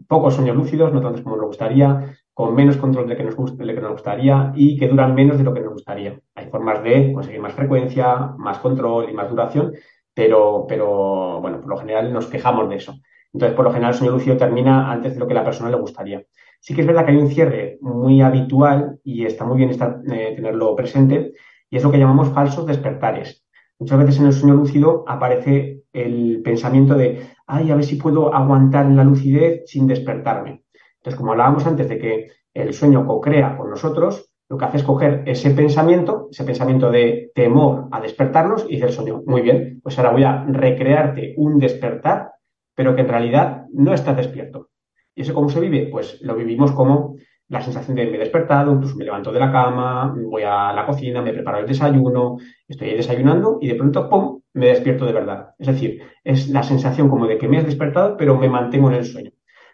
pocos 0.08 0.36
sueños 0.36 0.56
lúcidos, 0.56 0.94
no 0.94 1.02
tantos 1.02 1.22
como 1.22 1.38
nos 1.38 1.48
gustaría, 1.48 2.16
con 2.34 2.54
menos 2.54 2.78
control 2.78 3.08
de, 3.08 3.16
que 3.16 3.24
nos, 3.24 3.58
de 3.58 3.74
que 3.74 3.82
nos 3.82 3.94
gustaría 3.94 4.52
y 4.56 4.78
que 4.78 4.88
duran 4.88 5.16
menos 5.16 5.38
de 5.38 5.44
lo 5.44 5.54
que 5.54 5.62
nos 5.62 5.74
gustaría. 5.74 6.20
Hay 6.36 6.48
formas 6.48 6.84
de 6.84 7.14
conseguir 7.14 7.42
más 7.42 7.54
frecuencia, 7.54 8.34
más 8.38 8.60
control 8.60 9.10
y 9.10 9.14
más 9.14 9.30
duración, 9.30 9.74
pero, 10.14 10.66
pero 10.68 11.40
bueno, 11.42 11.62
por 11.62 11.70
lo 11.70 11.78
general 11.78 12.12
nos 12.12 12.28
quejamos 12.28 12.70
de 12.70 12.76
eso. 12.76 12.96
Entonces, 13.34 13.56
por 13.56 13.66
lo 13.66 13.72
general, 13.72 13.92
el 13.92 13.98
sueño 13.98 14.14
lúcido 14.14 14.38
termina 14.38 14.92
antes 14.92 15.14
de 15.14 15.20
lo 15.20 15.28
que 15.28 15.34
la 15.34 15.44
persona 15.44 15.70
le 15.70 15.78
gustaría. 15.78 16.24
Sí 16.60 16.74
que 16.74 16.82
es 16.82 16.88
verdad 16.88 17.06
que 17.06 17.12
hay 17.12 17.18
un 17.18 17.30
cierre 17.30 17.78
muy 17.82 18.22
habitual 18.22 19.00
y 19.04 19.26
está 19.26 19.46
muy 19.46 19.58
bien 19.58 19.70
estar, 19.70 20.02
eh, 20.12 20.34
tenerlo 20.36 20.76
presente, 20.76 21.34
y 21.76 21.78
es 21.78 21.84
lo 21.84 21.92
que 21.92 22.00
llamamos 22.00 22.30
falsos 22.30 22.66
despertares. 22.66 23.44
Muchas 23.80 24.00
veces 24.00 24.20
en 24.22 24.28
el 24.28 24.32
sueño 24.32 24.56
lúcido 24.56 25.04
aparece 25.10 25.82
el 25.92 26.42
pensamiento 26.42 26.96
de, 26.96 27.32
ay, 27.48 27.70
a 27.70 27.76
ver 27.76 27.84
si 27.84 27.98
puedo 27.98 28.34
aguantar 28.34 28.86
en 28.86 28.96
la 28.96 29.04
lucidez 29.04 29.64
sin 29.66 29.86
despertarme. 29.86 30.64
Entonces, 30.96 31.20
como 31.20 31.34
hablábamos 31.34 31.68
antes 31.68 31.90
de 31.90 32.00
que 32.00 32.28
el 32.54 32.74
sueño 32.74 33.06
co-crea 33.06 33.58
con 33.58 33.70
nosotros, 33.70 34.32
lo 34.48 34.58
que 34.58 34.64
hace 34.64 34.78
es 34.78 34.84
coger 34.84 35.24
ese 35.26 35.52
pensamiento, 35.52 36.30
ese 36.32 36.46
pensamiento 36.46 36.90
de 36.90 37.34
temor 37.36 37.90
a 37.92 38.00
despertarnos 38.00 38.66
y 38.70 38.76
dice 38.76 38.86
el 38.86 38.94
sueño, 38.94 39.24
muy 39.26 39.42
bien, 39.42 39.82
pues 39.84 40.00
ahora 40.00 40.14
voy 40.14 40.24
a 40.24 40.46
recrearte 40.46 41.34
un 41.36 41.60
despertar, 41.60 42.32
pero 42.74 42.96
que 42.96 43.02
en 43.02 43.10
realidad 43.10 43.66
no 43.74 43.94
estás 43.94 44.16
despierto. 44.16 44.70
¿Y 45.14 45.24
eso 45.24 45.34
cómo 45.34 45.50
se 45.50 45.60
vive? 45.60 45.90
Pues 45.92 46.22
lo 46.22 46.36
vivimos 46.36 46.72
como 46.72 47.18
la 47.48 47.62
sensación 47.62 47.96
de 47.96 48.08
me 48.08 48.16
he 48.16 48.20
despertado, 48.20 48.74
incluso 48.74 48.96
me 48.96 49.06
levanto 49.06 49.32
de 49.32 49.40
la 49.40 49.52
cama, 49.52 50.16
voy 50.18 50.44
a 50.44 50.74
la 50.74 50.86
cocina, 50.86 51.22
me 51.22 51.34
preparo 51.34 51.60
el 51.60 51.68
desayuno, 51.68 52.38
estoy 52.68 52.90
ahí 52.90 52.98
desayunando 52.98 53.60
y 53.62 53.68
de 53.68 53.76
pronto, 53.76 54.10
¡pum!, 54.10 54.42
me 54.54 54.68
despierto 54.68 55.06
de 55.06 55.14
verdad. 55.14 55.50
Es 55.60 55.68
decir, 55.68 56.02
es 56.24 56.50
la 56.50 56.64
sensación 56.64 57.10
como 57.10 57.28
de 57.28 57.38
que 57.38 57.48
me 57.48 57.58
has 57.58 57.66
despertado, 57.66 58.18
pero 58.18 58.38
me 58.38 58.50
mantengo 58.50 58.90
en 58.90 58.96
el 58.96 59.06
sueño. 59.06 59.32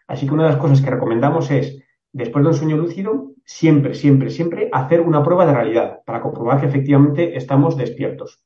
Así 0.08 0.28
que 0.28 0.34
una 0.34 0.44
de 0.44 0.50
las 0.50 0.60
cosas 0.60 0.82
que 0.82 0.90
recomendamos 0.90 1.50
es, 1.52 1.82
después 2.12 2.44
de 2.44 2.50
un 2.50 2.56
sueño 2.56 2.78
lúcido, 2.78 3.32
siempre, 3.46 3.94
siempre, 3.94 4.30
siempre 4.30 4.70
hacer 4.72 5.02
una 5.02 5.24
prueba 5.24 5.46
de 5.46 5.54
realidad 5.54 6.00
para 6.06 6.22
comprobar 6.22 6.60
que 6.60 6.66
efectivamente 6.66 7.38
estamos 7.38 7.78
despiertos. 7.78 8.44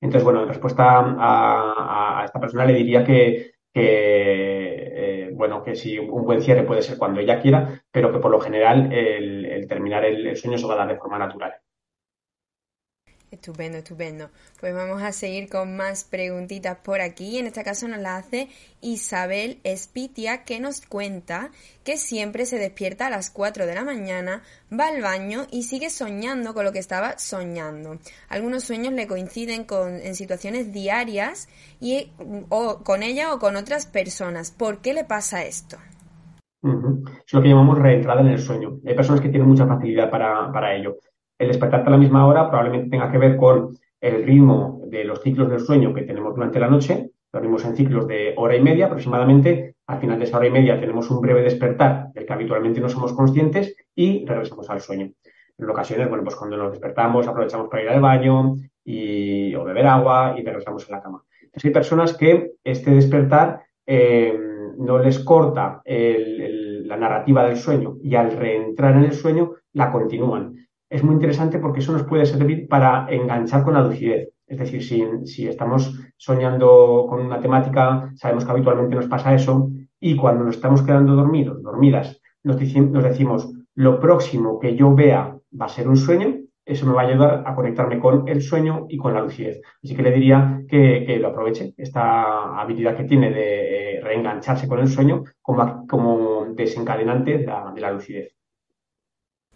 Entonces, 0.00 0.24
bueno, 0.24 0.42
en 0.42 0.48
respuesta 0.48 1.16
a, 1.18 2.22
esta 2.24 2.40
persona 2.40 2.66
le 2.66 2.74
diría 2.74 3.04
que 3.04 3.52
bueno, 5.34 5.62
que 5.62 5.74
si 5.74 5.98
un 5.98 6.24
buen 6.24 6.42
cierre 6.42 6.62
puede 6.64 6.82
ser 6.82 6.98
cuando 6.98 7.20
ella 7.20 7.40
quiera, 7.40 7.82
pero 7.90 8.12
que 8.12 8.18
por 8.18 8.30
lo 8.30 8.40
general 8.40 8.92
el, 8.92 9.66
terminar 9.68 10.04
el, 10.04 10.36
sueño 10.36 10.58
se 10.58 10.66
va 10.66 10.74
a 10.74 10.78
dar 10.78 10.88
de 10.88 10.96
forma 10.96 11.18
natural. 11.18 11.54
Estupendo, 13.34 13.78
estupendo. 13.78 14.30
Pues 14.60 14.72
vamos 14.72 15.02
a 15.02 15.10
seguir 15.10 15.48
con 15.48 15.76
más 15.76 16.04
preguntitas 16.04 16.78
por 16.78 17.00
aquí. 17.00 17.38
En 17.38 17.46
este 17.46 17.64
caso 17.64 17.88
nos 17.88 17.98
la 17.98 18.16
hace 18.16 18.48
Isabel 18.80 19.58
Espitia, 19.64 20.44
que 20.44 20.60
nos 20.60 20.80
cuenta 20.80 21.50
que 21.82 21.96
siempre 21.96 22.46
se 22.46 22.58
despierta 22.58 23.08
a 23.08 23.10
las 23.10 23.30
4 23.30 23.66
de 23.66 23.74
la 23.74 23.84
mañana, 23.84 24.42
va 24.72 24.86
al 24.86 25.02
baño 25.02 25.46
y 25.50 25.64
sigue 25.64 25.90
soñando 25.90 26.54
con 26.54 26.64
lo 26.64 26.70
que 26.70 26.78
estaba 26.78 27.18
soñando. 27.18 27.98
Algunos 28.28 28.62
sueños 28.62 28.92
le 28.92 29.08
coinciden 29.08 29.64
con, 29.64 29.96
en 29.96 30.14
situaciones 30.14 30.72
diarias 30.72 31.48
y 31.80 32.12
o 32.50 32.84
con 32.84 33.02
ella 33.02 33.34
o 33.34 33.40
con 33.40 33.56
otras 33.56 33.86
personas. 33.86 34.52
¿Por 34.52 34.80
qué 34.80 34.94
le 34.94 35.04
pasa 35.04 35.44
esto? 35.44 35.76
Es 36.62 37.32
lo 37.32 37.42
que 37.42 37.48
llamamos 37.48 37.78
reentrada 37.80 38.20
en 38.20 38.28
el 38.28 38.38
sueño. 38.38 38.78
Hay 38.86 38.94
personas 38.94 39.20
que 39.20 39.28
tienen 39.28 39.48
mucha 39.48 39.66
facilidad 39.66 40.08
para, 40.08 40.52
para 40.52 40.74
ello 40.74 40.96
el 41.44 41.48
despertarte 41.48 41.88
a 41.88 41.92
la 41.92 41.98
misma 41.98 42.26
hora 42.26 42.48
probablemente 42.48 42.90
tenga 42.90 43.10
que 43.10 43.18
ver 43.18 43.36
con 43.36 43.76
el 44.00 44.24
ritmo 44.24 44.82
de 44.86 45.04
los 45.04 45.22
ciclos 45.22 45.48
del 45.48 45.60
sueño 45.60 45.94
que 45.94 46.02
tenemos 46.02 46.34
durante 46.34 46.58
la 46.58 46.68
noche. 46.68 47.10
Lo 47.32 47.40
vimos 47.40 47.64
en 47.64 47.76
ciclos 47.76 48.06
de 48.06 48.34
hora 48.36 48.56
y 48.56 48.60
media 48.60 48.86
aproximadamente. 48.86 49.76
Al 49.86 49.98
final 49.98 50.18
de 50.18 50.24
esa 50.24 50.38
hora 50.38 50.46
y 50.46 50.50
media 50.50 50.78
tenemos 50.78 51.10
un 51.10 51.20
breve 51.20 51.42
despertar 51.42 52.12
del 52.12 52.26
que 52.26 52.32
habitualmente 52.32 52.80
no 52.80 52.88
somos 52.88 53.12
conscientes 53.12 53.76
y 53.94 54.24
regresamos 54.26 54.68
al 54.70 54.80
sueño. 54.80 55.10
En 55.56 55.70
ocasiones, 55.70 56.08
bueno, 56.08 56.24
pues 56.24 56.36
cuando 56.36 56.56
nos 56.56 56.72
despertamos 56.72 57.26
aprovechamos 57.26 57.68
para 57.68 57.82
ir 57.82 57.88
al 57.88 58.00
baño 58.00 58.56
y, 58.84 59.54
o 59.54 59.64
beber 59.64 59.86
agua 59.86 60.34
y 60.36 60.42
regresamos 60.42 60.88
a 60.88 60.92
la 60.92 61.02
cama. 61.02 61.22
Hay 61.62 61.70
personas 61.70 62.16
que 62.16 62.52
este 62.64 62.90
despertar 62.90 63.62
eh, 63.86 64.36
no 64.76 64.98
les 64.98 65.20
corta 65.20 65.82
la 65.84 66.96
narrativa 66.96 67.44
del 67.46 67.56
sueño 67.56 67.96
y 68.02 68.14
al 68.16 68.32
reentrar 68.32 68.96
en 68.96 69.04
el 69.04 69.12
sueño 69.12 69.52
la 69.72 69.92
continúan 69.92 70.66
es 70.94 71.02
muy 71.02 71.14
interesante 71.14 71.58
porque 71.58 71.80
eso 71.80 71.92
nos 71.92 72.04
puede 72.04 72.24
servir 72.24 72.68
para 72.68 73.06
enganchar 73.10 73.64
con 73.64 73.74
la 73.74 73.82
lucidez. 73.82 74.28
Es 74.46 74.58
decir, 74.60 74.80
si, 75.26 75.48
estamos 75.48 75.98
soñando 76.16 77.06
con 77.08 77.20
una 77.20 77.40
temática, 77.40 78.12
sabemos 78.14 78.44
que 78.44 78.52
habitualmente 78.52 78.94
nos 78.94 79.08
pasa 79.08 79.34
eso, 79.34 79.70
y 79.98 80.14
cuando 80.14 80.44
nos 80.44 80.54
estamos 80.54 80.82
quedando 80.82 81.16
dormidos, 81.16 81.60
dormidas, 81.64 82.20
nos, 82.44 82.56
nos 82.76 83.02
decimos, 83.02 83.52
lo 83.74 83.98
próximo 83.98 84.60
que 84.60 84.76
yo 84.76 84.94
vea 84.94 85.36
va 85.60 85.66
a 85.66 85.68
ser 85.68 85.88
un 85.88 85.96
sueño, 85.96 86.36
eso 86.64 86.86
me 86.86 86.92
va 86.92 87.02
a 87.02 87.06
ayudar 87.06 87.42
a 87.44 87.56
conectarme 87.56 87.98
con 87.98 88.28
el 88.28 88.40
sueño 88.40 88.86
y 88.88 88.96
con 88.96 89.14
la 89.14 89.22
lucidez. 89.22 89.62
Así 89.82 89.96
que 89.96 90.02
le 90.02 90.12
diría 90.12 90.62
que, 90.68 91.18
lo 91.20 91.28
aproveche, 91.28 91.74
esta 91.76 92.60
habilidad 92.60 92.96
que 92.96 93.04
tiene 93.04 93.30
de 93.30 93.96
eh, 93.96 94.00
reengancharse 94.00 94.68
con 94.68 94.78
el 94.78 94.86
sueño 94.88 95.24
como, 95.42 95.88
como 95.88 96.46
desencadenante 96.54 97.38
de 97.38 97.80
la 97.80 97.90
lucidez. 97.90 98.34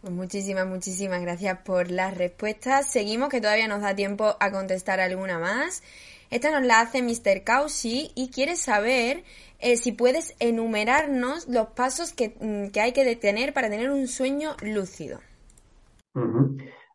Pues 0.01 0.13
muchísimas, 0.13 0.67
muchísimas 0.67 1.21
gracias 1.21 1.59
por 1.65 1.91
las 1.91 2.17
respuestas. 2.17 2.91
Seguimos, 2.91 3.31
que 3.31 3.41
todavía 3.41 3.67
nos 3.67 3.83
da 3.83 3.97
tiempo 3.97 4.37
a 4.39 4.51
contestar 4.53 5.01
alguna 5.01 5.41
más. 5.41 5.83
Esta 6.31 6.53
nos 6.53 6.65
la 6.65 6.81
hace 6.81 7.03
Mr. 7.03 7.43
Kaushi 7.43 8.13
y 8.15 8.31
quiere 8.31 8.55
saber 8.55 9.25
eh, 9.59 9.77
si 9.77 9.91
puedes 9.91 10.37
enumerarnos 10.39 11.49
los 11.49 11.69
pasos 11.69 12.13
que, 12.13 12.37
mm, 12.41 12.79
hay 12.79 12.93
que 12.93 13.05
detener 13.05 13.53
para 13.53 13.69
tener 13.69 13.91
un 13.91 14.07
sueño 14.07 14.51
lúcido. 14.63 15.19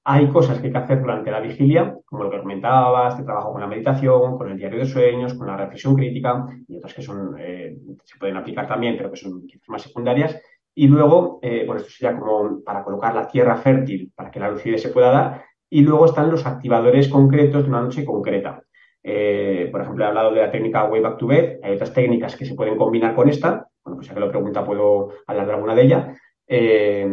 Hay 0.05 0.29
cosas 0.29 0.59
que 0.59 0.67
hay 0.67 0.73
que 0.73 0.79
hacer 0.79 1.01
durante 1.01 1.31
la 1.31 1.41
vigilia, 1.41 1.97
como 2.05 2.23
lo 2.23 2.31
que 2.31 2.39
comentabas, 2.39 3.13
este 3.13 3.25
trabajo 3.25 3.51
con 3.51 3.61
la 3.61 3.67
meditación, 3.67 4.37
con 4.37 4.49
el 4.49 4.57
diario 4.57 4.79
de 4.79 4.85
sueños, 4.85 5.33
con 5.33 5.47
la 5.47 5.57
reflexión 5.57 5.95
crítica, 5.95 6.45
y 6.67 6.77
otras 6.77 6.93
que 6.93 7.01
son, 7.01 7.35
eh, 7.39 7.75
se 8.03 8.17
pueden 8.17 8.37
aplicar 8.37 8.67
también, 8.67 8.95
pero 8.97 9.11
que 9.11 9.17
son 9.17 9.45
más 9.67 9.81
secundarias, 9.81 10.39
y 10.75 10.87
luego, 10.87 11.39
eh, 11.41 11.63
bueno, 11.65 11.81
esto 11.81 11.91
sería 11.91 12.17
como 12.17 12.63
para 12.63 12.83
colocar 12.83 13.13
la 13.13 13.27
tierra 13.27 13.57
fértil 13.57 14.11
para 14.15 14.31
que 14.31 14.39
la 14.39 14.49
lucidez 14.49 14.81
se 14.81 14.89
pueda 14.89 15.11
dar. 15.11 15.43
Y 15.69 15.81
luego 15.81 16.05
están 16.05 16.31
los 16.31 16.45
activadores 16.45 17.07
concretos 17.07 17.63
de 17.63 17.69
una 17.69 17.81
noche 17.81 18.05
concreta. 18.05 18.63
Eh, 19.03 19.69
por 19.71 19.81
ejemplo, 19.81 20.03
he 20.03 20.07
hablado 20.07 20.31
de 20.31 20.41
la 20.41 20.51
técnica 20.51 20.85
Way 20.85 21.01
Back 21.01 21.17
to 21.17 21.27
Bed. 21.27 21.59
Hay 21.61 21.73
otras 21.75 21.93
técnicas 21.93 22.35
que 22.35 22.45
se 22.45 22.55
pueden 22.55 22.77
combinar 22.77 23.15
con 23.15 23.29
esta. 23.29 23.67
Bueno, 23.83 23.97
pues 23.97 24.07
ya 24.07 24.13
que 24.13 24.19
lo 24.19 24.29
pregunta, 24.29 24.63
puedo 24.63 25.09
hablar 25.27 25.45
de 25.45 25.53
alguna 25.53 25.75
de 25.75 25.81
ellas. 25.83 26.17
Eh, 26.47 27.07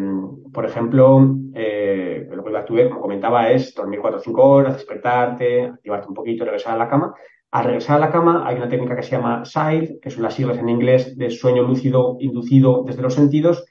por 0.52 0.64
ejemplo, 0.64 1.36
eh, 1.54 2.28
el 2.30 2.40
Way 2.40 2.52
Back 2.52 2.66
to 2.66 2.74
Bed, 2.74 2.88
como 2.88 3.00
comentaba, 3.00 3.50
es 3.50 3.74
dormir 3.74 4.00
4 4.00 4.18
o 4.18 4.22
5 4.22 4.50
horas, 4.50 4.74
despertarte, 4.74 5.64
activarte 5.64 6.08
un 6.08 6.14
poquito, 6.14 6.44
regresar 6.44 6.74
a 6.74 6.78
la 6.78 6.88
cama. 6.88 7.14
Al 7.52 7.64
regresar 7.64 7.96
a 7.96 8.00
la 8.00 8.12
cama 8.12 8.44
hay 8.46 8.56
una 8.56 8.68
técnica 8.68 8.94
que 8.94 9.02
se 9.02 9.10
llama 9.10 9.44
SILE, 9.44 9.98
que 10.00 10.10
son 10.10 10.22
las 10.22 10.34
siglas 10.34 10.58
en 10.58 10.68
inglés 10.68 11.16
de 11.18 11.30
sueño 11.30 11.64
lúcido 11.64 12.16
inducido 12.20 12.84
desde 12.86 13.02
los 13.02 13.14
sentidos, 13.14 13.64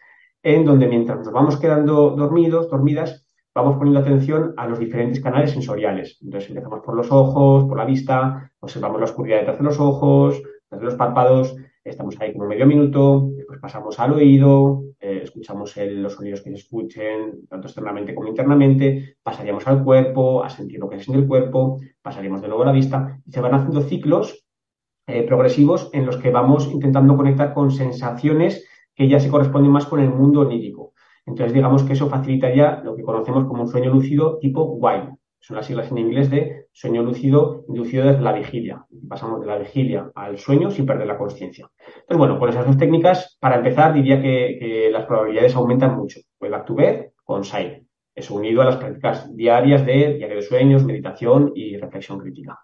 en 0.44 0.66
donde 0.66 0.88
mientras 0.88 1.20
nos 1.20 1.32
vamos 1.32 1.58
quedando 1.58 2.10
dormidos, 2.12 2.70
dormidas, 2.70 3.26
vamos 3.56 3.78
poniendo 3.78 4.02
atención 4.02 4.54
a 4.58 4.68
los 4.68 4.80
diferentes 4.80 5.22
canales 5.22 5.52
sensoriales. 5.52 6.18
Entonces 6.22 6.50
empezamos 6.50 6.82
por 6.82 6.94
los 6.94 7.10
ojos, 7.10 7.66
por 7.66 7.78
la 7.78 7.86
vista, 7.86 8.52
observamos 8.60 9.00
la 9.00 9.06
oscuridad 9.06 9.40
detrás 9.40 9.60
de 9.60 9.64
los 9.64 9.80
ojos, 9.80 10.36
detrás 10.36 10.82
de 10.82 10.86
los 10.86 10.96
párpados, 10.96 11.56
estamos 11.82 12.20
ahí 12.20 12.34
como 12.34 12.48
medio 12.48 12.66
minuto, 12.66 13.30
después 13.38 13.60
pasamos 13.62 13.98
al 13.98 14.12
oído, 14.12 14.84
eh, 15.00 15.22
escuchamos 15.24 15.76
los 15.78 16.14
sonidos 16.14 16.42
que 16.42 16.50
se 16.50 16.58
escuchen, 16.58 17.48
tanto 17.48 17.68
externamente 17.68 18.14
como 18.14 18.28
internamente, 18.28 19.18
pasaríamos 19.24 19.66
al 19.68 19.84
cuerpo, 19.84 20.44
a 20.44 20.50
sentir 20.50 20.80
lo 20.80 20.90
que 20.90 20.98
se 20.98 21.06
siente 21.06 21.22
el 21.22 21.28
cuerpo, 21.28 21.80
pasaríamos 22.02 22.42
de 22.42 22.48
nuevo 22.50 22.64
a 22.64 22.68
la 22.68 22.72
vista, 22.72 23.20
y 23.26 23.32
se 23.32 23.40
van 23.40 23.54
haciendo 23.54 23.82
ciclos 23.82 24.46
eh, 25.08 25.24
progresivos 25.24 25.90
en 25.94 26.06
los 26.06 26.18
que 26.18 26.30
vamos 26.30 26.68
intentando 26.72 27.16
conectar 27.16 27.54
con 27.54 27.72
sensaciones 27.72 28.68
que 28.94 29.08
ya 29.08 29.20
se 29.20 29.30
corresponden 29.30 29.72
más 29.72 29.86
con 29.86 30.02
el 30.02 30.10
mundo 30.10 30.42
onírico. 30.42 30.94
Entonces, 31.26 31.54
digamos 31.54 31.84
que 31.84 31.94
eso 31.94 32.10
facilitaría 32.10 32.82
lo 32.84 32.96
que 32.96 33.04
conocemos 33.04 33.46
como 33.46 33.64
un 33.64 33.70
sueño 33.70 33.92
lúcido 33.92 34.38
tipo 34.40 34.64
WILE. 34.64 35.16
Son 35.40 35.56
las 35.56 35.66
siglas 35.66 35.90
en 35.90 36.00
inglés 36.00 36.30
de 36.30 36.68
sueño 36.74 37.02
lúcido 37.04 37.64
inducido 37.70 38.06
desde 38.06 38.22
la 38.22 38.34
vigilia. 38.34 38.86
Pasamos 39.08 39.40
de 39.40 39.48
la 39.48 39.58
vigilia 39.58 40.12
al 40.16 40.38
sueño 40.38 40.70
sin 40.70 40.86
perder 40.86 41.08
la 41.08 41.18
conciencia. 41.18 41.70
Entonces, 42.10 42.28
bueno, 42.28 42.40
con 42.40 42.50
esas 42.50 42.66
dos 42.66 42.78
técnicas, 42.80 43.38
para 43.40 43.58
empezar, 43.58 43.94
diría 43.94 44.20
que, 44.20 44.90
las 44.92 45.06
probabilidades 45.06 45.54
aumentan 45.54 45.96
mucho. 45.96 46.20
Wake 46.42 46.52
back 46.52 46.66
to 46.66 46.74
bed 46.74 47.06
con 47.24 47.44
SAIL. 47.44 47.88
Eso 48.16 48.34
unido 48.34 48.64
a 48.64 48.66
las 48.66 48.78
prácticas 48.78 49.36
diarias 49.36 49.86
de 49.86 50.16
diario 50.16 50.38
de 50.38 50.42
sueños, 50.42 50.84
meditación 50.84 51.52
y 51.54 51.78
reflexión 51.78 52.18
crítica. 52.18 52.58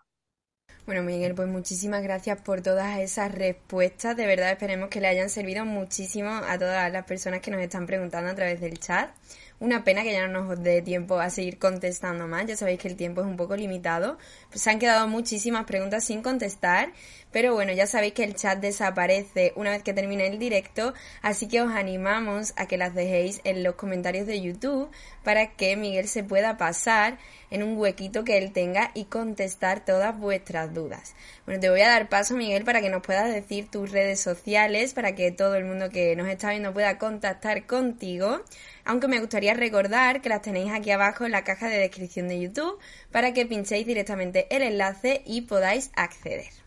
Bueno, 0.88 1.04
Miguel, 1.04 1.36
pues 1.36 1.48
muchísimas 1.48 2.02
gracias 2.02 2.41
por 2.41 2.62
todas 2.62 2.98
esas 3.00 3.34
respuestas. 3.34 4.18
De 4.18 4.26
verdad 4.26 4.52
esperemos 4.52 4.89
que 4.89 5.00
le 5.00 5.08
hayan 5.08 5.30
servido 5.30 5.64
muchísimo 5.64 6.30
a 6.30 6.58
todas 6.58 6.91
las 6.91 7.06
personas 7.06 7.41
que 7.41 7.52
nos 7.52 7.62
están 7.62 7.86
preguntando 7.86 8.32
a 8.32 8.36
través 8.36 8.60
del 8.62 8.80
chat. 8.80 9.12
Una 9.60 9.84
pena 9.84 10.04
que 10.04 10.12
ya 10.12 10.28
no 10.28 10.43
nos 10.43 10.62
dé 10.62 10.82
tiempo 10.82 11.18
a 11.18 11.30
seguir 11.30 11.58
contestando 11.58 12.28
más. 12.28 12.46
Ya 12.46 12.56
sabéis 12.58 12.80
que 12.80 12.88
el 12.88 12.98
tiempo 12.98 13.22
es 13.22 13.28
un 13.28 13.38
poco 13.38 13.56
limitado. 13.56 14.18
Pues 14.50 14.62
se 14.62 14.70
han 14.70 14.80
quedado 14.80 15.08
muchísimas 15.08 15.66
preguntas 15.66 16.04
sin 16.04 16.22
contestar. 16.22 16.89
Pero 17.36 17.54
bueno, 17.54 17.74
ya 17.74 17.86
sabéis 17.86 18.14
que 18.14 18.24
el 18.24 18.34
chat 18.34 18.60
desaparece 18.62 19.52
una 19.58 19.72
vez 19.72 19.84
que 19.84 19.92
termine 19.94 20.26
el 20.26 20.40
directo. 20.40 20.94
Así 21.22 21.50
que 21.50 21.62
os 21.62 21.70
animamos 21.74 22.54
a 22.56 22.66
que 22.66 22.78
las 22.78 22.96
dejéis 22.96 23.42
en 23.44 23.62
los 23.62 23.76
comentarios 23.76 24.26
de 24.26 24.40
YouTube 24.40 24.90
para 25.22 25.48
que 25.48 25.76
Miguel 25.76 26.08
se 26.08 26.24
pueda 26.24 26.56
pasar 26.56 27.18
en 27.52 27.62
un 27.62 27.78
huequito 27.78 28.24
que 28.24 28.38
él 28.38 28.54
tenga 28.54 28.92
y 28.94 29.04
contestar 29.04 29.84
todas 29.84 30.18
vuestras 30.18 30.74
dudas. 30.74 31.14
Bueno, 31.46 31.60
te 31.60 31.70
voy 31.70 31.82
a 31.82 31.90
dar 31.90 32.08
paso, 32.08 32.38
Miguel, 32.38 32.64
para 32.64 32.80
que 32.80 32.90
nos 32.90 33.02
puedas 33.02 33.28
decir 33.28 33.70
tus 33.70 33.92
redes 33.92 34.22
sociales, 34.22 34.94
para 34.94 35.14
que 35.14 35.34
todo 35.34 35.56
el 35.56 35.66
mundo 35.66 35.90
que 35.90 36.16
nos 36.16 36.30
está 36.30 36.52
viendo 36.52 36.74
pueda 36.74 36.98
contactar 36.98 37.66
contigo 37.66 38.46
aunque 38.88 39.08
me 39.08 39.20
gustaría 39.20 39.56
recordar 39.56 40.22
que 40.22 40.30
las 40.30 40.44
tenéis 40.44 40.72
aquí 40.72 40.92
abajo 40.92 41.26
en 41.26 41.32
la 41.32 41.44
caja 41.44 41.68
de 41.68 41.80
descripción 41.80 42.28
de 42.28 42.40
YouTube 42.40 42.80
para 43.12 43.34
que 43.34 43.48
pinchéis 43.48 43.86
directamente 43.86 44.46
el 44.56 44.62
enlace 44.62 45.24
y 45.26 45.42
podáis 45.42 45.90
acceder. 45.96 46.64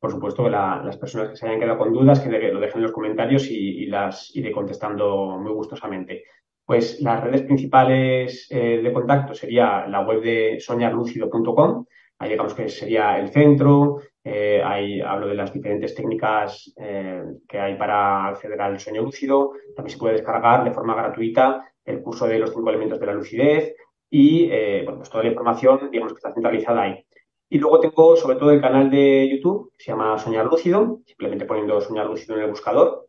Por 0.00 0.10
supuesto, 0.10 0.48
las 0.48 0.96
personas 0.96 1.30
que 1.30 1.36
se 1.36 1.46
hayan 1.46 1.60
quedado 1.60 1.78
con 1.78 1.92
dudas, 1.92 2.20
que 2.20 2.30
lo 2.30 2.60
dejen 2.60 2.78
en 2.78 2.82
los 2.82 2.92
comentarios 2.92 3.50
y, 3.50 3.86
las 3.86 4.34
iré 4.34 4.52
contestando 4.52 5.38
muy 5.38 5.52
gustosamente. 5.52 6.24
Pues 6.64 7.00
las 7.00 7.22
redes 7.22 7.42
principales 7.42 8.48
eh, 8.50 8.80
de 8.82 8.92
contacto 8.92 9.34
sería 9.34 9.86
la 9.86 10.00
web 10.00 10.20
de 10.20 10.58
soñarlucido.com, 10.58 11.86
ahí 12.18 12.30
digamos 12.30 12.54
que 12.54 12.68
sería 12.68 13.20
el 13.20 13.28
centro, 13.28 14.00
eh, 14.24 14.60
hablo 15.06 15.28
de 15.28 15.36
las 15.36 15.52
diferentes 15.52 15.94
técnicas 15.94 16.72
eh, 16.76 17.22
que 17.48 17.60
hay 17.60 17.76
para 17.76 18.26
acceder 18.26 18.60
al 18.60 18.80
sueño 18.80 19.02
lúcido. 19.02 19.52
También 19.76 19.92
se 19.92 19.98
puede 19.98 20.14
descargar 20.14 20.64
de 20.64 20.72
forma 20.72 20.96
gratuita 20.96 21.64
el 21.84 22.02
curso 22.02 22.26
de 22.26 22.40
los 22.40 22.52
cinco 22.52 22.70
elementos 22.70 22.98
de 22.98 23.06
la 23.06 23.14
lucidez 23.14 23.76
y 24.10 24.48
bueno, 24.82 24.98
pues 24.98 25.10
toda 25.10 25.22
la 25.22 25.30
información, 25.30 25.88
digamos 25.90 26.12
que 26.12 26.18
está 26.18 26.32
centralizada 26.32 26.82
ahí. 26.82 27.06
Y 27.48 27.58
luego 27.58 27.80
tengo 27.80 28.16
sobre 28.16 28.36
todo 28.36 28.50
el 28.50 28.60
canal 28.60 28.90
de 28.90 29.28
YouTube 29.30 29.72
que 29.76 29.84
se 29.84 29.92
llama 29.92 30.18
Soñar 30.18 30.46
Lúcido, 30.46 31.00
simplemente 31.06 31.44
poniendo 31.44 31.80
Soñar 31.80 32.06
Lúcido 32.06 32.36
en 32.36 32.42
el 32.42 32.50
buscador 32.50 33.06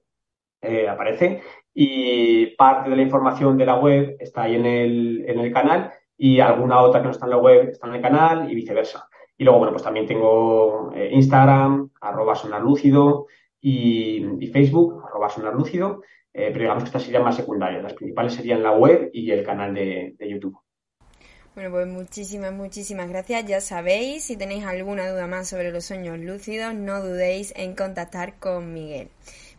aparece. 0.90 1.42
Y 1.74 2.48
parte 2.56 2.90
de 2.90 2.96
la 2.96 3.02
información 3.04 3.58
de 3.58 3.66
la 3.66 3.76
web 3.76 4.18
está 4.20 4.44
ahí 4.44 4.56
en 4.56 4.66
el, 4.66 5.26
en 5.28 5.40
el 5.40 5.54
canal 5.54 5.92
y 6.18 6.40
alguna 6.40 6.82
otra 6.82 7.02
que 7.02 7.06
no 7.06 7.12
está 7.12 7.26
en 7.26 7.32
la 7.32 7.38
web 7.38 7.70
está 7.70 7.88
en 7.88 7.96
el 7.96 8.02
canal 8.02 8.52
y 8.52 8.56
viceversa. 8.56 9.08
Y 9.38 9.44
luego, 9.44 9.60
bueno, 9.60 9.74
pues 9.74 9.84
también 9.84 10.08
tengo 10.08 10.92
eh, 10.96 11.10
Instagram, 11.12 11.92
arroba 12.02 12.34
sonarlúcido 12.34 13.28
y, 13.62 14.26
y 14.40 14.48
Facebook, 14.48 15.04
arroba 15.08 15.30
sonarlúcido, 15.30 16.02
eh, 16.34 16.50
pero 16.52 16.62
digamos 16.62 16.84
que 16.84 16.88
estas 16.88 17.04
serían 17.04 17.24
más 17.24 17.36
secundarias. 17.36 17.84
Las 17.84 17.94
principales 17.94 18.34
serían 18.34 18.64
la 18.64 18.72
web 18.72 19.12
y 19.14 19.30
el 19.30 19.44
canal 19.44 19.76
de, 19.76 20.16
de 20.18 20.30
YouTube. 20.30 20.60
Bueno, 21.58 21.72
pues 21.72 21.88
muchísimas, 21.88 22.54
muchísimas 22.54 23.10
gracias. 23.10 23.44
Ya 23.48 23.62
sabéis, 23.62 24.26
si 24.26 24.38
tenéis 24.38 24.64
alguna 24.64 25.10
duda 25.10 25.26
más 25.26 25.50
sobre 25.50 25.72
los 25.72 25.86
sueños 25.86 26.20
lúcidos, 26.20 26.76
no 26.76 27.02
dudéis 27.02 27.52
en 27.56 27.74
contactar 27.74 28.36
con 28.36 28.76
Miguel. 28.76 29.10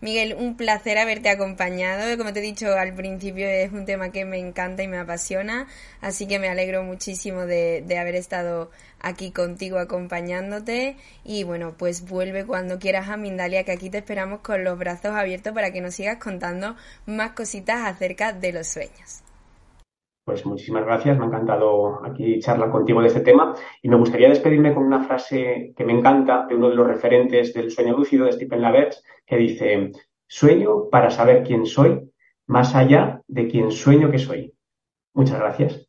Miguel, 0.00 0.36
un 0.38 0.56
placer 0.56 0.96
haberte 0.96 1.28
acompañado. 1.28 2.16
Como 2.16 2.32
te 2.32 2.38
he 2.38 2.42
dicho 2.42 2.72
al 2.72 2.94
principio, 2.94 3.48
es 3.48 3.72
un 3.72 3.84
tema 3.84 4.12
que 4.12 4.24
me 4.24 4.38
encanta 4.38 4.84
y 4.84 4.86
me 4.86 4.98
apasiona, 4.98 5.66
así 6.00 6.28
que 6.28 6.38
me 6.38 6.48
alegro 6.48 6.84
muchísimo 6.84 7.46
de, 7.46 7.82
de 7.84 7.98
haber 7.98 8.14
estado 8.14 8.70
aquí 9.00 9.32
contigo 9.32 9.80
acompañándote. 9.80 10.96
Y 11.24 11.42
bueno, 11.42 11.74
pues 11.76 12.02
vuelve 12.02 12.46
cuando 12.46 12.78
quieras 12.78 13.08
a 13.08 13.16
Mindalia, 13.16 13.64
que 13.64 13.72
aquí 13.72 13.90
te 13.90 13.98
esperamos 13.98 14.38
con 14.42 14.62
los 14.62 14.78
brazos 14.78 15.16
abiertos 15.16 15.52
para 15.52 15.72
que 15.72 15.80
nos 15.80 15.96
sigas 15.96 16.18
contando 16.18 16.76
más 17.06 17.32
cositas 17.32 17.92
acerca 17.92 18.32
de 18.32 18.52
los 18.52 18.68
sueños. 18.68 19.24
Pues 20.28 20.44
muchísimas 20.44 20.84
gracias, 20.84 21.16
me 21.16 21.24
ha 21.24 21.28
encantado 21.28 22.04
aquí 22.04 22.38
charlar 22.38 22.70
contigo 22.70 23.00
de 23.00 23.06
este 23.06 23.20
tema 23.20 23.54
y 23.80 23.88
me 23.88 23.96
gustaría 23.96 24.28
despedirme 24.28 24.74
con 24.74 24.84
una 24.84 25.02
frase 25.02 25.72
que 25.74 25.84
me 25.86 25.94
encanta 25.94 26.44
de 26.46 26.54
uno 26.54 26.68
de 26.68 26.74
los 26.74 26.86
referentes 26.86 27.54
del 27.54 27.70
sueño 27.70 27.96
lúcido 27.96 28.26
de 28.26 28.32
Stephen 28.32 28.60
Laverts 28.60 29.02
que 29.24 29.38
dice, 29.38 29.90
sueño 30.26 30.90
para 30.90 31.08
saber 31.08 31.44
quién 31.44 31.64
soy 31.64 32.12
más 32.44 32.74
allá 32.74 33.22
de 33.26 33.48
quién 33.48 33.70
sueño 33.70 34.10
que 34.10 34.18
soy. 34.18 34.52
Muchas 35.14 35.38
gracias. 35.38 35.87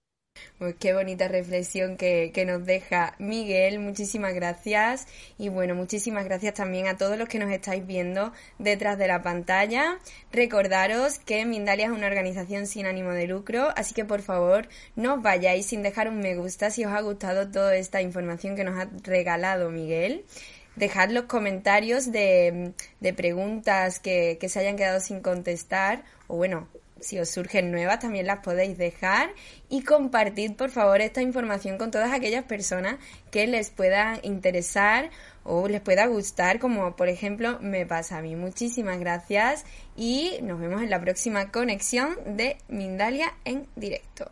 Pues 0.60 0.76
qué 0.78 0.94
bonita 0.94 1.30
reflexión 1.30 1.96
que, 1.96 2.32
que, 2.34 2.44
nos 2.44 2.66
deja 2.66 3.16
Miguel. 3.18 3.80
Muchísimas 3.80 4.34
gracias. 4.34 5.08
Y 5.38 5.48
bueno, 5.48 5.74
muchísimas 5.74 6.26
gracias 6.26 6.56
también 6.56 6.88
a 6.88 6.98
todos 6.98 7.18
los 7.18 7.30
que 7.30 7.40
nos 7.40 7.50
estáis 7.50 7.88
viendo 7.88 8.34
detrás 8.58 8.98
de 8.98 9.08
la 9.08 9.24
pantalla. 9.24 10.00
Recordaros 10.34 11.18
que 11.18 11.46
Mindalia 11.46 11.86
es 11.86 11.92
una 11.94 12.08
organización 12.08 12.68
sin 12.68 12.88
ánimo 12.88 13.12
de 13.12 13.26
lucro, 13.26 13.70
así 13.78 13.94
que 13.94 14.04
por 14.04 14.22
favor 14.22 14.68
no 14.98 15.14
os 15.14 15.22
vayáis 15.22 15.66
sin 15.66 15.82
dejar 15.82 16.10
un 16.10 16.20
me 16.20 16.36
gusta 16.36 16.72
si 16.72 16.84
os 16.84 16.92
ha 16.92 17.00
gustado 17.00 17.50
toda 17.50 17.78
esta 17.78 18.02
información 18.02 18.58
que 18.58 18.66
nos 18.66 18.78
ha 18.78 18.90
regalado 19.04 19.70
Miguel 19.72 20.26
dejad 20.76 21.10
los 21.10 21.26
comentarios 21.26 22.12
de, 22.12 22.74
de 23.00 23.14
preguntas 23.14 24.00
que, 24.00 24.38
que, 24.40 24.50
se 24.50 24.60
hayan 24.60 24.78
quedado 24.78 25.00
sin 25.02 25.20
contestar 25.20 26.04
o 26.28 26.38
bueno, 26.38 26.70
si 27.02 27.20
os 27.20 27.30
surgen 27.30 27.72
nuevas 27.72 28.00
también 28.00 28.28
las 28.28 28.40
podéis 28.40 28.78
dejar 28.78 29.30
y 29.70 29.84
compartid 29.84 30.54
por 30.54 30.70
favor 30.70 31.02
esta 31.02 31.22
información 31.22 31.78
con 31.78 31.92
todas 31.92 32.12
aquellas 32.12 32.46
personas 32.46 32.98
que 33.32 33.48
les 33.48 33.70
pueda 33.70 34.20
interesar 34.24 35.10
o 35.44 35.68
les 35.68 35.82
pueda 35.82 36.06
gustar 36.08 36.60
como 36.60 36.96
por 36.96 37.10
ejemplo 37.10 37.60
me 37.62 37.86
pasa 37.86 38.18
a 38.18 38.22
mí. 38.22 38.36
Muchísimas 38.36 39.00
gracias 39.00 39.66
y 39.96 40.40
nos 40.42 40.60
vemos 40.60 40.82
en 40.82 40.90
la 40.90 41.02
próxima 41.02 41.52
conexión 41.52 42.16
de 42.38 42.58
Mindalia 42.68 43.34
en 43.46 43.68
directo. 43.76 44.32